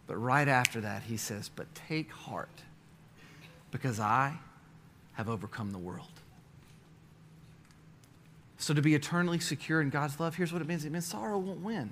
But 0.09 0.17
right 0.17 0.47
after 0.47 0.81
that, 0.81 1.03
he 1.03 1.17
says, 1.17 1.51
But 1.55 1.67
take 1.75 2.11
heart, 2.11 2.63
because 3.69 3.99
I 3.99 4.39
have 5.13 5.29
overcome 5.29 5.71
the 5.71 5.77
world. 5.77 6.09
So, 8.57 8.73
to 8.73 8.81
be 8.81 8.95
eternally 8.95 9.39
secure 9.39 9.81
in 9.81 9.91
God's 9.91 10.19
love, 10.19 10.33
here's 10.33 10.51
what 10.51 10.63
it 10.63 10.67
means 10.67 10.83
it 10.83 10.91
means 10.91 11.05
sorrow 11.05 11.37
won't 11.37 11.59
win. 11.59 11.91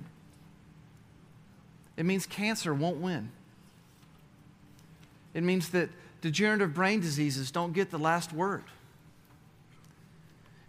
It 1.96 2.06
means 2.06 2.26
cancer 2.26 2.74
won't 2.74 2.96
win. 2.96 3.30
It 5.32 5.44
means 5.44 5.68
that 5.68 5.88
degenerative 6.20 6.74
brain 6.74 6.98
diseases 6.98 7.52
don't 7.52 7.72
get 7.72 7.92
the 7.92 7.98
last 7.98 8.32
word. 8.32 8.64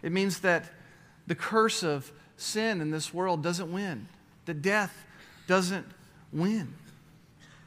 It 0.04 0.12
means 0.12 0.38
that 0.40 0.70
the 1.26 1.34
curse 1.34 1.82
of 1.82 2.12
sin 2.36 2.80
in 2.80 2.92
this 2.92 3.12
world 3.12 3.42
doesn't 3.42 3.72
win, 3.72 4.06
that 4.46 4.62
death 4.62 5.04
doesn't 5.48 5.86
win. 6.32 6.74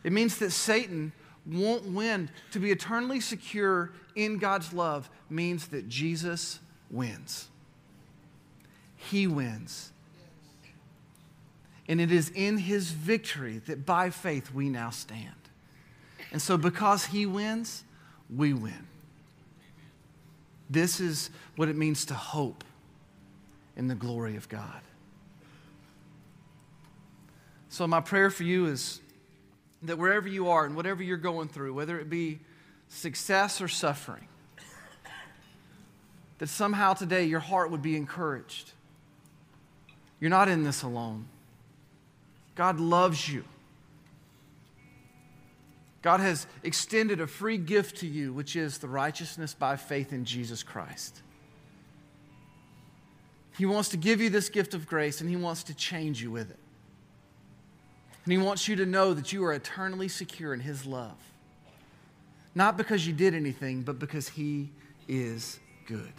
It 0.03 0.11
means 0.11 0.37
that 0.39 0.51
Satan 0.51 1.13
won't 1.45 1.85
win. 1.85 2.29
To 2.51 2.59
be 2.59 2.71
eternally 2.71 3.19
secure 3.19 3.91
in 4.15 4.37
God's 4.37 4.73
love 4.73 5.09
means 5.29 5.67
that 5.67 5.89
Jesus 5.89 6.59
wins. 6.89 7.47
He 8.95 9.27
wins. 9.27 9.91
And 11.87 11.99
it 11.99 12.11
is 12.11 12.29
in 12.29 12.57
his 12.57 12.91
victory 12.91 13.59
that 13.65 13.85
by 13.85 14.09
faith 14.09 14.53
we 14.53 14.69
now 14.69 14.89
stand. 14.89 15.29
And 16.31 16.41
so, 16.41 16.57
because 16.57 17.05
he 17.05 17.25
wins, 17.25 17.83
we 18.33 18.53
win. 18.53 18.87
This 20.69 20.99
is 20.99 21.29
what 21.55 21.67
it 21.69 21.75
means 21.75 22.05
to 22.05 22.13
hope 22.13 22.63
in 23.75 23.87
the 23.87 23.95
glory 23.95 24.35
of 24.35 24.47
God. 24.49 24.81
So, 27.69 27.85
my 27.85 27.99
prayer 27.99 28.29
for 28.29 28.43
you 28.43 28.67
is 28.67 29.01
that 29.83 29.97
wherever 29.97 30.27
you 30.27 30.49
are 30.49 30.65
and 30.65 30.75
whatever 30.75 31.03
you're 31.03 31.17
going 31.17 31.47
through, 31.47 31.73
whether 31.73 31.99
it 31.99 32.09
be 32.09 32.39
success 32.89 33.61
or 33.61 33.67
suffering, 33.67 34.27
that 36.39 36.47
somehow 36.47 36.93
today 36.93 37.25
your 37.25 37.39
heart 37.39 37.71
would 37.71 37.81
be 37.81 37.95
encouraged. 37.95 38.71
You're 40.19 40.29
not 40.29 40.47
in 40.47 40.63
this 40.63 40.83
alone. 40.83 41.25
God 42.55 42.79
loves 42.79 43.27
you. 43.27 43.43
God 46.01 46.19
has 46.19 46.47
extended 46.63 47.21
a 47.21 47.27
free 47.27 47.57
gift 47.57 47.97
to 47.97 48.07
you, 48.07 48.33
which 48.33 48.55
is 48.55 48.77
the 48.77 48.89
righteousness 48.89 49.53
by 49.53 49.77
faith 49.77 50.11
in 50.11 50.25
Jesus 50.25 50.61
Christ. 50.61 51.21
He 53.57 53.65
wants 53.65 53.89
to 53.89 53.97
give 53.97 54.19
you 54.19 54.29
this 54.29 54.49
gift 54.49 54.73
of 54.73 54.85
grace 54.85 55.21
and 55.21 55.29
He 55.29 55.35
wants 55.35 55.63
to 55.63 55.73
change 55.73 56.21
you 56.21 56.29
with 56.29 56.51
it. 56.51 56.59
And 58.23 58.31
He 58.31 58.37
wants 58.37 58.67
you 58.67 58.75
to 58.77 58.85
know 58.85 59.13
that 59.13 59.33
you 59.33 59.43
are 59.45 59.53
eternally 59.53 60.07
secure 60.07 60.53
in 60.53 60.59
His 60.59 60.85
love. 60.85 61.17
Not 62.55 62.77
because 62.77 63.05
you 63.05 63.13
did 63.13 63.33
anything, 63.33 63.81
but 63.81 63.99
because 63.99 64.29
He 64.29 64.69
is 65.07 65.59
good. 65.85 66.13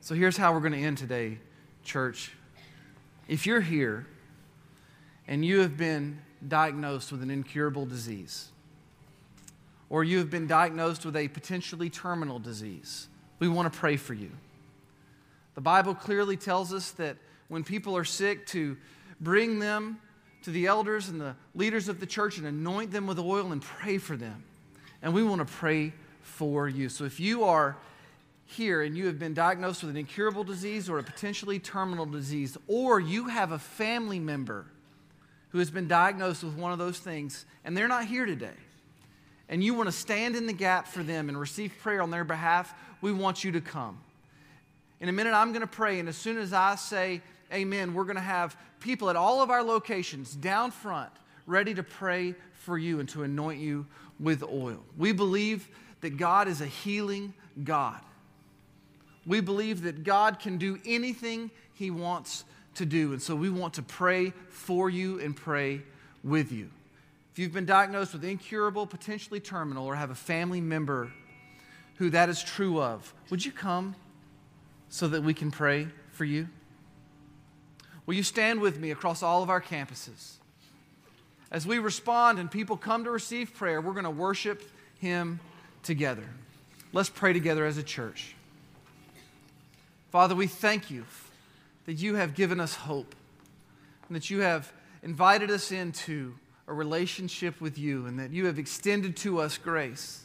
So 0.00 0.14
here's 0.14 0.36
how 0.36 0.52
we're 0.52 0.60
going 0.60 0.72
to 0.72 0.82
end 0.82 0.98
today, 0.98 1.38
church. 1.84 2.32
If 3.28 3.46
you're 3.46 3.60
here 3.60 4.06
and 5.28 5.44
you 5.44 5.60
have 5.60 5.76
been 5.76 6.18
diagnosed 6.46 7.12
with 7.12 7.22
an 7.22 7.30
incurable 7.30 7.86
disease, 7.86 8.48
or 9.90 10.02
you 10.02 10.18
have 10.18 10.30
been 10.30 10.46
diagnosed 10.46 11.04
with 11.04 11.16
a 11.16 11.28
potentially 11.28 11.90
terminal 11.90 12.38
disease, 12.38 13.08
we 13.38 13.48
want 13.48 13.72
to 13.72 13.78
pray 13.78 13.96
for 13.96 14.14
you. 14.14 14.30
The 15.54 15.60
Bible 15.60 15.94
clearly 15.94 16.36
tells 16.36 16.72
us 16.72 16.92
that 16.92 17.16
when 17.48 17.62
people 17.62 17.96
are 17.96 18.04
sick, 18.04 18.46
to 18.48 18.76
bring 19.22 19.58
them 19.58 19.98
to 20.42 20.50
the 20.50 20.66
elders 20.66 21.08
and 21.08 21.20
the 21.20 21.36
leaders 21.54 21.88
of 21.88 22.00
the 22.00 22.06
church 22.06 22.36
and 22.36 22.46
anoint 22.46 22.90
them 22.90 23.06
with 23.06 23.18
oil 23.18 23.52
and 23.52 23.62
pray 23.62 23.96
for 23.98 24.16
them. 24.16 24.42
And 25.00 25.14
we 25.14 25.22
want 25.22 25.46
to 25.46 25.52
pray 25.52 25.92
for 26.22 26.68
you. 26.68 26.88
So 26.88 27.04
if 27.04 27.20
you 27.20 27.44
are 27.44 27.76
here 28.46 28.82
and 28.82 28.96
you 28.96 29.06
have 29.06 29.18
been 29.18 29.34
diagnosed 29.34 29.82
with 29.82 29.90
an 29.90 29.96
incurable 29.96 30.44
disease 30.44 30.88
or 30.88 30.98
a 30.98 31.02
potentially 31.02 31.58
terminal 31.58 32.06
disease, 32.06 32.58
or 32.66 33.00
you 33.00 33.28
have 33.28 33.52
a 33.52 33.58
family 33.58 34.18
member 34.18 34.66
who 35.50 35.58
has 35.58 35.70
been 35.70 35.86
diagnosed 35.86 36.42
with 36.42 36.54
one 36.54 36.72
of 36.72 36.78
those 36.78 36.98
things 36.98 37.46
and 37.64 37.76
they're 37.76 37.88
not 37.88 38.06
here 38.06 38.26
today, 38.26 38.50
and 39.48 39.62
you 39.62 39.74
want 39.74 39.86
to 39.86 39.92
stand 39.92 40.34
in 40.34 40.46
the 40.46 40.52
gap 40.52 40.88
for 40.88 41.02
them 41.02 41.28
and 41.28 41.38
receive 41.38 41.72
prayer 41.82 42.02
on 42.02 42.10
their 42.10 42.24
behalf, 42.24 42.74
we 43.00 43.12
want 43.12 43.44
you 43.44 43.52
to 43.52 43.60
come. 43.60 43.98
In 45.00 45.08
a 45.08 45.12
minute, 45.12 45.34
I'm 45.34 45.50
going 45.50 45.62
to 45.62 45.66
pray, 45.66 45.98
and 45.98 46.08
as 46.08 46.16
soon 46.16 46.38
as 46.38 46.52
I 46.52 46.76
say 46.76 47.20
amen, 47.52 47.94
we're 47.94 48.04
going 48.04 48.16
to 48.16 48.22
have 48.22 48.56
people 48.80 49.10
at 49.10 49.16
all 49.16 49.42
of 49.42 49.50
our 49.50 49.62
locations 49.62 50.34
down 50.34 50.70
front 50.70 51.10
ready 51.46 51.74
to 51.74 51.82
pray 51.82 52.34
for 52.52 52.78
you 52.78 53.00
and 53.00 53.08
to 53.10 53.22
anoint 53.22 53.60
you 53.60 53.86
with 54.20 54.42
oil. 54.42 54.78
We 54.96 55.12
believe 55.12 55.68
that 56.00 56.16
God 56.16 56.48
is 56.48 56.60
a 56.60 56.66
healing 56.66 57.34
God. 57.64 58.00
We 59.26 59.40
believe 59.40 59.82
that 59.82 60.04
God 60.04 60.38
can 60.38 60.58
do 60.58 60.78
anything 60.84 61.50
He 61.74 61.90
wants 61.90 62.44
to 62.74 62.86
do. 62.86 63.12
And 63.12 63.22
so 63.22 63.36
we 63.36 63.50
want 63.50 63.74
to 63.74 63.82
pray 63.82 64.32
for 64.48 64.90
you 64.90 65.20
and 65.20 65.36
pray 65.36 65.82
with 66.24 66.52
you. 66.52 66.70
If 67.32 67.38
you've 67.38 67.52
been 67.52 67.66
diagnosed 67.66 68.12
with 68.12 68.24
incurable, 68.24 68.86
potentially 68.86 69.40
terminal, 69.40 69.86
or 69.86 69.94
have 69.94 70.10
a 70.10 70.14
family 70.14 70.60
member 70.60 71.10
who 71.96 72.10
that 72.10 72.28
is 72.28 72.42
true 72.42 72.80
of, 72.80 73.14
would 73.30 73.44
you 73.44 73.52
come 73.52 73.94
so 74.88 75.08
that 75.08 75.22
we 75.22 75.32
can 75.34 75.50
pray 75.50 75.88
for 76.10 76.24
you? 76.24 76.48
Will 78.06 78.14
you 78.14 78.22
stand 78.22 78.60
with 78.60 78.78
me 78.78 78.90
across 78.90 79.22
all 79.22 79.42
of 79.42 79.50
our 79.50 79.60
campuses? 79.60 80.34
As 81.50 81.66
we 81.66 81.78
respond 81.78 82.38
and 82.38 82.50
people 82.50 82.76
come 82.76 83.04
to 83.04 83.10
receive 83.10 83.54
prayer, 83.54 83.80
we're 83.80 83.92
going 83.92 84.04
to 84.04 84.10
worship 84.10 84.62
Him 84.98 85.38
together. 85.82 86.24
Let's 86.92 87.10
pray 87.10 87.32
together 87.32 87.64
as 87.64 87.76
a 87.76 87.82
church. 87.82 88.34
Father, 90.10 90.34
we 90.34 90.46
thank 90.46 90.90
you 90.90 91.04
that 91.86 91.94
you 91.94 92.16
have 92.16 92.34
given 92.34 92.60
us 92.60 92.74
hope 92.74 93.14
and 94.08 94.16
that 94.16 94.30
you 94.30 94.40
have 94.40 94.72
invited 95.02 95.50
us 95.50 95.72
into 95.72 96.34
a 96.66 96.72
relationship 96.72 97.60
with 97.60 97.78
you 97.78 98.06
and 98.06 98.18
that 98.18 98.30
you 98.30 98.46
have 98.46 98.58
extended 98.58 99.16
to 99.16 99.40
us 99.40 99.58
grace. 99.58 100.24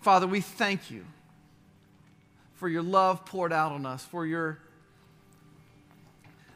Father, 0.00 0.26
we 0.26 0.40
thank 0.40 0.90
you 0.90 1.04
for 2.54 2.68
your 2.68 2.82
love 2.82 3.24
poured 3.24 3.52
out 3.52 3.72
on 3.72 3.86
us, 3.86 4.04
for 4.04 4.26
your 4.26 4.58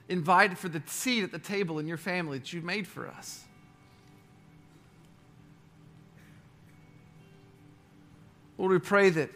invited 0.08 0.58
for 0.58 0.68
the 0.68 0.82
seat 0.86 1.22
at 1.22 1.32
the 1.32 1.38
table 1.38 1.78
in 1.78 1.86
your 1.86 1.96
family 1.96 2.38
that 2.38 2.52
you've 2.52 2.64
made 2.64 2.86
for 2.86 3.08
us. 3.08 3.44
Lord, 8.58 8.72
we 8.72 8.78
pray 8.78 9.10
that 9.10 9.30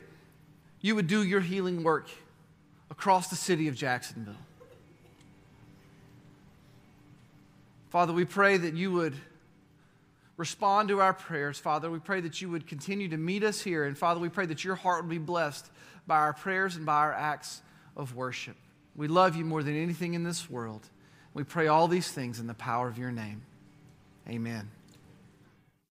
you 0.81 0.95
would 0.95 1.07
do 1.07 1.25
your 1.25 1.41
healing 1.41 1.83
work 1.83 2.09
across 2.91 3.29
the 3.29 3.37
city 3.37 3.69
of 3.69 3.75
Jacksonville. 3.75 4.35
Father, 7.91 8.13
we 8.13 8.25
pray 8.25 8.57
that 8.57 8.75
you 8.75 8.93
would 8.93 9.15
respond 10.37 10.89
to 10.91 11.01
our 11.01 11.15
prayers. 11.15 11.59
Father, 11.59 11.91
we 11.91 11.99
pray 11.99 12.21
that 12.21 12.41
you 12.41 12.51
would 12.51 12.67
continue 12.67 13.09
to 13.09 13.17
meet 13.17 13.43
us 13.43 13.63
here. 13.63 13.85
And 13.85 13.97
Father, 13.97 14.21
we 14.21 14.29
pray 14.29 14.47
that 14.47 14.65
your 14.65 14.75
heart 14.75 15.03
would 15.03 15.11
be 15.11 15.19
blessed 15.19 15.71
by 16.07 16.17
our 16.17 16.33
prayers 16.33 16.77
and 16.77 16.85
by 16.85 16.97
our 16.97 17.13
acts 17.13 17.63
of 17.97 18.15
worship. 18.15 18.57
We 18.97 19.09
love 19.09 19.37
you 19.37 19.45
more 19.45 19.63
than 19.63 19.77
anything 19.77 20.15
in 20.15 20.25
this 20.25 20.49
world. 20.49 20.89
We 21.35 21.45
pray 21.45 21.67
all 21.67 21.87
these 21.87 22.11
things 22.11 22.41
in 22.41 22.47
the 22.47 22.55
power 22.55 22.89
of 22.89 22.97
your 22.97 23.13
name. 23.13 23.43
Amen. 24.29 24.71